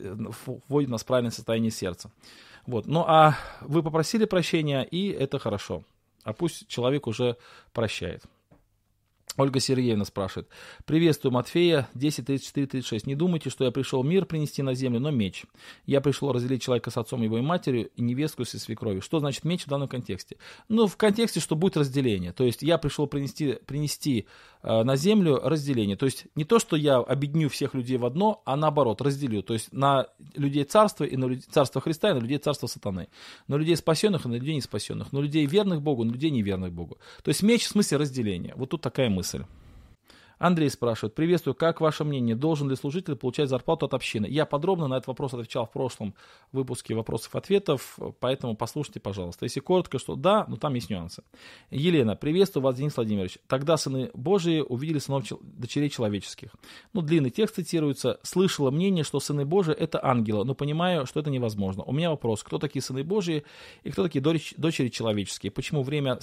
[0.68, 2.10] вводит нас в правильное состояние сердца.
[2.66, 2.86] Вот.
[2.86, 5.82] Ну а вы попросили прощения, и это хорошо.
[6.24, 7.36] А пусть человек уже
[7.72, 8.22] прощает.
[9.36, 10.48] Ольга Сергеевна спрашивает.
[10.84, 13.06] Приветствую, Матфея, 10, 34, 36.
[13.06, 15.44] Не думайте, что я пришел мир принести на землю, но меч.
[15.86, 19.02] Я пришел разделить человека с отцом его и матерью, и невестку со свекровью.
[19.02, 20.36] Что значит меч в данном контексте?
[20.68, 22.32] Ну, в контексте, что будет разделение.
[22.32, 24.26] То есть я пришел принести, принести
[24.62, 25.96] на землю разделение.
[25.96, 29.42] То есть не то, что я объединю всех людей в одно, а наоборот, разделю.
[29.42, 33.08] То есть на людей царства и на людей, царство Христа и на людей царства сатаны.
[33.48, 35.12] На людей спасенных и на людей не спасенных.
[35.12, 36.98] На людей верных Богу, на людей неверных Богу.
[37.22, 38.54] То есть меч в смысле разделения.
[38.56, 39.44] Вот тут такая мысль.
[40.40, 44.24] Андрей спрашивает, приветствую, как ваше мнение, должен ли служитель получать зарплату от общины?
[44.24, 46.14] Я подробно на этот вопрос отвечал в прошлом
[46.50, 49.44] выпуске вопросов-ответов, поэтому послушайте, пожалуйста.
[49.44, 51.22] Если коротко, что да, но там есть нюансы.
[51.70, 53.36] Елена, приветствую вас, Денис Владимирович.
[53.48, 56.52] Тогда сыны Божии увидели сынов дочерей человеческих.
[56.94, 58.18] Ну, длинный текст цитируется.
[58.22, 61.82] Слышала мнение, что сыны Божии это ангелы, но понимаю, что это невозможно.
[61.82, 63.44] У меня вопрос, кто такие сыны Божии
[63.82, 65.52] и кто такие дочери человеческие?
[65.52, 66.18] Почему время,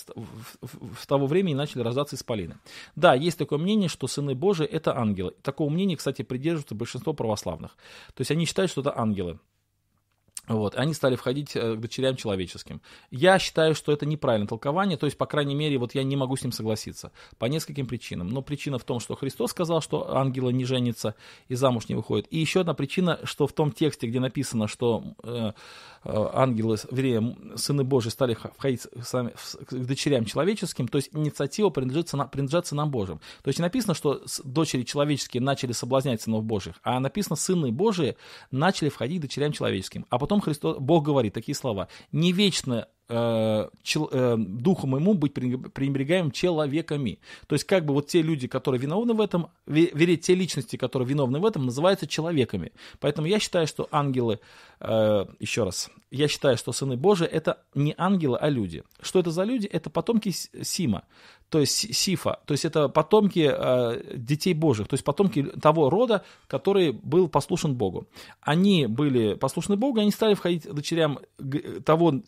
[0.64, 2.56] в того времени начали рождаться исполины?
[2.96, 5.34] Да, есть такое мнение, что сыны Божии– это ангелы.
[5.42, 7.78] Такого мнения, кстати, придерживаются большинство православных.
[8.14, 9.40] То есть они считают, что это ангелы.
[10.48, 12.82] Вот, они стали входить э, к дочерям человеческим.
[13.12, 16.38] Я считаю, что это неправильное толкование, то есть, по крайней мере, вот я не могу
[16.38, 18.30] с ним согласиться по нескольким причинам.
[18.30, 21.16] Но причина в том, что Христос сказал, что ангелы не женятся
[21.50, 22.28] и замуж не выходят.
[22.30, 25.52] И еще одна причина, что в том тексте, где написано, что э,
[26.06, 29.34] э ангелы, вернее, сыны Божьи стали входить сами,
[29.66, 33.20] к дочерям человеческим, то есть инициатива принадлежит, принадлежит сынам Божьим.
[33.44, 38.16] То есть написано, что дочери человеческие начали соблазнять сынов Божьих, а написано, сыны Божьи
[38.52, 40.06] начали входить к дочерям человеческим.
[40.10, 41.88] А потом Христос, Бог говорит такие слова.
[42.12, 47.20] Не вечно э, чел, э, духу моему быть пренебрегаем человеками.
[47.48, 51.08] То есть как бы вот те люди, которые виновны в этом, верить те личности, которые
[51.08, 52.72] виновны в этом, называются человеками.
[53.00, 54.40] Поэтому я считаю, что ангелы,
[54.80, 58.84] э, еще раз, я считаю, что сыны Божии это не ангелы, а люди.
[59.02, 59.68] Что это за люди?
[59.68, 61.04] Это потомки Сима,
[61.50, 66.24] то есть Сифа, то есть это потомки э, детей Божьих, то есть потомки того рода,
[66.48, 68.08] который был послушен Богу.
[68.42, 71.20] Они были послушны Богу, они стали входить дочерям
[71.86, 72.22] того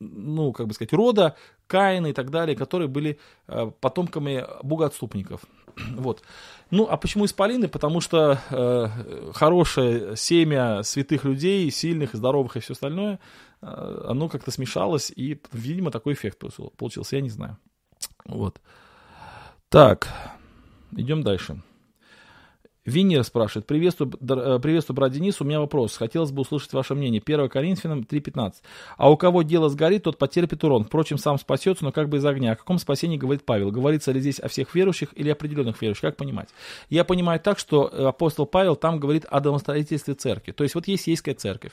[0.00, 1.36] ну, как бы сказать, рода,
[1.66, 3.18] Каина и так далее, которые были
[3.48, 5.42] э, потомками богоотступников.
[5.96, 6.22] Вот.
[6.70, 7.68] Ну, а почему исполины?
[7.68, 13.18] Потому что э, хорошее семя святых людей, сильных, здоровых и все остальное,
[13.60, 16.42] э, оно как-то смешалось, и, видимо, такой эффект
[16.76, 17.58] получился, я не знаю.
[18.26, 18.60] Вот.
[19.68, 20.08] Так,
[20.92, 21.60] идем дальше.
[22.86, 25.96] Винер спрашивает, приветствую, э, приветствую, брат Денис, у меня вопрос.
[25.96, 27.22] Хотелось бы услышать ваше мнение.
[27.24, 28.56] 1 Коринфянам 3.15.
[28.98, 30.84] А у кого дело сгорит, тот потерпит урон.
[30.84, 32.52] Впрочем, сам спасется, но как бы из огня.
[32.52, 33.70] О каком спасении говорит Павел?
[33.70, 36.02] Говорится ли здесь о всех верующих или определенных верующих?
[36.02, 36.50] Как понимать?
[36.90, 40.52] Я понимаю так, что э, апостол Павел там говорит о домостроительстве церкви.
[40.52, 41.72] То есть вот есть ейская церковь.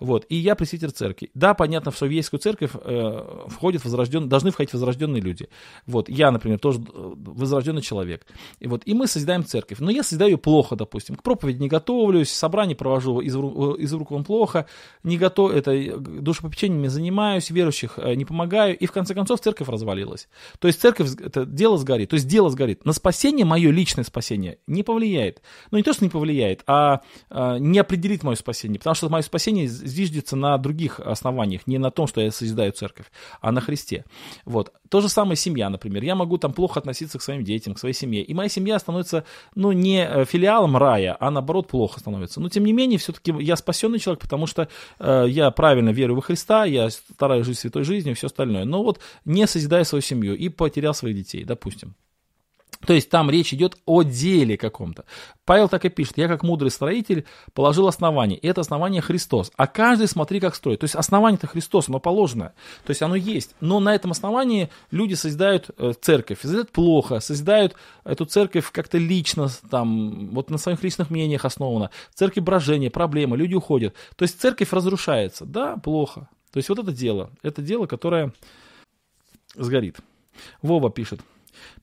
[0.00, 0.26] Вот.
[0.28, 1.30] И я пресвитер церкви.
[1.34, 5.48] Да, понятно, что в ейскую церковь э, входят возрожден, должны входить возрожденные люди.
[5.86, 6.08] Вот.
[6.08, 8.26] Я, например, тоже э, возрожденный человек.
[8.58, 8.82] И, вот.
[8.86, 9.78] и мы созидаем церковь.
[9.78, 11.14] Но я создаю плохо, допустим.
[11.14, 14.64] К проповеди не готовлюсь, собрание провожу из, из рук вон плохо,
[15.02, 20.26] не готов, это, душепопечениями занимаюсь, верующих э, не помогаю, и в конце концов церковь развалилась.
[20.58, 22.86] То есть церковь, это дело сгорит, то есть дело сгорит.
[22.86, 25.42] На спасение, мое личное спасение, не повлияет.
[25.70, 29.20] Ну, не то, что не повлияет, а, а не определит мое спасение, потому что мое
[29.20, 33.12] спасение зиждется на других основаниях, не на том, что я созидаю церковь,
[33.42, 34.06] а на Христе.
[34.46, 34.72] Вот.
[34.88, 36.02] То же самое семья, например.
[36.02, 39.24] Я могу там плохо относиться к своим детям, к своей семье, и моя семья становится,
[39.54, 42.40] ну, не э, филиалом рая, а наоборот плохо становится.
[42.40, 46.22] Но тем не менее, все-таки я спасенный человек, потому что э, я правильно верю во
[46.22, 48.64] Христа, я стараюсь жить святой жизнью и все остальное.
[48.64, 51.94] Но вот не созидая свою семью и потерял своих детей, допустим.
[52.86, 55.04] То есть там речь идет о деле каком-то.
[55.44, 57.24] Павел так и пишет, я как мудрый строитель
[57.54, 59.50] положил основание, и это основание Христос.
[59.56, 60.80] А каждый смотри, как строит.
[60.80, 62.52] То есть основание-то Христос, оно положено.
[62.84, 63.54] То есть оно есть.
[63.60, 66.40] Но на этом основании люди созидают э, церковь.
[66.42, 67.74] Созидают плохо, созидают
[68.04, 71.90] эту церковь как-то лично, там, вот на своих личных мнениях основано.
[72.14, 73.94] Церковь брожения, проблемы, люди уходят.
[74.16, 75.44] То есть церковь разрушается.
[75.44, 76.28] Да, плохо.
[76.52, 77.30] То есть вот это дело.
[77.42, 78.32] Это дело, которое
[79.54, 79.96] сгорит.
[80.62, 81.20] Вова пишет.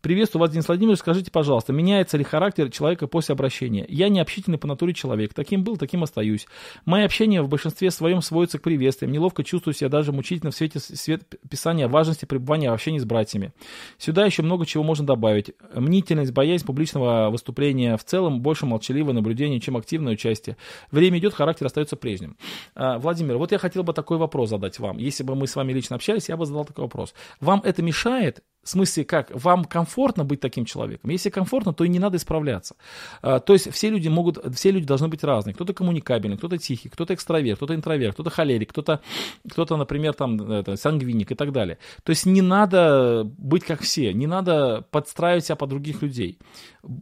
[0.01, 0.99] Приветствую вас, Денис Владимирович.
[0.99, 3.85] Скажите, пожалуйста, меняется ли характер человека после обращения?
[3.89, 5.33] Я не общительный по натуре человек.
[5.33, 6.47] Таким был, таким остаюсь.
[6.85, 9.11] Мое общение в большинстве своем сводится к приветствиям.
[9.11, 13.53] Неловко чувствую себя даже мучительно в свете свет писания важности пребывания в общении с братьями.
[13.97, 15.51] Сюда еще много чего можно добавить.
[15.73, 17.97] Мнительность, боязнь публичного выступления.
[17.97, 20.57] В целом больше молчаливое наблюдение, чем активное участие.
[20.91, 22.37] Время идет, характер остается прежним.
[22.75, 24.97] А, Владимир, вот я хотел бы такой вопрос задать вам.
[24.97, 27.13] Если бы мы с вами лично общались, я бы задал такой вопрос.
[27.39, 29.29] Вам это мешает в смысле, как?
[29.31, 31.11] Вам комфортно быть таким человеком?
[31.11, 32.75] Если комфортно, то и не надо исправляться.
[33.21, 35.53] А, то есть все люди могут, все люди должны быть разные.
[35.53, 39.01] Кто-то коммуникабельный, кто-то тихий, кто-то экстраверт, кто-то интроверт, кто-то холерик, кто-то,
[39.47, 41.77] кто-то, например, там, это, сангвиник и так далее.
[42.03, 46.39] То есть не надо быть как все, не надо подстраивать себя под других людей.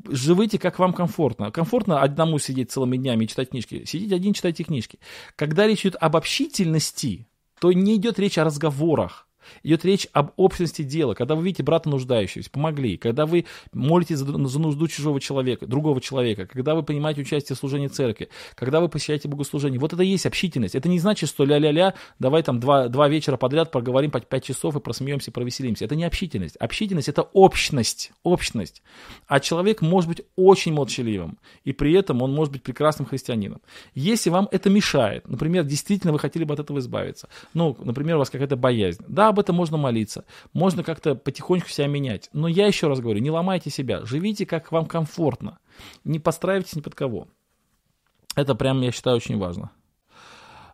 [0.09, 1.49] Живите, как вам комфортно.
[1.49, 3.85] Комфортно одному сидеть целыми днями и читать книжки.
[3.85, 4.99] Сидите один, читайте книжки.
[5.37, 7.25] Когда речь идет об общительности,
[7.61, 9.29] то не идет речь о разговорах.
[9.63, 14.25] Идет речь об общности дела, когда вы видите брата нуждающегося, помогли, когда вы молитесь за,
[14.25, 18.89] за нужду чужого человека, другого человека, когда вы принимаете участие в служении церкви, когда вы
[18.89, 19.79] посещаете богослужение.
[19.79, 20.75] Вот это и есть общительность.
[20.75, 24.75] Это не значит, что ля-ля-ля, давай там два, два вечера подряд проговорим по пять часов
[24.75, 25.85] и просмеемся, провеселимся.
[25.85, 26.55] Это не общительность.
[26.57, 28.81] Общительность– это общность, общность.
[29.27, 33.61] А человек может быть очень молчаливым, и при этом он может быть прекрасным христианином.
[33.95, 38.19] Если вам это мешает, например, действительно вы хотели бы от этого избавиться, ну, например, у
[38.19, 42.29] вас какая-то боязнь, да, об этом можно молиться, можно как-то потихоньку себя менять.
[42.33, 45.59] Но я еще раз говорю, не ломайте себя, живите как вам комфортно,
[46.03, 47.27] не подстраивайтесь ни под кого.
[48.35, 49.71] Это прям, я считаю, очень важно.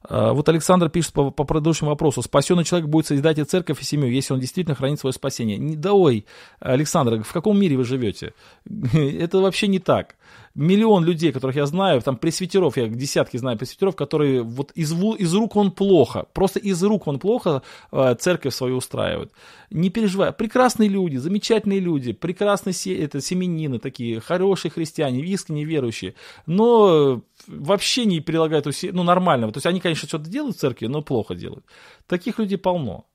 [0.01, 2.21] А, вот Александр пишет по, по предыдущему вопросу.
[2.21, 5.75] Спасенный человек будет созидать и церковь, и семью, если он действительно хранит свое спасение.
[5.75, 6.25] Да ой,
[6.59, 8.33] Александр, в каком мире вы живете?
[8.93, 10.15] Это вообще не так
[10.55, 15.33] миллион людей, которых я знаю, там пресвитеров, я десятки знаю пресвитеров, которые вот из, из
[15.33, 17.61] рук он плохо, просто из рук он плохо
[17.91, 19.31] э, церковь свою устраивает.
[19.69, 26.15] Не переживай, прекрасные люди, замечательные люди, прекрасные се, это, семенины такие, хорошие христиане, искренне верующие,
[26.45, 30.87] но вообще не прилагают усилий, ну нормального, то есть они, конечно, что-то делают в церкви,
[30.87, 31.65] но плохо делают.
[32.07, 33.05] Таких людей полно.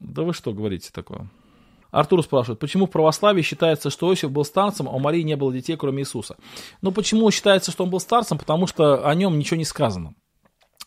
[0.00, 1.28] Да вы что говорите такое?
[1.90, 5.52] Артур спрашивает, почему в православии считается, что Иосиф был старцем, а у Марии не было
[5.52, 6.36] детей, кроме Иисуса?
[6.82, 8.38] Ну, почему считается, что он был старцем?
[8.38, 10.14] Потому что о нем ничего не сказано.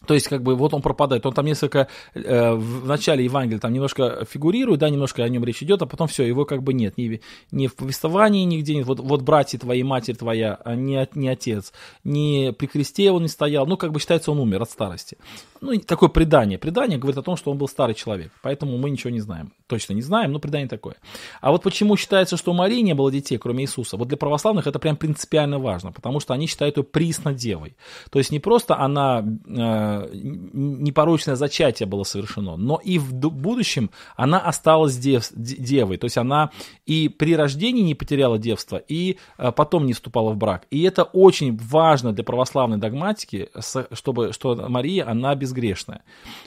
[0.07, 1.25] То есть, как бы, вот он пропадает.
[1.25, 5.61] Он там несколько, э, в начале Евангелия там немножко фигурирует, да, немножко о нем речь
[5.61, 6.97] идет, а потом все, его как бы нет.
[6.97, 7.21] Ни,
[7.51, 8.87] ни в повествовании нигде нет.
[8.87, 11.71] Вот, вот братья твои, матерь твоя, а не, не отец.
[12.03, 13.67] Ни при кресте он не стоял.
[13.67, 15.17] Ну, как бы считается, он умер от старости.
[15.61, 16.57] Ну, такое предание.
[16.57, 18.31] Предание говорит о том, что он был старый человек.
[18.41, 19.53] Поэтому мы ничего не знаем.
[19.71, 20.97] Точно не знаем, но предание такое.
[21.39, 23.95] А вот почему считается, что у Марии не было детей, кроме Иисуса?
[23.95, 27.77] Вот для православных это прям принципиально важно, потому что они считают ее приснодевой.
[28.09, 34.39] То есть не просто она э, непорочное зачатие было совершено, но и в будущем она
[34.39, 36.49] осталась дев, девой, то есть она
[36.85, 40.67] и при рождении не потеряла девство, и э, потом не вступала в брак.
[40.69, 43.47] И это очень важно для православной догматики,
[43.93, 46.03] чтобы, что Мария, она безгрешная.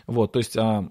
[0.07, 0.91] Вот, то есть а,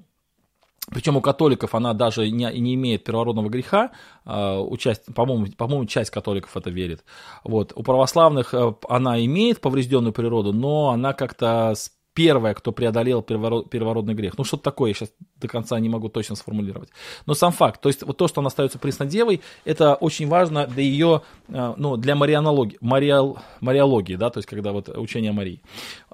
[0.92, 3.92] причем у католиков она даже не, не имеет первородного греха,
[4.26, 7.04] участь, по-моему, по-моему, часть католиков это верит.
[7.44, 7.74] Вот.
[7.76, 11.74] У православных э, она имеет поврежденную природу, но она как-то
[12.14, 14.38] первая, кто преодолел первород, первородный грех.
[14.38, 16.90] Ну, что-то такое, я сейчас до конца не могу точно сформулировать.
[17.26, 20.84] Но сам факт, то есть вот то, что она остается преснодевой, это очень важно для
[20.84, 25.62] ее, э, ну, для марианологии, мариал, мариологии, да, то есть когда вот учение Марии.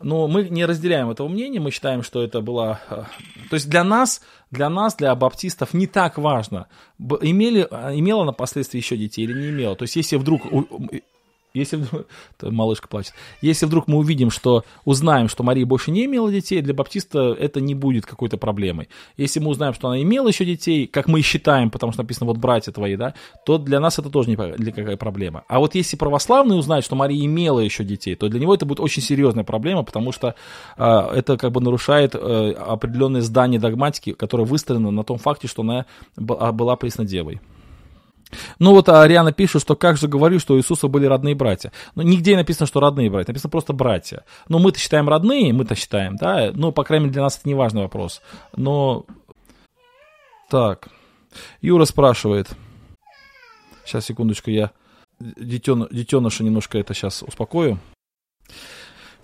[0.02, 2.80] Но мы не разделяем этого мнения, мы считаем, что это было...
[2.90, 3.04] Э,
[3.50, 4.22] то есть для нас,
[4.52, 6.68] для нас, для баптистов не так важно,
[7.00, 9.76] имели, имела она последствия еще детей или не имела.
[9.76, 10.44] То есть если вдруг
[11.54, 12.08] если вдруг,
[12.42, 13.14] малышка плачет.
[13.42, 17.60] Если вдруг мы увидим, что узнаем, что Мария больше не имела детей, для баптиста это
[17.60, 18.90] не будет какой-то проблемой.
[19.18, 22.38] Если мы узнаем, что она имела еще детей, как мы считаем, потому что написано вот
[22.38, 23.14] братья твои, да,
[23.46, 25.44] то для нас это тоже никакая проблема.
[25.48, 28.80] А вот если православный узнает, что Мария имела еще детей, то для него это будет
[28.80, 30.36] очень серьезная проблема, потому что
[30.78, 30.84] э,
[31.16, 35.86] это как бы нарушает э, определенные здания догматики, которое выстроено на том факте, что она
[36.16, 37.42] была преснодевой.
[38.60, 41.72] Ну вот Ариана пишет, что как же говорю, что у Иисуса были родные братья.
[41.96, 44.24] Ну нигде написано, что родные братья, написано просто братья.
[44.48, 47.56] Ну мы-то считаем родные, мы-то считаем, да, ну по крайней мере для нас это не
[47.56, 48.22] важный вопрос.
[48.56, 49.06] Но
[50.50, 50.90] так,
[51.62, 52.50] Юра спрашивает.
[53.86, 54.72] Сейчас, секундочку, я
[55.20, 57.80] детен, детеныша немножко это сейчас успокою.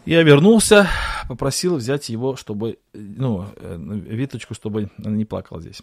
[0.06, 0.88] Я вернулся,
[1.27, 5.81] попросил взять его, чтобы, ну, э, Виточку, чтобы не плакала здесь.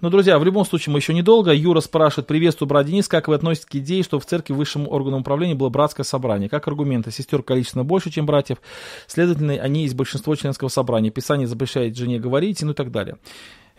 [0.00, 1.52] Но, друзья, в любом случае, мы еще недолго.
[1.52, 5.20] Юра спрашивает, приветствую, брат Денис, как вы относитесь к идее, что в церкви высшим органом
[5.20, 6.48] управления было братское собрание?
[6.48, 8.58] Как аргументы, сестер количественно больше, чем братьев,
[9.06, 13.18] следовательно, они есть большинство членского собрания, Писание запрещает жене говорить, ну и так далее.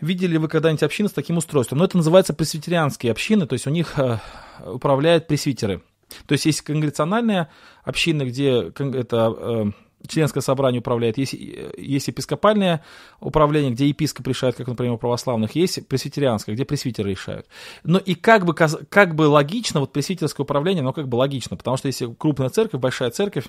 [0.00, 1.78] Видели ли вы когда-нибудь общины с таким устройством?
[1.78, 4.18] Ну, это называется пресвитерианские общины, то есть у них э,
[4.64, 5.82] управляют пресвитеры.
[6.26, 7.50] То есть есть конгрегациональная
[7.84, 9.64] община, где это э,
[10.06, 12.84] членское собрание управляет, есть, есть епископальное
[13.20, 17.46] управление, где епископ решает, как, например, у православных, есть пресвитерианское, где пресвитеры решают.
[17.84, 21.76] Но и как бы, как бы логично, вот пресвитерское управление, оно как бы логично, потому
[21.76, 23.46] что если крупная церковь, большая церковь,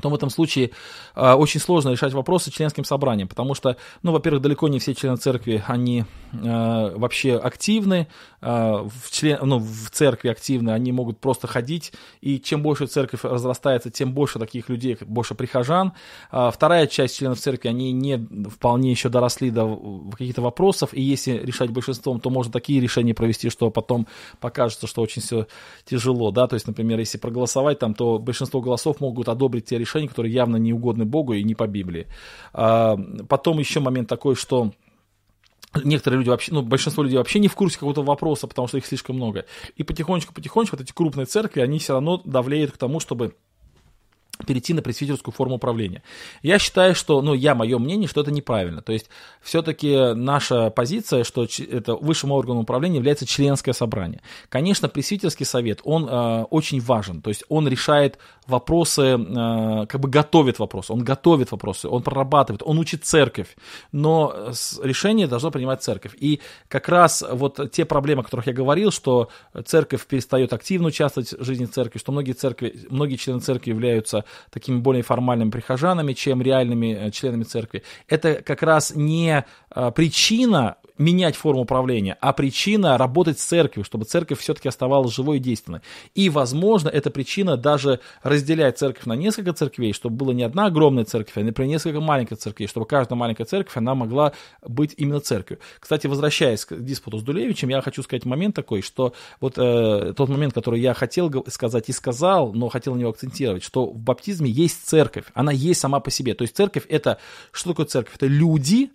[0.00, 0.70] то в этом случае
[1.14, 5.16] э, очень сложно решать вопросы членским собранием, потому что, ну, во-первых, далеко не все члены
[5.16, 8.08] церкви, они э, вообще активны,
[8.40, 13.24] э, в, член, ну, в церкви активны, они могут просто ходить, и чем больше церковь
[13.24, 15.92] разрастается, тем больше таких людей, больше прихожан.
[16.30, 18.18] Э, вторая часть членов церкви, они не
[18.48, 19.76] вполне еще доросли до
[20.12, 24.06] каких-то вопросов, и если решать большинством, то можно такие решения провести, что потом
[24.40, 25.46] покажется, что очень все
[25.84, 29.87] тяжело, да, то есть, например, если проголосовать там, то большинство голосов могут одобрить те решения,
[29.88, 32.06] решений, которые явно не угодны Богу и не по Библии.
[32.52, 32.96] А,
[33.28, 34.72] потом еще момент такой, что
[35.84, 38.86] некоторые люди вообще, ну, большинство людей вообще не в курсе какого-то вопроса, потому что их
[38.86, 39.44] слишком много.
[39.76, 43.34] И потихонечку-потихонечку вот эти крупные церкви, они все равно давлеют к тому, чтобы
[44.46, 46.02] перейти на пресвитерскую форму управления.
[46.42, 48.82] Я считаю, что, ну, я, мое мнение, что это неправильно.
[48.82, 49.08] То есть,
[49.40, 54.20] все-таки наша позиция, что это высшим органом управления является членское собрание.
[54.48, 57.22] Конечно, пресвитерский совет, он э, очень важен.
[57.22, 62.62] То есть, он решает вопросы, э, как бы готовит вопросы, он готовит вопросы, он прорабатывает,
[62.64, 63.56] он учит церковь.
[63.92, 64.52] Но
[64.82, 66.12] решение должно принимать церковь.
[66.18, 69.28] И как раз вот те проблемы, о которых я говорил, что
[69.66, 74.78] церковь перестает активно участвовать в жизни церкви, что многие церкви, многие члены церкви являются такими
[74.78, 77.82] более формальными прихожанами, чем реальными э, членами церкви.
[78.08, 79.44] Это как раз не
[79.74, 85.38] э, причина менять форму управления, а причина работать с церковью, чтобы церковь все-таки оставалась живой
[85.38, 85.80] и действенной.
[86.14, 91.04] И, возможно, эта причина даже разделять церковь на несколько церквей, чтобы была не одна огромная
[91.04, 94.32] церковь, а, например, несколько маленьких церквей, чтобы каждая маленькая церковь, она могла
[94.66, 95.60] быть именно церковью.
[95.78, 100.28] Кстати, возвращаясь к диспуту с Дулевичем, я хочу сказать момент такой, что вот э, тот
[100.28, 104.50] момент, который я хотел сказать и сказал, но хотел на него акцентировать, что в баптизме
[104.50, 106.34] есть церковь, она есть сама по себе.
[106.34, 107.18] То есть церковь это,
[107.52, 108.16] что такое церковь?
[108.16, 108.90] Это люди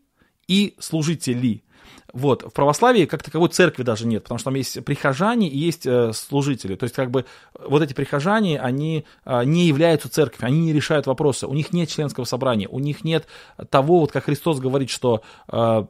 [0.47, 1.63] и служители.
[2.11, 2.43] Вот.
[2.43, 6.11] В православии как таковой церкви даже нет, потому что там есть прихожане и есть э,
[6.13, 6.75] служители.
[6.75, 7.25] То есть, как бы,
[7.59, 11.47] вот эти прихожане, они э, не являются церковью, они не решают вопросы.
[11.47, 13.25] У них нет членского собрания, у них нет
[13.71, 15.85] того, вот как Христос говорит, что э,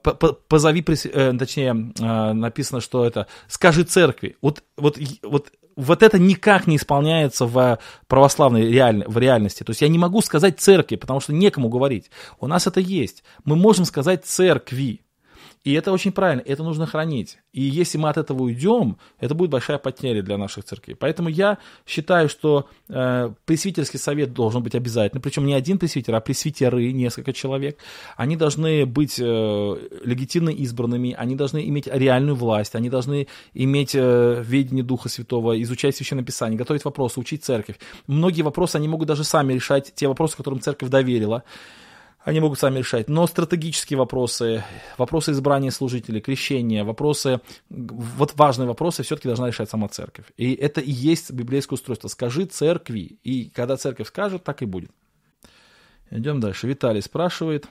[0.48, 4.38] позови, э, точнее, э, написано, что это, скажи церкви.
[4.42, 9.04] Вот, вот, вот вот это никак не исполняется в православной реаль...
[9.08, 9.64] в реальности.
[9.64, 12.10] То есть я не могу сказать церкви, потому что некому говорить.
[12.40, 13.24] У нас это есть.
[13.44, 15.02] Мы можем сказать церкви.
[15.64, 17.38] И это очень правильно, это нужно хранить.
[17.54, 20.96] И если мы от этого уйдем, это будет большая потеря для наших церквей.
[20.96, 21.58] Поэтому я
[21.88, 25.22] считаю, что э, пресвитерский совет должен быть обязательно.
[25.22, 27.78] Причем не один пресвитер, а пресвитеры, несколько человек.
[28.18, 29.24] Они должны быть э,
[30.04, 35.96] легитимно избранными, они должны иметь реальную власть, они должны иметь э, ведение Духа Святого, изучать
[35.96, 37.78] Священное Писание, готовить вопросы, учить церковь.
[38.08, 41.44] Многие вопросы они могут даже сами решать, те вопросы, которым церковь доверила
[42.24, 43.10] они могут сами решать.
[43.10, 44.64] Но стратегические вопросы,
[44.98, 50.26] вопросы избрания служителей, крещения, вопросы, вот важные вопросы все-таки должна решать сама церковь.
[50.38, 52.08] И это и есть библейское устройство.
[52.08, 53.20] Скажи церкви.
[53.24, 54.92] И когда церковь скажет, так и будет.
[56.12, 56.68] Идем дальше.
[56.68, 57.68] Виталий спрашивает,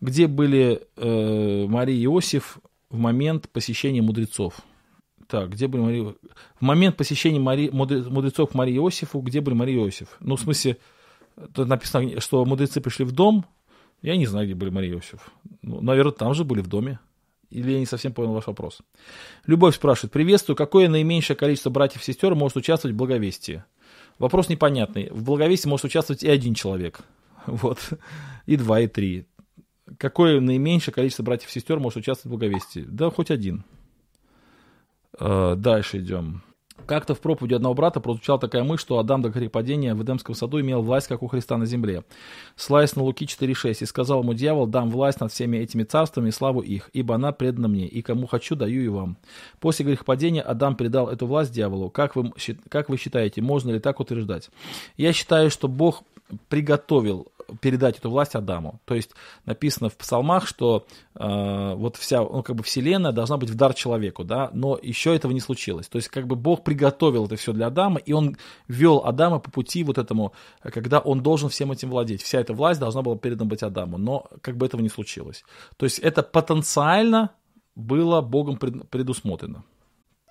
[0.00, 2.58] где были э, Мария и Иосиф
[2.90, 4.60] в момент посещения мудрецов?
[5.28, 6.02] Так, где были Мария?
[6.04, 7.70] В момент посещения Мари...
[7.70, 10.16] мудрецов Марии Иосифу, где были Мария и Иосиф?
[10.20, 10.78] Ну, в смысле,
[11.52, 13.44] Тут написано, что мудрецы пришли в дом.
[14.02, 15.30] Я не знаю, где были Мария Иосиф.
[15.62, 17.00] Ну, наверное, там же были в доме.
[17.50, 18.80] Или я не совсем понял ваш вопрос.
[19.46, 20.12] Любовь спрашивает.
[20.12, 20.56] Приветствую.
[20.56, 23.64] Какое наименьшее количество братьев и сестер может участвовать в благовестии?
[24.18, 25.08] Вопрос непонятный.
[25.10, 27.00] В благовестии может участвовать и один человек.
[27.46, 27.78] Вот.
[28.46, 29.26] И два, и три.
[29.98, 32.84] Какое наименьшее количество братьев и сестер может участвовать в благовестии?
[32.88, 33.64] Да, хоть один.
[35.18, 36.42] А, дальше идем.
[36.86, 40.60] Как-то в проповеди одного брата прозвучала такая мысль, что Адам до грехопадения в Эдемском саду
[40.60, 42.04] имел власть, как у Христа на земле.
[42.56, 46.32] Ссылаясь на Луки 4.6, «И сказал ему дьявол, дам власть над всеми этими царствами и
[46.32, 49.16] славу их, ибо она предана мне, и кому хочу, даю и вам».
[49.60, 51.88] После грехопадения Адам передал эту власть дьяволу.
[51.88, 52.32] Как вы,
[52.68, 54.50] как вы считаете, можно ли так утверждать?
[54.96, 56.02] Я считаю, что Бог
[56.48, 57.28] приготовил
[57.60, 58.80] передать эту власть Адаму.
[58.84, 59.10] То есть
[59.44, 63.74] написано в псалмах, что э, вот вся, ну, как бы вселенная должна быть в дар
[63.74, 65.88] человеку, да, но еще этого не случилось.
[65.88, 68.36] То есть как бы Бог приготовил это все для Адама, и он
[68.68, 72.22] вел Адама по пути вот этому, когда он должен всем этим владеть.
[72.22, 75.44] Вся эта власть должна была передана быть Адаму, но как бы этого не случилось.
[75.76, 77.30] То есть это потенциально
[77.74, 79.64] было Богом предусмотрено.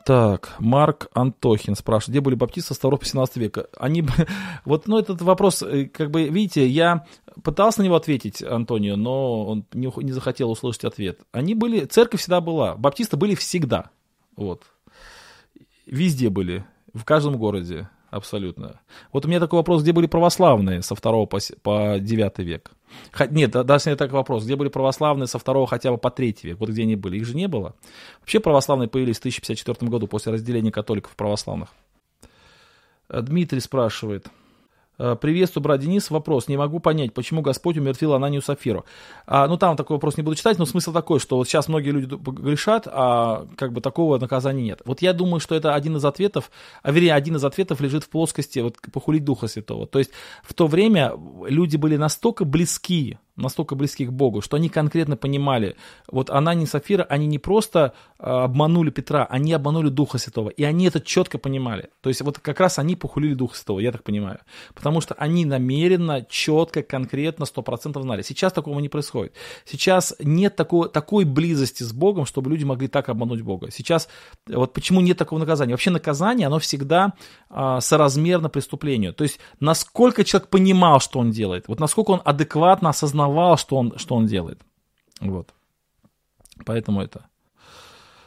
[0.05, 3.67] Так, Марк Антохин спрашивает, где были баптисты со 2-18 века?
[3.77, 4.03] Они,
[4.65, 7.05] вот, ну, этот вопрос, э, как бы, видите, я
[7.41, 11.21] пытался на него ответить, Антонио, но он не, не захотел услышать ответ.
[11.31, 13.91] Они были, церковь всегда была, баптисты были всегда,
[14.35, 14.63] вот.
[15.85, 18.79] Везде были, в каждом городе, абсолютно.
[19.11, 21.39] Вот у меня такой вопрос, где были православные со 2 по,
[21.99, 22.71] 9 век?
[23.29, 24.43] Нет, даже не такой вопрос.
[24.43, 26.59] Где были православные со второго хотя бы по третий век?
[26.59, 27.17] Вот где они были?
[27.17, 27.75] Их же не было.
[28.19, 31.69] Вообще православные появились в 1054 году после разделения католиков православных.
[33.09, 34.27] Дмитрий спрашивает.
[34.99, 36.09] Э, приветствую, брат Денис.
[36.09, 36.47] Вопрос.
[36.47, 38.85] Не могу понять, почему Господь умертвил Ананию Сафиру.
[39.25, 41.89] А, ну, там такой вопрос не буду читать, но смысл такой, что вот сейчас многие
[41.89, 44.81] люди грешат, а как бы такого наказания нет.
[44.85, 46.51] Вот я думаю, что это один из ответов,
[46.83, 49.87] а вернее, один из ответов лежит в плоскости вот, похулить Духа Святого.
[49.87, 50.11] То есть
[50.43, 51.13] в то время
[51.47, 55.75] люди были настолько близки настолько близки к Богу, что они конкретно понимали,
[56.11, 60.63] вот Анани и Сафира, они не просто э, обманули Петра, они обманули Духа Святого, и
[60.63, 61.89] они это четко понимали.
[62.01, 64.39] То есть вот как раз они похулили Духа Святого, я так понимаю,
[64.75, 68.21] потому что они намеренно, четко, конкретно, сто процентов знали.
[68.21, 69.33] Сейчас такого не происходит.
[69.65, 73.71] Сейчас нет такого, такой близости с Богом, чтобы люди могли так обмануть Бога.
[73.71, 74.09] Сейчас,
[74.47, 75.73] вот почему нет такого наказания?
[75.73, 77.13] Вообще наказание, оно всегда
[77.49, 79.13] э, соразмерно преступлению.
[79.13, 83.77] То есть насколько человек понимал, что он делает, вот насколько он адекватно осознал осознавал, что
[83.77, 84.61] он, что он делает.
[85.19, 85.53] Вот.
[86.65, 87.25] Поэтому это.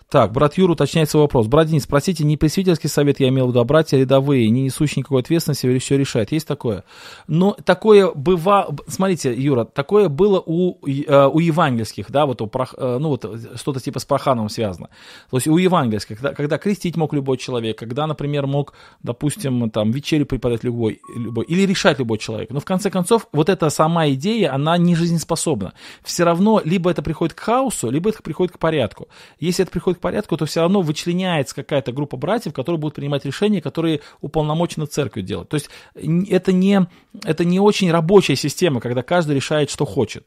[0.08, 1.48] Так, брат Юр уточняет свой вопрос.
[1.48, 5.00] Брат Денис, спросите, не пресвитерский совет я имел в виду, а братья рядовые, не несущие
[5.00, 6.30] никакой ответственности, все решают.
[6.30, 6.84] Есть такое?
[7.26, 12.98] Но такое бывало, смотрите, Юра, такое было у, э, у евангельских, да, вот, у, э,
[13.00, 13.24] ну, вот
[13.56, 14.90] что-то типа с Прохановым связано.
[15.28, 19.90] То есть у евангельских, когда, когда крестить мог любой человек, когда, например, мог, допустим, там,
[19.90, 22.50] вечерю преподать любой, любой, или решать любой человек.
[22.50, 25.72] Но в конце концов, вот эта сама идея, она не жизнеспособна.
[26.04, 29.08] Все равно, либо это приходит к хаосу, либо это приходит к порядку.
[29.40, 33.24] Если это приходит к порядку, то все равно вычленяется какая-то группа братьев, которые будут принимать
[33.24, 35.48] решения, которые уполномочены церковью делать.
[35.48, 36.86] То есть это не,
[37.24, 40.26] это не очень рабочая система, когда каждый решает, что хочет.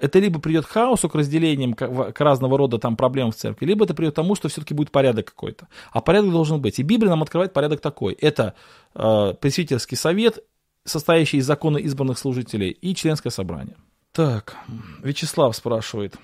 [0.00, 3.66] Это либо придет к хаосу, к разделениям, к, к разного рода там проблемам в церкви,
[3.66, 5.66] либо это придет к тому, что все-таки будет порядок какой-то.
[5.90, 6.78] А порядок должен быть.
[6.78, 8.12] И Библия нам открывает порядок такой.
[8.14, 8.54] Это
[8.94, 10.44] э, пресвитерский совет,
[10.84, 13.76] состоящий из закона избранных служителей, и членское собрание.
[14.12, 14.56] Так,
[15.02, 16.14] Вячеслав спрашивает.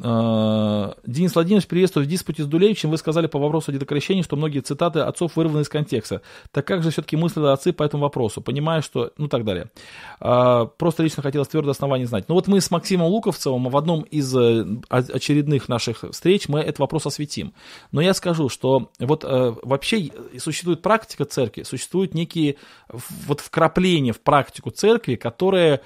[0.00, 2.06] Э, Денис Владимирович, приветствую.
[2.06, 5.62] В диспуте с Дулевичем вы сказали по вопросу о дедокрещении, что многие цитаты отцов вырваны
[5.62, 6.22] из контекста.
[6.50, 8.40] Так как же все-таки мыслили отцы по этому вопросу?
[8.40, 9.12] Понимаю, что...
[9.18, 9.70] Ну, так далее.
[10.20, 12.24] Э, просто лично хотелось твердо оснований знать.
[12.28, 16.78] Ну, вот мы с Максимом Луковцевым в одном из э, очередных наших встреч мы этот
[16.78, 17.52] вопрос осветим.
[17.92, 22.56] Но я скажу, что вот вообще существует практика церкви, существуют некие
[23.26, 25.80] вот вкрапления в практику церкви, которые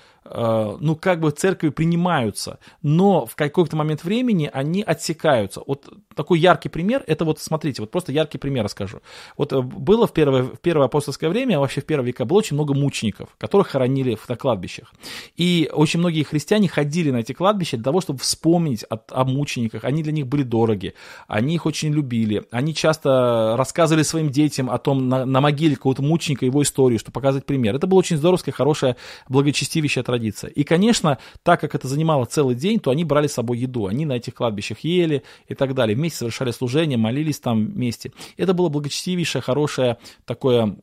[0.81, 5.63] ну, как бы церкви принимаются, но в какой-то момент времени они отсекаются.
[5.67, 9.01] Вот такой яркий пример, это вот, смотрите, вот просто яркий пример расскажу.
[9.37, 12.39] Вот э, было в первое, в первое апостольское время, а вообще в первые века, было
[12.39, 14.93] очень много мучеников, которых хоронили на кладбищах.
[15.37, 19.85] И очень многие христиане ходили на эти кладбища для того, чтобы вспомнить о, о мучениках.
[19.85, 20.95] Они для них были дороги,
[21.29, 22.45] они их очень любили.
[22.51, 27.13] Они часто рассказывали своим детям о том, на, на могиле какого-то мученика, его историю, чтобы
[27.13, 27.75] показывать пример.
[27.75, 28.97] Это было очень здоровская, хорошая,
[29.29, 30.51] благочестивейшая традиция традиция.
[30.51, 33.87] И, конечно, так как это занимало целый день, то они брали с собой еду.
[33.87, 35.97] Они на этих кладбищах ели и так далее.
[35.97, 38.13] Вместе совершали служение, молились там вместе.
[38.37, 40.77] Это было благочестивейшее, хорошее такое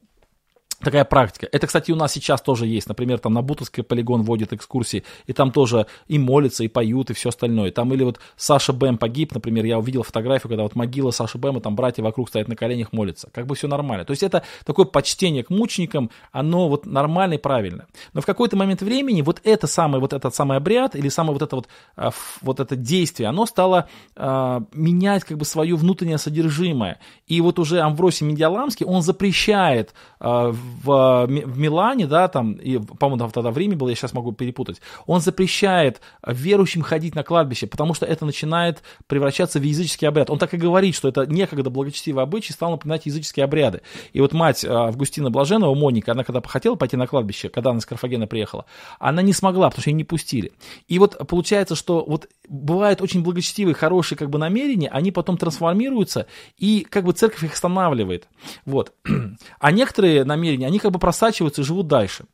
[0.83, 1.47] такая практика.
[1.51, 2.87] Это, кстати, у нас сейчас тоже есть.
[2.87, 7.13] Например, там на Бутовский полигон водят экскурсии, и там тоже и молятся, и поют, и
[7.13, 7.71] все остальное.
[7.71, 11.61] Там или вот Саша Бэм погиб, например, я увидел фотографию, когда вот могила Саши Бэма,
[11.61, 13.29] там братья вокруг стоят на коленях, молятся.
[13.31, 14.05] Как бы все нормально.
[14.05, 17.87] То есть это такое почтение к мученикам, оно вот нормально и правильно.
[18.13, 21.41] Но в какой-то момент времени вот это самое, вот этот самый обряд, или самое вот
[21.41, 22.11] это вот, а,
[22.41, 26.99] вот это действие, оно стало а, менять как бы свое внутреннее содержимое.
[27.27, 30.53] И вот уже Амвросий Медиаламский, он запрещает а,
[30.83, 34.81] в, в Милане, да, там, и, по-моему, тогда в Риме был, я сейчас могу перепутать,
[35.05, 40.29] он запрещает верующим ходить на кладбище, потому что это начинает превращаться в языческий обряд.
[40.29, 43.81] Он так и говорит, что это некогда благочестивый обычай стал напоминать языческие обряды.
[44.13, 47.79] И вот мать а, Августина Блаженного, Моника, она когда хотела пойти на кладбище, когда она
[47.79, 48.65] из Карфагена приехала,
[48.99, 50.51] она не смогла, потому что ее не пустили.
[50.87, 56.27] И вот получается, что вот бывают очень благочестивые, хорошие как бы намерения, они потом трансформируются,
[56.57, 58.27] и как бы церковь их останавливает.
[58.65, 58.93] Вот.
[59.59, 62.25] А некоторые намерения, они как бы просачиваются и живут дальше.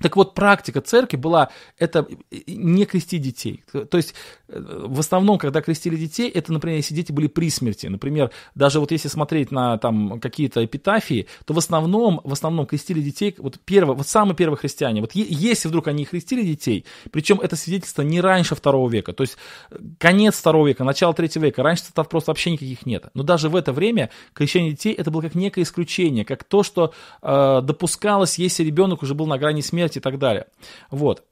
[0.00, 2.06] Так вот, практика церкви была это
[2.46, 3.64] не крестить детей.
[3.72, 4.14] То есть,
[4.48, 7.86] э, в основном, когда крестили детей, это, например, если дети были при смерти.
[7.86, 13.00] Например, даже вот если смотреть на там какие-то эпитафии, то в основном, в основном крестили
[13.00, 15.00] детей, вот первое, вот самые первые христиане.
[15.00, 19.36] Вот если вдруг они крестили детей, причем это свидетельство не раньше второго века, то есть
[19.98, 23.06] конец второго века, начало третьего века, раньше цитат просто вообще никаких нет.
[23.14, 26.92] Но даже в это время крещение детей это было как некое исключение, как то, что
[27.22, 30.46] э, допускалось, если ребенок уже был на грани смерти, смерти и так далее.
[30.90, 31.24] Вот.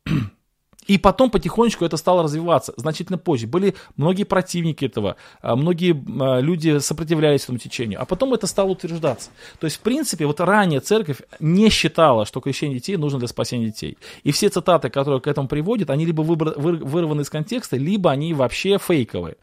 [0.88, 3.48] И потом потихонечку это стало развиваться, значительно позже.
[3.48, 8.70] Были многие противники этого, а, многие а, люди сопротивлялись этому течению, а потом это стало
[8.70, 9.30] утверждаться.
[9.58, 13.66] То есть, в принципе, вот ранее церковь не считала, что крещение детей нужно для спасения
[13.66, 13.98] детей.
[14.22, 18.78] И все цитаты, которые к этому приводят, они либо вырваны из контекста, либо они вообще
[18.78, 19.34] фейковые.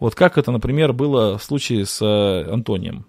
[0.00, 3.04] Вот как это, например, было в случае с э, Антонием.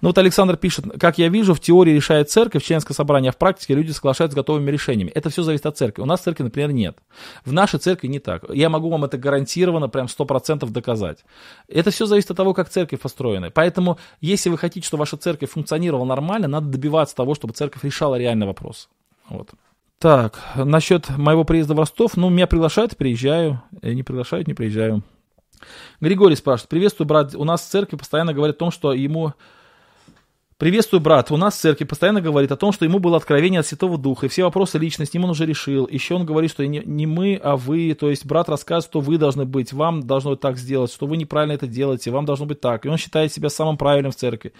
[0.00, 3.36] Ну вот Александр пишет, как я вижу, в теории решает церковь, членское собрание, а в
[3.36, 5.10] практике люди соглашаются с готовыми решениями.
[5.10, 6.02] Это все зависит от церкви.
[6.02, 6.98] У нас церкви, например, нет.
[7.44, 8.44] В нашей церкви не так.
[8.50, 11.24] Я могу вам это гарантированно, прям 100% доказать.
[11.68, 13.50] Это все зависит от того, как церковь построена.
[13.50, 18.16] Поэтому, если вы хотите, чтобы ваша церковь функционировала нормально, надо добиваться того, чтобы церковь решала
[18.16, 18.88] реальный вопрос.
[19.28, 19.50] Вот.
[19.98, 25.02] Так, насчет моего приезда в Ростов, ну, меня приглашают, приезжаю, не приглашают, не приезжаю.
[26.00, 29.34] Григорий спрашивает, приветствую, брат, у нас в церкви постоянно говорят о том, что ему
[30.64, 31.30] Приветствую, брат.
[31.30, 34.24] У нас в церкви постоянно говорит о том, что ему было откровение от Святого Духа,
[34.24, 35.86] и все вопросы личности ему он уже решил.
[35.86, 37.92] Еще он говорит, что не, не мы, а вы.
[37.92, 41.52] То есть брат рассказывает, что вы должны быть, вам должно так сделать, что вы неправильно
[41.52, 42.86] это делаете, вам должно быть так.
[42.86, 44.54] И он считает себя самым правильным в церкви.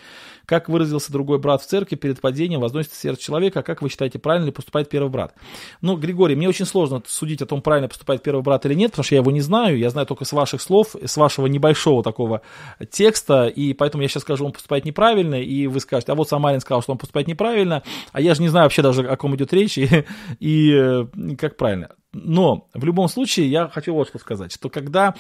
[0.45, 4.19] Как выразился другой брат в церкви, перед падением возносится сердце человека, а как вы считаете,
[4.19, 5.35] правильно ли поступает первый брат?
[5.81, 9.05] Ну, Григорий, мне очень сложно судить о том, правильно поступает первый брат или нет, потому
[9.05, 12.43] что я его не знаю, я знаю только с ваших слов, с вашего небольшого такого
[12.91, 16.61] текста, и поэтому я сейчас скажу, он поступает неправильно, и вы скажете, а вот Самарин
[16.61, 19.53] сказал, что он поступает неправильно, а я же не знаю вообще даже, о ком идет
[19.53, 20.05] речь, и,
[20.41, 21.07] и э,
[21.39, 21.91] как правильно.
[22.13, 25.15] Но в любом случае я хочу вот что сказать, что когда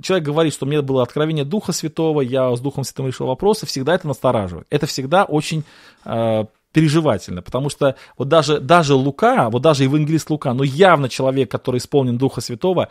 [0.00, 3.94] человек говорит, что мне было откровение Духа Святого, я с Духом Святым решил вопросы, всегда
[3.94, 4.66] это настораживает.
[4.70, 5.64] Это всегда очень
[6.04, 11.50] э, переживательно, потому что вот даже, даже Лука, вот даже евангелист Лука, ну явно человек,
[11.50, 12.88] который исполнен Духа Святого,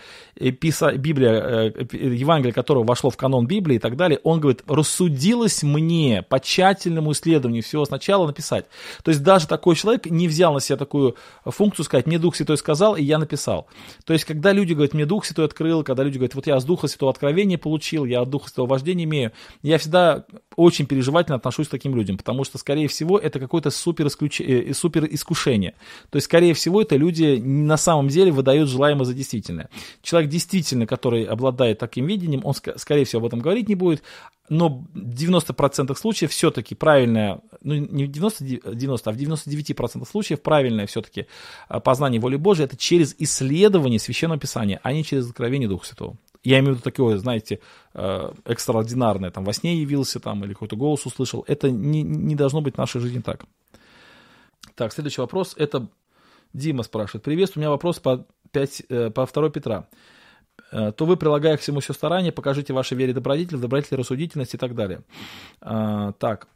[0.59, 5.63] писа, Библия, э, Евангелие которого вошло в канон Библии и так далее, он говорит, рассудилось
[5.63, 8.65] мне по тщательному исследованию всего сначала написать.
[9.03, 12.57] То есть даже такой человек не взял на себя такую функцию сказать, мне Дух Святой
[12.57, 13.67] сказал, и я написал.
[14.05, 16.63] То есть когда люди говорят, мне Дух Святой открыл, когда люди говорят, вот я с
[16.63, 19.31] Духа Святого откровения получил, я от Духа Святого вождения имею,
[19.63, 20.25] я всегда
[20.55, 24.41] очень переживательно отношусь к таким людям, потому что, скорее всего, это какой-то супер, исключ...
[24.41, 25.73] э, супер искушение.
[26.09, 29.69] То есть, скорее всего, это люди на самом деле выдают желаемое за действительное.
[30.01, 34.03] Человек действительно, который обладает таким видением, он, скорее всего, об этом говорить не будет,
[34.51, 40.41] но в 90% случаев все-таки правильное, ну не в 90, 90 а в 99% случаев
[40.41, 41.27] правильное все-таки
[41.69, 46.17] а, познание воли Божией это через исследование Священного Писания, а не через откровение Духа Святого.
[46.43, 47.59] Я имею в виду такое, знаете,
[47.93, 51.45] э, экстраординарное, там во сне явился там или какой-то голос услышал.
[51.47, 53.45] Это не, не должно быть в нашей жизни так.
[54.75, 55.53] Так, следующий вопрос.
[55.57, 55.87] Это
[56.53, 57.23] Дима спрашивает.
[57.23, 59.87] Привет, у меня вопрос по, 5, э, по 2 Петра.
[60.71, 64.57] Э, то вы, прилагая к всему все старание, покажите вашей вере добродетель, добродетель рассудительность и
[64.57, 65.01] так далее.
[65.59, 66.47] Так,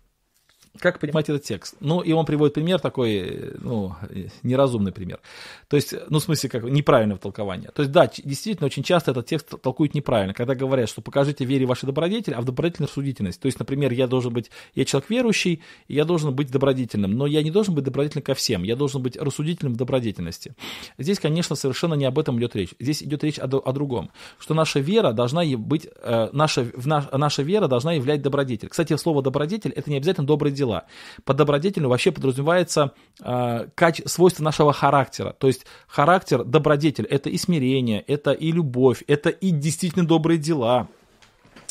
[0.79, 1.75] как понимать этот текст?
[1.79, 3.95] Ну, и он приводит пример такой, ну,
[4.43, 5.19] неразумный пример.
[5.67, 7.71] То есть, ну, в смысле, как неправильное толкование.
[7.71, 11.65] То есть, да, действительно, очень часто этот текст толкуют неправильно, когда говорят, что покажите вере
[11.65, 13.39] вашей добродетель, а в добродетельной рассудительность.
[13.39, 17.25] То есть, например, я должен быть, я человек верующий, и я должен быть добродетельным, но
[17.25, 20.55] я не должен быть добродетельным ко всем, я должен быть рассудительным в добродетельности.
[20.97, 22.73] Здесь, конечно, совершенно не об этом идет речь.
[22.79, 26.67] Здесь идет речь о, о другом, что наша вера должна быть, э, наша,
[27.11, 28.69] наша вера должна являть добродетель.
[28.69, 30.85] Кстати, слово добродетель это не обязательно доброе дело дела.
[31.23, 35.35] Под добродетелью вообще подразумевается э, каче- свойство нашего характера.
[35.37, 40.87] То есть характер добродетель это и смирение, это и любовь, это и действительно добрые дела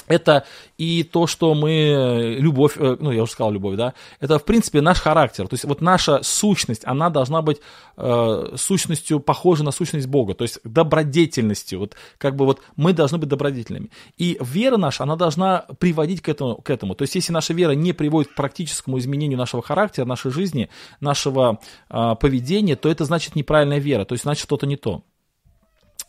[0.06, 0.44] это
[0.78, 4.80] и то, что мы, любовь, э, ну, я уже сказал любовь, да, это, в принципе,
[4.80, 5.48] наш характер.
[5.48, 7.60] То есть вот наша сущность, она должна быть
[7.96, 11.78] э, сущностью, похожа на сущность Бога, то есть добродетельностью.
[11.78, 13.90] Вот как бы вот мы должны быть добродетельными.
[14.16, 16.56] И вера наша, она должна приводить к этому.
[16.56, 16.94] К этому.
[16.94, 20.68] То есть если наша вера не приводит к практическому изменению нашего характера, нашей жизни,
[21.00, 25.02] нашего э, поведения, то это значит неправильная вера, то есть значит что-то не то.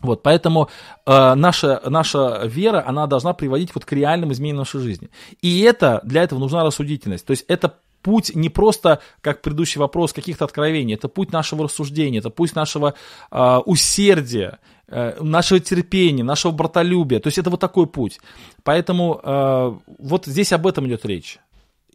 [0.02, 0.70] Вот, поэтому
[1.06, 5.10] э, наша, наша вера, она должна приводить вот к реальным изменениям нашей жизни.
[5.42, 7.26] И это, для этого нужна рассудительность.
[7.26, 7.76] То есть это
[8.06, 12.94] путь не просто, как предыдущий вопрос, каких-то откровений, это путь нашего рассуждения, это путь нашего
[13.32, 17.20] э, усердия, э, нашего терпения, нашего братолюбия.
[17.20, 18.20] То есть это вот такой путь.
[18.64, 21.40] Поэтому э, вот здесь об этом идет речь.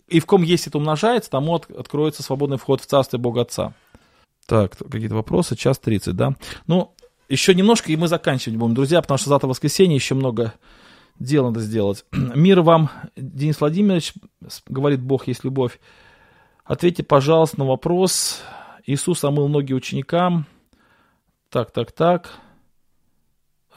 [0.09, 3.73] И в ком есть это умножается, тому от, откроется свободный вход в Царство Бога Отца.
[4.47, 5.55] Так, какие-то вопросы?
[5.55, 6.35] Час 30, да?
[6.67, 6.93] Ну,
[7.31, 10.53] еще немножко, и мы заканчивать будем, друзья, потому что завтра воскресенье, еще много
[11.19, 12.05] дел надо сделать.
[12.13, 14.15] Мир вам, Денис Владимирович,
[14.69, 15.79] говорит Бог есть любовь.
[16.65, 18.43] Ответьте, пожалуйста, на вопрос.
[18.85, 20.47] Иисус омыл ноги ученикам.
[21.51, 22.33] Так, так, так.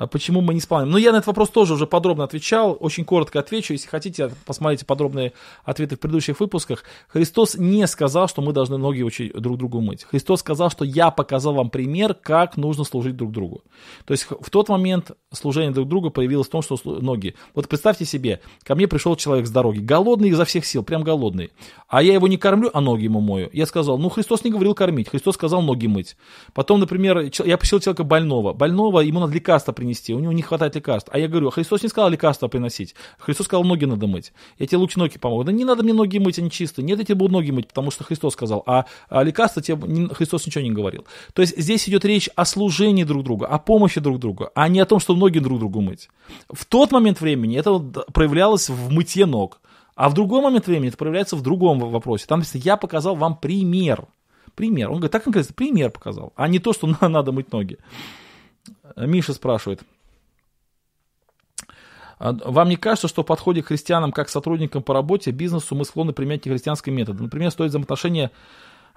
[0.04, 0.92] А почему мы не исполняем?
[0.92, 4.86] Ну, я на этот вопрос тоже уже подробно отвечал, очень коротко отвечу, если хотите, посмотрите
[4.86, 5.32] подробные
[5.64, 6.84] ответы в предыдущих выпусках.
[7.08, 10.04] Христос не сказал, что мы должны ноги учить друг другу мыть.
[10.04, 13.64] Христос сказал, что я показал вам пример, как нужно служить друг другу.
[14.06, 17.36] То есть в тот момент служение друг другу появилось в том, что ноги.
[17.56, 21.52] Вот представьте себе, ко мне пришел человек с дороги, голодный изо всех сил, прям голодный,
[21.88, 23.50] а я его не кормлю, а ноги ему мою.
[23.54, 26.18] Я сказал, ну, Христос не говорил кормить, Христос сказал ноги мыть.
[26.54, 30.76] Потом, например, я посетил человека больного, больного, ему надо лекарство принести, у него не хватает
[30.76, 31.10] лекарств.
[31.12, 32.96] А я говорю, Христос не сказал лекарства приносить.
[33.18, 34.34] Христос сказал, ноги надо мыть.
[34.58, 35.44] Я тебе лучше ноги помогу.
[35.44, 36.86] Да не надо мне ноги мыть, они чистые.
[36.86, 38.64] Нет, я тебе буду ноги мыть, потому что Христос сказал.
[38.66, 41.06] А, а лекарства тебе Христос ничего не говорил.
[41.34, 44.80] То есть здесь идет речь о служении друг другу, о помощи друг другу, а не
[44.80, 46.10] о том, что ноги друг другу мыть.
[46.52, 47.80] В тот момент времени это
[48.12, 49.60] проявлялось в мытье ног.
[49.96, 52.26] А в другой момент времени это проявляется в другом вопросе.
[52.28, 54.08] Там написано, я показал вам пример.
[54.56, 54.90] Пример.
[54.90, 57.78] Он говорит, так конкретно, пример показал, а не то, что надо мыть ноги.
[58.96, 59.84] Миша спрашивает,
[62.20, 65.84] а вам не кажется, что в подходе к христианам как сотрудникам по работе, бизнесу мы
[65.84, 67.24] склонны применять нехристианские методы?
[67.24, 68.32] Например, стоит взаимоотношения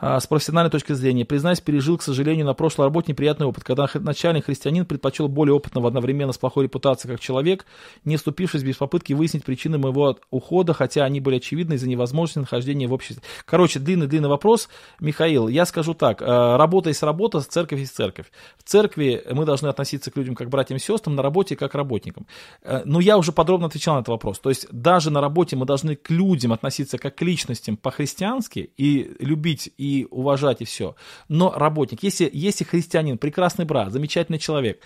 [0.01, 1.25] с профессиональной точки зрения.
[1.25, 5.89] Признаюсь, пережил, к сожалению, на прошлой работе неприятный опыт, когда начальник христианин предпочел более опытного
[5.89, 7.65] одновременно с плохой репутацией как человек,
[8.05, 12.87] не вступившись без попытки выяснить причины моего ухода, хотя они были очевидны из-за невозможности нахождения
[12.87, 13.23] в обществе.
[13.45, 14.69] Короче, длинный-длинный вопрос.
[15.01, 16.21] Михаил, я скажу так.
[16.21, 18.27] А, работа есть работа, церковь есть церковь.
[18.59, 22.27] В церкви мы должны относиться к людям как братьям и сестрам, на работе как работникам.
[22.63, 24.39] А, но я уже подробно отвечал на этот вопрос.
[24.41, 29.17] То есть даже на работе мы должны к людям относиться как к личностям по-христиански и
[29.21, 30.97] любить и уважать, и все.
[31.29, 34.81] Но работник, если, если христианин, прекрасный брат, замечательный человек,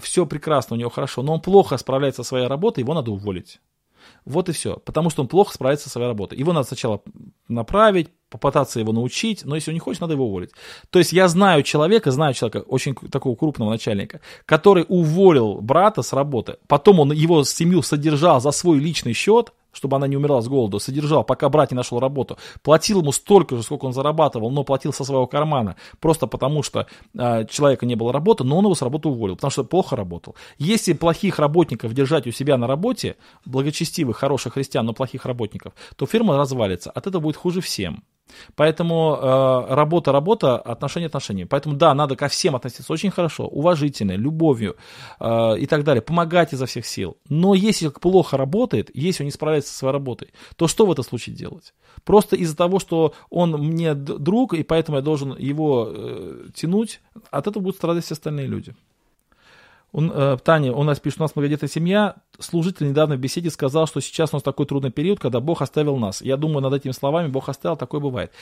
[0.00, 3.60] все прекрасно, у него хорошо, но он плохо справляется со своей работой, его надо уволить.
[4.24, 4.76] Вот и все.
[4.84, 6.38] Потому что он плохо справится со своей работой.
[6.38, 7.02] Его надо сначала
[7.48, 10.50] направить, попытаться его научить, но если он не хочет, надо его уволить.
[10.90, 16.12] То есть я знаю человека, знаю человека, очень такого крупного начальника, который уволил брата с
[16.12, 16.56] работы.
[16.66, 20.78] Потом он его семью содержал за свой личный счет, чтобы она не умерла с голоду,
[20.78, 24.92] содержал, пока брат не нашел работу, платил ему столько же, сколько он зарабатывал, но платил
[24.92, 26.86] со своего кармана, просто потому что
[27.16, 30.34] э, человека не было работы, но он его с работы уволил, потому что плохо работал.
[30.58, 36.06] Если плохих работников держать у себя на работе, благочестивых, хороших христиан, но плохих работников, то
[36.06, 38.04] фирма развалится, от этого будет хуже всем.
[38.56, 41.46] Поэтому э, работа, работа, отношения, отношения.
[41.46, 44.76] Поэтому да, надо ко всем относиться очень хорошо, уважительно, любовью
[45.20, 47.16] э, и так далее, помогать изо всех сил.
[47.28, 51.04] Но если плохо работает, если он не справляется со своей работой, то что в этом
[51.04, 51.74] случае делать?
[52.04, 57.46] Просто из-за того, что он мне друг, и поэтому я должен его э, тянуть, от
[57.46, 58.74] этого будут страдать все остальные люди.
[59.94, 62.16] Он, э, Таня, у нас пишет, у нас многодетная семья.
[62.40, 65.98] Служитель недавно в беседе сказал, что сейчас у нас такой трудный период, когда Бог оставил
[65.98, 66.20] нас.
[66.20, 68.32] Я думаю, над этими словами Бог оставил, такое бывает.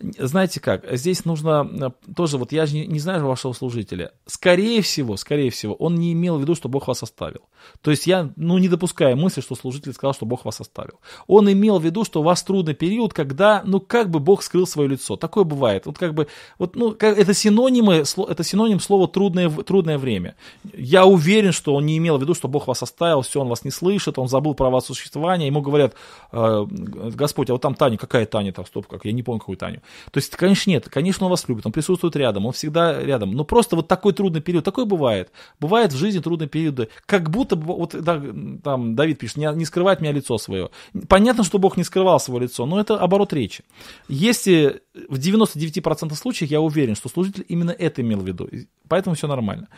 [0.00, 1.66] Знаете как, здесь нужно
[2.06, 4.12] э, тоже, вот я же не, не знаю вашего служителя.
[4.26, 7.40] Скорее всего, скорее всего, он не имел в виду, что Бог вас оставил.
[7.80, 11.00] То есть я, ну, не допускаю мысли, что служитель сказал, что Бог вас оставил.
[11.26, 14.66] Он имел в виду, что у вас трудный период, когда, ну, как бы Бог скрыл
[14.66, 15.16] свое лицо.
[15.16, 15.86] Такое бывает.
[15.86, 16.28] Вот как бы,
[16.58, 20.36] вот, ну, это синонимы, это синоним слова трудное, трудное время.
[20.74, 23.48] Я я уверен, что он не имел в виду, что Бог вас оставил, все, он
[23.48, 25.46] вас не слышит, он забыл про вас существование.
[25.46, 25.94] Ему говорят,
[26.32, 29.56] э, Господь, а вот там Таня, какая Таня там, стоп, как, я не помню, какую
[29.56, 29.80] Таню.
[30.10, 33.30] То есть, конечно, нет, конечно, он вас любит, он присутствует рядом, он всегда рядом.
[33.32, 35.30] Но просто вот такой трудный период, такой бывает.
[35.60, 38.20] Бывает в жизни трудные периоды, как будто, вот да,
[38.64, 40.70] там Давид пишет, не, не скрывает меня лицо свое.
[41.08, 43.62] Понятно, что Бог не скрывал свое лицо, но это оборот речи.
[44.08, 48.48] Если в 99% случаев я уверен, что служитель именно это имел в виду,
[48.88, 49.68] поэтому все нормально.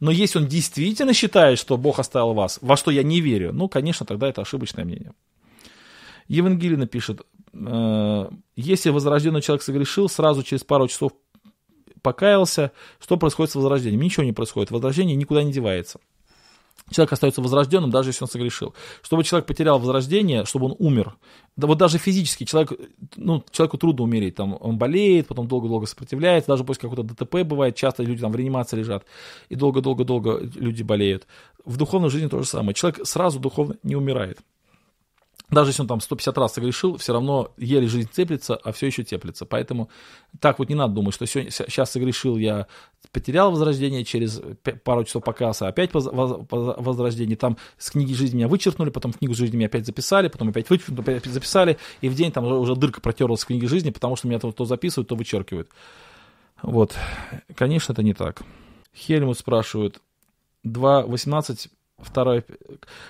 [0.00, 3.68] Но если он действительно считает, что Бог оставил вас, во что я не верю, ну,
[3.68, 5.12] конечно, тогда это ошибочное мнение.
[6.28, 11.12] Евангелина пишет, «Э, если возрожденный человек согрешил, сразу через пару часов
[12.02, 14.00] покаялся, что происходит с возрождением?
[14.00, 15.98] Ничего не происходит, возрождение никуда не девается.
[16.90, 18.74] Человек остается возрожденным, даже если он согрешил.
[19.02, 21.16] Чтобы человек потерял возрождение, чтобы он умер.
[21.56, 22.72] Да вот даже физически человек,
[23.16, 24.34] ну, человеку трудно умереть.
[24.34, 26.50] Там, он болеет, потом долго-долго сопротивляется.
[26.50, 29.04] Даже после какого-то ДТП бывает, часто люди там в реанимации лежат.
[29.48, 31.26] И долго-долго-долго люди болеют.
[31.64, 32.74] В духовной жизни то же самое.
[32.74, 34.38] Человек сразу духовно не умирает.
[35.50, 39.02] Даже если он там 150 раз согрешил, все равно еле жизнь цеплется, а все еще
[39.02, 39.46] теплится.
[39.46, 39.90] Поэтому
[40.38, 42.66] так вот не надо думать, что сегодня, сейчас согрешил, я
[43.10, 44.40] потерял возрождение, через
[44.84, 47.36] пару часов покаялся, опять возрождение.
[47.36, 50.70] Там с книги жизни меня вычеркнули, потом в книгу жизни меня опять записали, потом опять
[50.70, 51.78] вычеркнули, опять записали.
[52.00, 54.64] И в день там уже дырка протерлась в книге жизни, потому что меня то, то
[54.64, 55.68] записывают, то вычеркивают.
[56.62, 56.94] Вот.
[57.56, 58.42] Конечно, это не так.
[58.94, 60.00] Хельмут спрашивает.
[60.64, 61.70] 2.18
[62.02, 62.44] второй,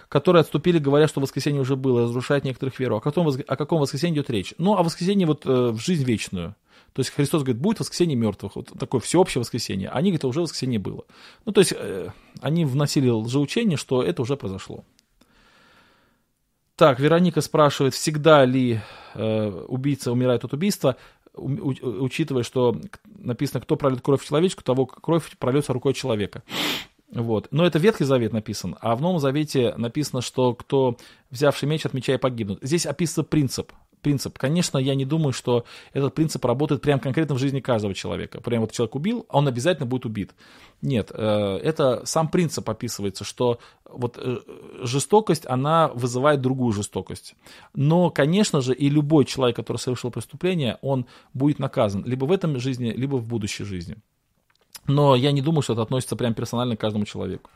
[0.09, 2.97] которые отступили, говоря, что воскресенье уже было, разрушает некоторых веру.
[2.97, 4.55] О каком, о каком воскресенье идет речь?
[4.59, 6.55] Ну, о воскресенье вот э, в жизнь вечную.
[6.93, 9.91] То есть Христос говорит, будет воскресенье мертвых, вот такое всеобщее воскресенье.
[9.91, 11.05] Они говорят, уже воскресенье было.
[11.45, 12.09] Ну, то есть э,
[12.41, 14.85] они вносили лжеучение, что это уже произошло.
[16.75, 18.81] Так, Вероника спрашивает, всегда ли
[19.15, 20.97] э, убийца умирает от убийства,
[21.35, 22.77] у, у, учитывая, что
[23.19, 26.43] написано, кто пролит кровь человечку, того кровь прольется рукой человека.
[27.13, 27.49] Вот.
[27.51, 30.97] Но это Ветхий Завет написан, а в Новом Завете написано, что кто,
[31.31, 32.61] взявший меч, от меча и погибнут.
[32.63, 33.73] Здесь описан принцип.
[34.01, 34.39] Принцип.
[34.39, 38.41] Конечно, я не думаю, что этот принцип работает прям конкретно в жизни каждого человека.
[38.41, 40.35] Прям вот человек убил, он обязательно будет убит.
[40.81, 44.39] Нет, э, это сам принцип описывается, что вот э,
[44.83, 47.35] жестокость, она вызывает другую жестокость.
[47.75, 51.05] Но, конечно же, и любой человек, который совершил преступление, он
[51.35, 53.99] будет наказан либо в этом жизни, либо в будущей жизни.
[54.91, 57.51] Но я не думаю, что это относится прям персонально к каждому человеку.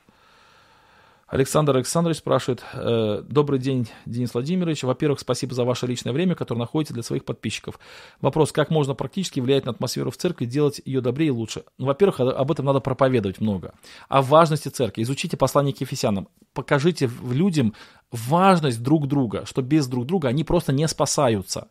[1.26, 4.84] Александр Александрович спрашивает, э, добрый день, Денис Владимирович.
[4.84, 7.80] Во-первых, спасибо за ваше личное время, которое находите для своих подписчиков.
[8.20, 11.64] Вопрос, как можно практически влиять на атмосферу в церкви, делать ее добрее и лучше?
[11.76, 13.72] Ну, во-первых, об этом надо проповедовать много.
[14.08, 15.02] О важности церкви.
[15.02, 16.28] Изучите послание к Ефесянам.
[16.52, 17.74] Покажите людям
[18.12, 21.68] важность друг друга, что без друг друга они просто не спасаются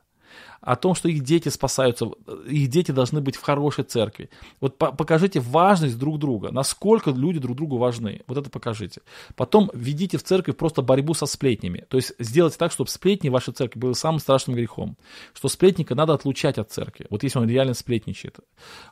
[0.62, 2.10] о том, что их дети спасаются,
[2.48, 4.30] их дети должны быть в хорошей церкви.
[4.62, 8.22] Вот по покажите важность друг друга, насколько люди друг другу важны.
[8.28, 9.02] Вот это покажите.
[9.36, 11.86] Потом введите в церковь просто борьбу со сплетнями.
[11.90, 14.98] То есть сделайте так, чтобы сплетни в вашей церкви были самым страшным грехом.
[15.34, 17.08] Что сплетника надо отлучать от церкви.
[17.10, 18.40] Вот если он реально сплетничает.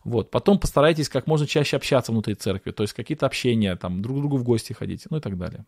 [0.03, 0.29] Вот.
[0.29, 2.71] Потом постарайтесь как можно чаще общаться внутри церкви.
[2.71, 5.65] То есть какие-то общения, там, друг к другу в гости ходить, ну и так далее.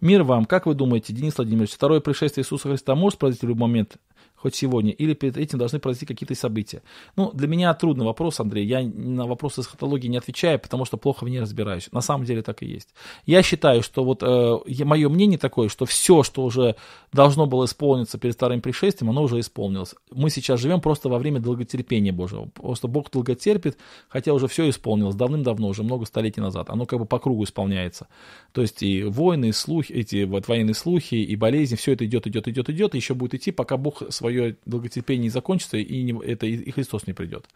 [0.00, 0.44] Мир вам.
[0.44, 3.96] Как вы думаете, Денис Владимирович, второе пришествие Иисуса Христа может произойти в любой момент?
[4.36, 6.82] Хоть сегодня, или перед этим должны произойти какие-то события.
[7.16, 8.66] Ну, для меня трудный вопрос, Андрей.
[8.66, 11.88] Я на вопросы эсхатологии не отвечаю, потому что плохо в ней разбираюсь.
[11.92, 12.88] На самом деле так и есть.
[13.24, 16.76] Я считаю, что вот э, мое мнение такое, что все, что уже
[17.12, 19.94] должно было исполниться перед вторым пришествием, оно уже исполнилось.
[20.10, 22.46] Мы сейчас живем просто во время долготерпения Божьего.
[22.46, 26.70] Просто Бог долготерпит, хотя уже все исполнилось давным-давно, уже много столетий назад.
[26.70, 28.06] Оно как бы по кругу исполняется.
[28.52, 32.26] То есть и войны, и слухи, эти вот военные слухи, и болезни, все это идет,
[32.26, 36.12] идет, идет, идет, и еще будет идти, пока Бог свое долготерпение не закончится, и, не,
[36.24, 37.46] это, и Христос не придет.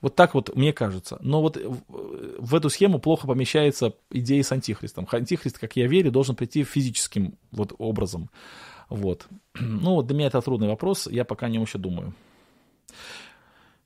[0.00, 1.18] Вот так вот мне кажется.
[1.20, 5.08] Но вот в, в эту схему плохо помещается идея с антихристом.
[5.10, 8.30] Антихрист, как я верю, должен прийти физическим вот образом.
[8.88, 9.26] Вот.
[9.60, 12.14] Ну, вот для меня это трудный вопрос, я пока не еще думаю.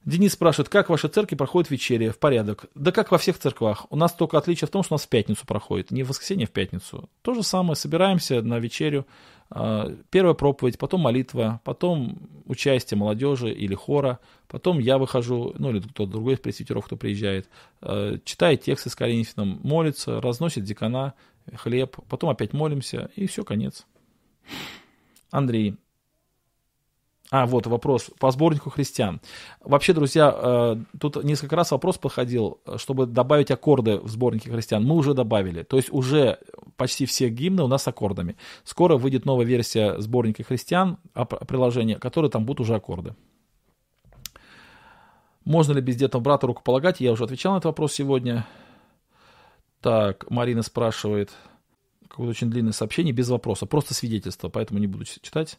[0.04, 2.12] Денис спрашивает, как в вашей церкви проходит вечеря?
[2.12, 2.66] В порядок.
[2.74, 3.86] Да как во всех церквах.
[3.90, 5.90] У нас только отличие в том, что у нас в пятницу проходит.
[5.90, 7.10] Не в воскресенье, а в пятницу.
[7.22, 7.76] То же самое.
[7.76, 9.06] Собираемся на вечерю.
[9.50, 15.80] А, первая проповедь, потом молитва, потом участие молодежи или хора, потом я выхожу, ну или
[15.80, 17.48] кто-то другой из пресвитеров, кто приезжает,
[17.80, 21.14] а, читает тексты с Коринфянам, молится, разносит декана,
[21.54, 23.86] хлеб, потом опять молимся, и все, конец.
[25.30, 25.76] Андрей.
[27.30, 29.20] А, вот вопрос по сборнику христиан.
[29.60, 34.82] Вообще, друзья, э, тут несколько раз вопрос подходил, чтобы добавить аккорды в сборнике христиан.
[34.82, 35.62] Мы уже добавили.
[35.62, 36.38] То есть уже
[36.76, 38.36] почти все гимны у нас с аккордами.
[38.64, 43.14] Скоро выйдет новая версия сборника христиан, а, приложения, которые там будут уже аккорды.
[45.44, 47.00] Можно ли бездетному брату рукополагать?
[47.00, 48.46] Я уже отвечал на этот вопрос сегодня.
[49.82, 51.30] Так, Марина спрашивает,
[52.08, 55.58] какое-то очень длинное сообщение, без вопроса, просто свидетельство, поэтому не буду читать.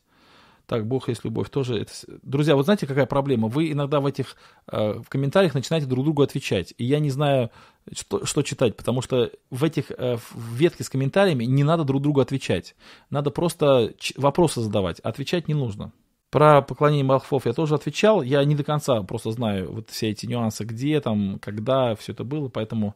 [0.69, 1.79] Так, Бог есть любовь тоже.
[1.79, 1.91] Это...
[2.21, 3.47] Друзья, вот знаете, какая проблема?
[3.47, 4.35] Вы иногда в этих
[4.71, 6.75] э, в комментариях начинаете друг другу отвечать.
[6.77, 7.49] И я не знаю,
[7.91, 12.03] что, что читать, потому что в этих э, в ветке с комментариями не надо друг
[12.03, 12.75] другу отвечать.
[13.09, 14.99] Надо просто вопросы задавать.
[14.99, 15.91] Отвечать не нужно.
[16.29, 18.21] Про поклонение молхвов я тоже отвечал.
[18.21, 22.23] Я не до конца просто знаю вот все эти нюансы, где там, когда все это
[22.23, 22.93] было, поэтому...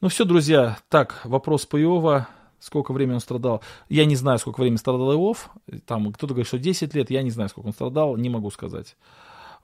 [0.00, 0.76] Ну все, друзья.
[0.88, 2.26] Так, вопрос по Иова
[2.60, 3.62] сколько времени он страдал.
[3.88, 5.50] Я не знаю, сколько времени страдал Иов.
[5.86, 8.96] Там кто-то говорит, что 10 лет, я не знаю, сколько он страдал, не могу сказать.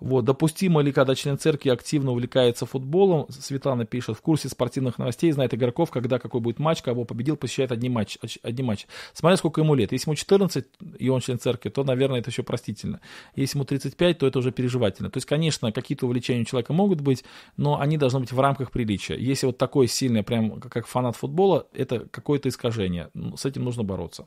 [0.02, 5.30] Вот, допустимо ли, когда член церкви активно увлекается футболом, Светлана пишет, в курсе спортивных новостей,
[5.30, 8.18] знает игроков, когда какой будет матч, кого победил, посещает одни матчи.
[8.42, 8.86] Одни матчи.
[9.12, 9.92] Смотря сколько ему лет.
[9.92, 10.66] Если ему 14,
[10.98, 13.00] и он член церкви, то, наверное, это еще простительно.
[13.36, 15.08] Если ему 35, то это уже переживательно.
[15.08, 17.22] То есть, конечно, какие-то увлечения у человека могут быть,
[17.56, 19.14] но они должны быть в рамках приличия.
[19.14, 23.08] Если вот такое сильное, прям как фанат футбола, это какое-то искажение.
[23.36, 24.26] С этим нужно бороться.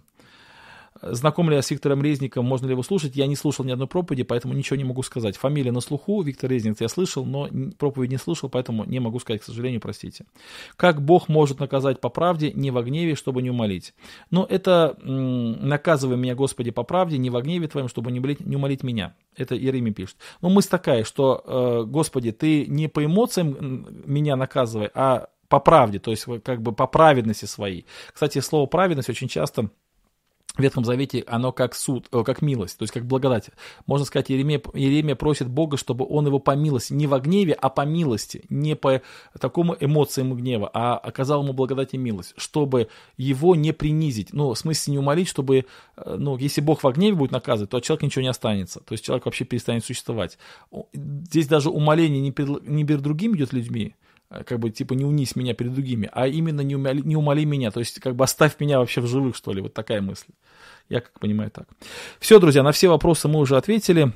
[1.01, 3.15] Знаком ли я с Виктором Резником, можно ли его слушать?
[3.15, 5.35] Я не слушал ни одной проповеди, поэтому ничего не могу сказать.
[5.35, 9.41] Фамилия на слуху, Виктор Резник я слышал, но проповедь не слушал, поэтому не могу сказать,
[9.41, 10.25] к сожалению, простите.
[10.77, 13.93] Как Бог может наказать по правде, не во гневе, чтобы не умолить?
[14.31, 18.55] Но это наказывай меня, Господи, по правде, не во гневе твоем, чтобы не умолить, не
[18.55, 19.15] умолить меня.
[19.35, 20.15] Это Иеремия пишет.
[20.41, 25.99] Но мысль такая, что, э, Господи, ты не по эмоциям меня наказывай, а по правде,
[25.99, 27.85] то есть как бы по праведности своей.
[28.13, 29.69] Кстати, слово праведность очень часто
[30.55, 33.49] в Ветхом Завете оно как суд, э, как милость, то есть как благодать.
[33.85, 37.69] Можно сказать, Еремия, Еремия просит Бога, чтобы он его по милости, не во гневе, а
[37.69, 39.01] по милости, не по
[39.39, 42.87] такому эмоциям гнева, а оказал ему благодать и милость, чтобы
[43.17, 45.65] его не принизить, ну, в смысле не умолить, чтобы,
[45.97, 48.93] э, ну, если Бог во гневе будет наказывать, то от человека ничего не останется, то
[48.93, 50.37] есть человек вообще перестанет существовать.
[50.93, 53.95] Здесь даже умоление не перед, не перед другими идет людьми,
[54.43, 57.71] как бы, типа, не унись меня перед другими, а именно не умоли, не умоли меня,
[57.71, 60.27] то есть, как бы, оставь меня вообще в живых, что ли, вот такая мысль.
[60.89, 61.67] Я как понимаю так.
[62.19, 64.11] Все, друзья, на все вопросы мы уже ответили.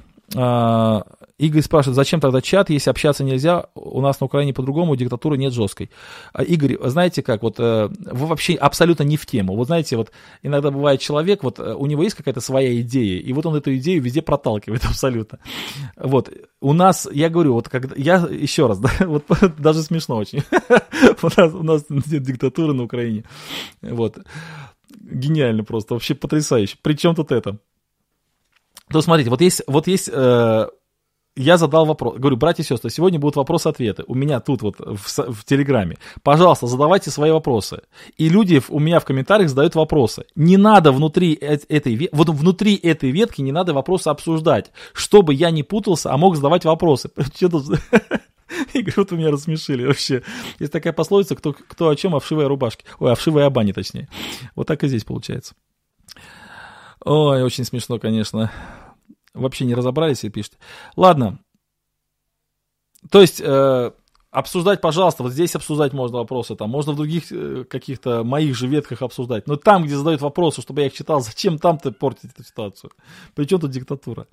[1.39, 5.53] Игорь спрашивает, зачем тогда чат, если общаться нельзя, у нас на Украине по-другому, диктатуры нет
[5.53, 5.89] жесткой.
[6.33, 9.55] А, Игорь, знаете как, вот э, вы вообще абсолютно не в тему.
[9.55, 10.11] Вот знаете, вот
[10.43, 13.73] иногда бывает человек, вот э, у него есть какая-то своя идея, и вот он эту
[13.77, 15.39] идею везде проталкивает абсолютно.
[15.95, 16.29] Вот,
[16.59, 19.23] у нас, я говорю, вот когда, я еще раз, да, вот
[19.57, 20.43] даже смешно очень.
[21.21, 23.23] у, нас, у нас нет диктатуры на Украине.
[23.81, 24.17] Вот.
[24.99, 26.77] Гениально просто, вообще потрясающе.
[26.81, 27.59] Причем тут это?
[28.91, 30.67] То смотрите, вот есть, вот есть э,
[31.39, 34.03] я задал вопрос, говорю, братья и сестры, сегодня будут вопросы-ответы.
[34.07, 35.97] У меня тут вот в, в Телеграме.
[36.21, 37.81] Пожалуйста, задавайте свои вопросы.
[38.17, 40.25] И люди у меня в комментариях задают вопросы.
[40.35, 45.63] Не надо внутри этой, вот внутри этой ветки не надо вопросы обсуждать, чтобы я не
[45.63, 47.09] путался, а мог задавать вопросы.
[47.39, 47.79] Тут...
[48.73, 50.23] Игорь, вот вы меня рассмешили вообще.
[50.59, 52.83] Есть такая пословица, кто, кто о чем, о вшивой рубашке.
[52.99, 54.09] Ой, о вшивой о бане, точнее.
[54.55, 55.55] Вот так и здесь получается.
[57.05, 58.51] Ой, очень смешно, конечно.
[59.33, 60.57] Вообще не разобрались и пишет.
[60.95, 61.39] Ладно.
[63.11, 63.91] То есть, э,
[64.31, 68.67] обсуждать, пожалуйста, вот здесь обсуждать можно вопросы, там можно в других э, каких-то моих же
[68.67, 69.47] ветках обсуждать.
[69.47, 72.91] Но там, где задают вопросы, чтобы я их читал, зачем там-то портить эту ситуацию?
[73.35, 74.27] Причем тут диктатура?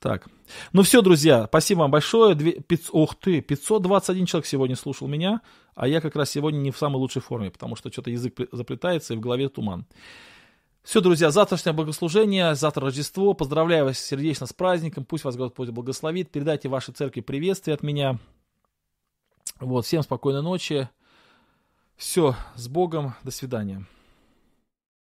[0.00, 0.28] Так.
[0.72, 2.34] Ну все, друзья, спасибо вам большое.
[2.34, 5.42] Две, 500, ох ты, 521 человек сегодня слушал меня,
[5.74, 9.12] а я как раз сегодня не в самой лучшей форме, потому что что-то язык заплетается
[9.12, 9.86] и в голове туман.
[10.90, 13.32] Все, друзья, завтрашнее богослужение, завтра Рождество.
[13.32, 15.04] Поздравляю вас сердечно с праздником.
[15.04, 16.32] Пусть вас Господь благословит.
[16.32, 18.18] Передайте вашей церкви приветствие от меня.
[19.60, 20.88] Вот, всем спокойной ночи.
[21.94, 23.14] Все, с Богом.
[23.22, 23.86] До свидания.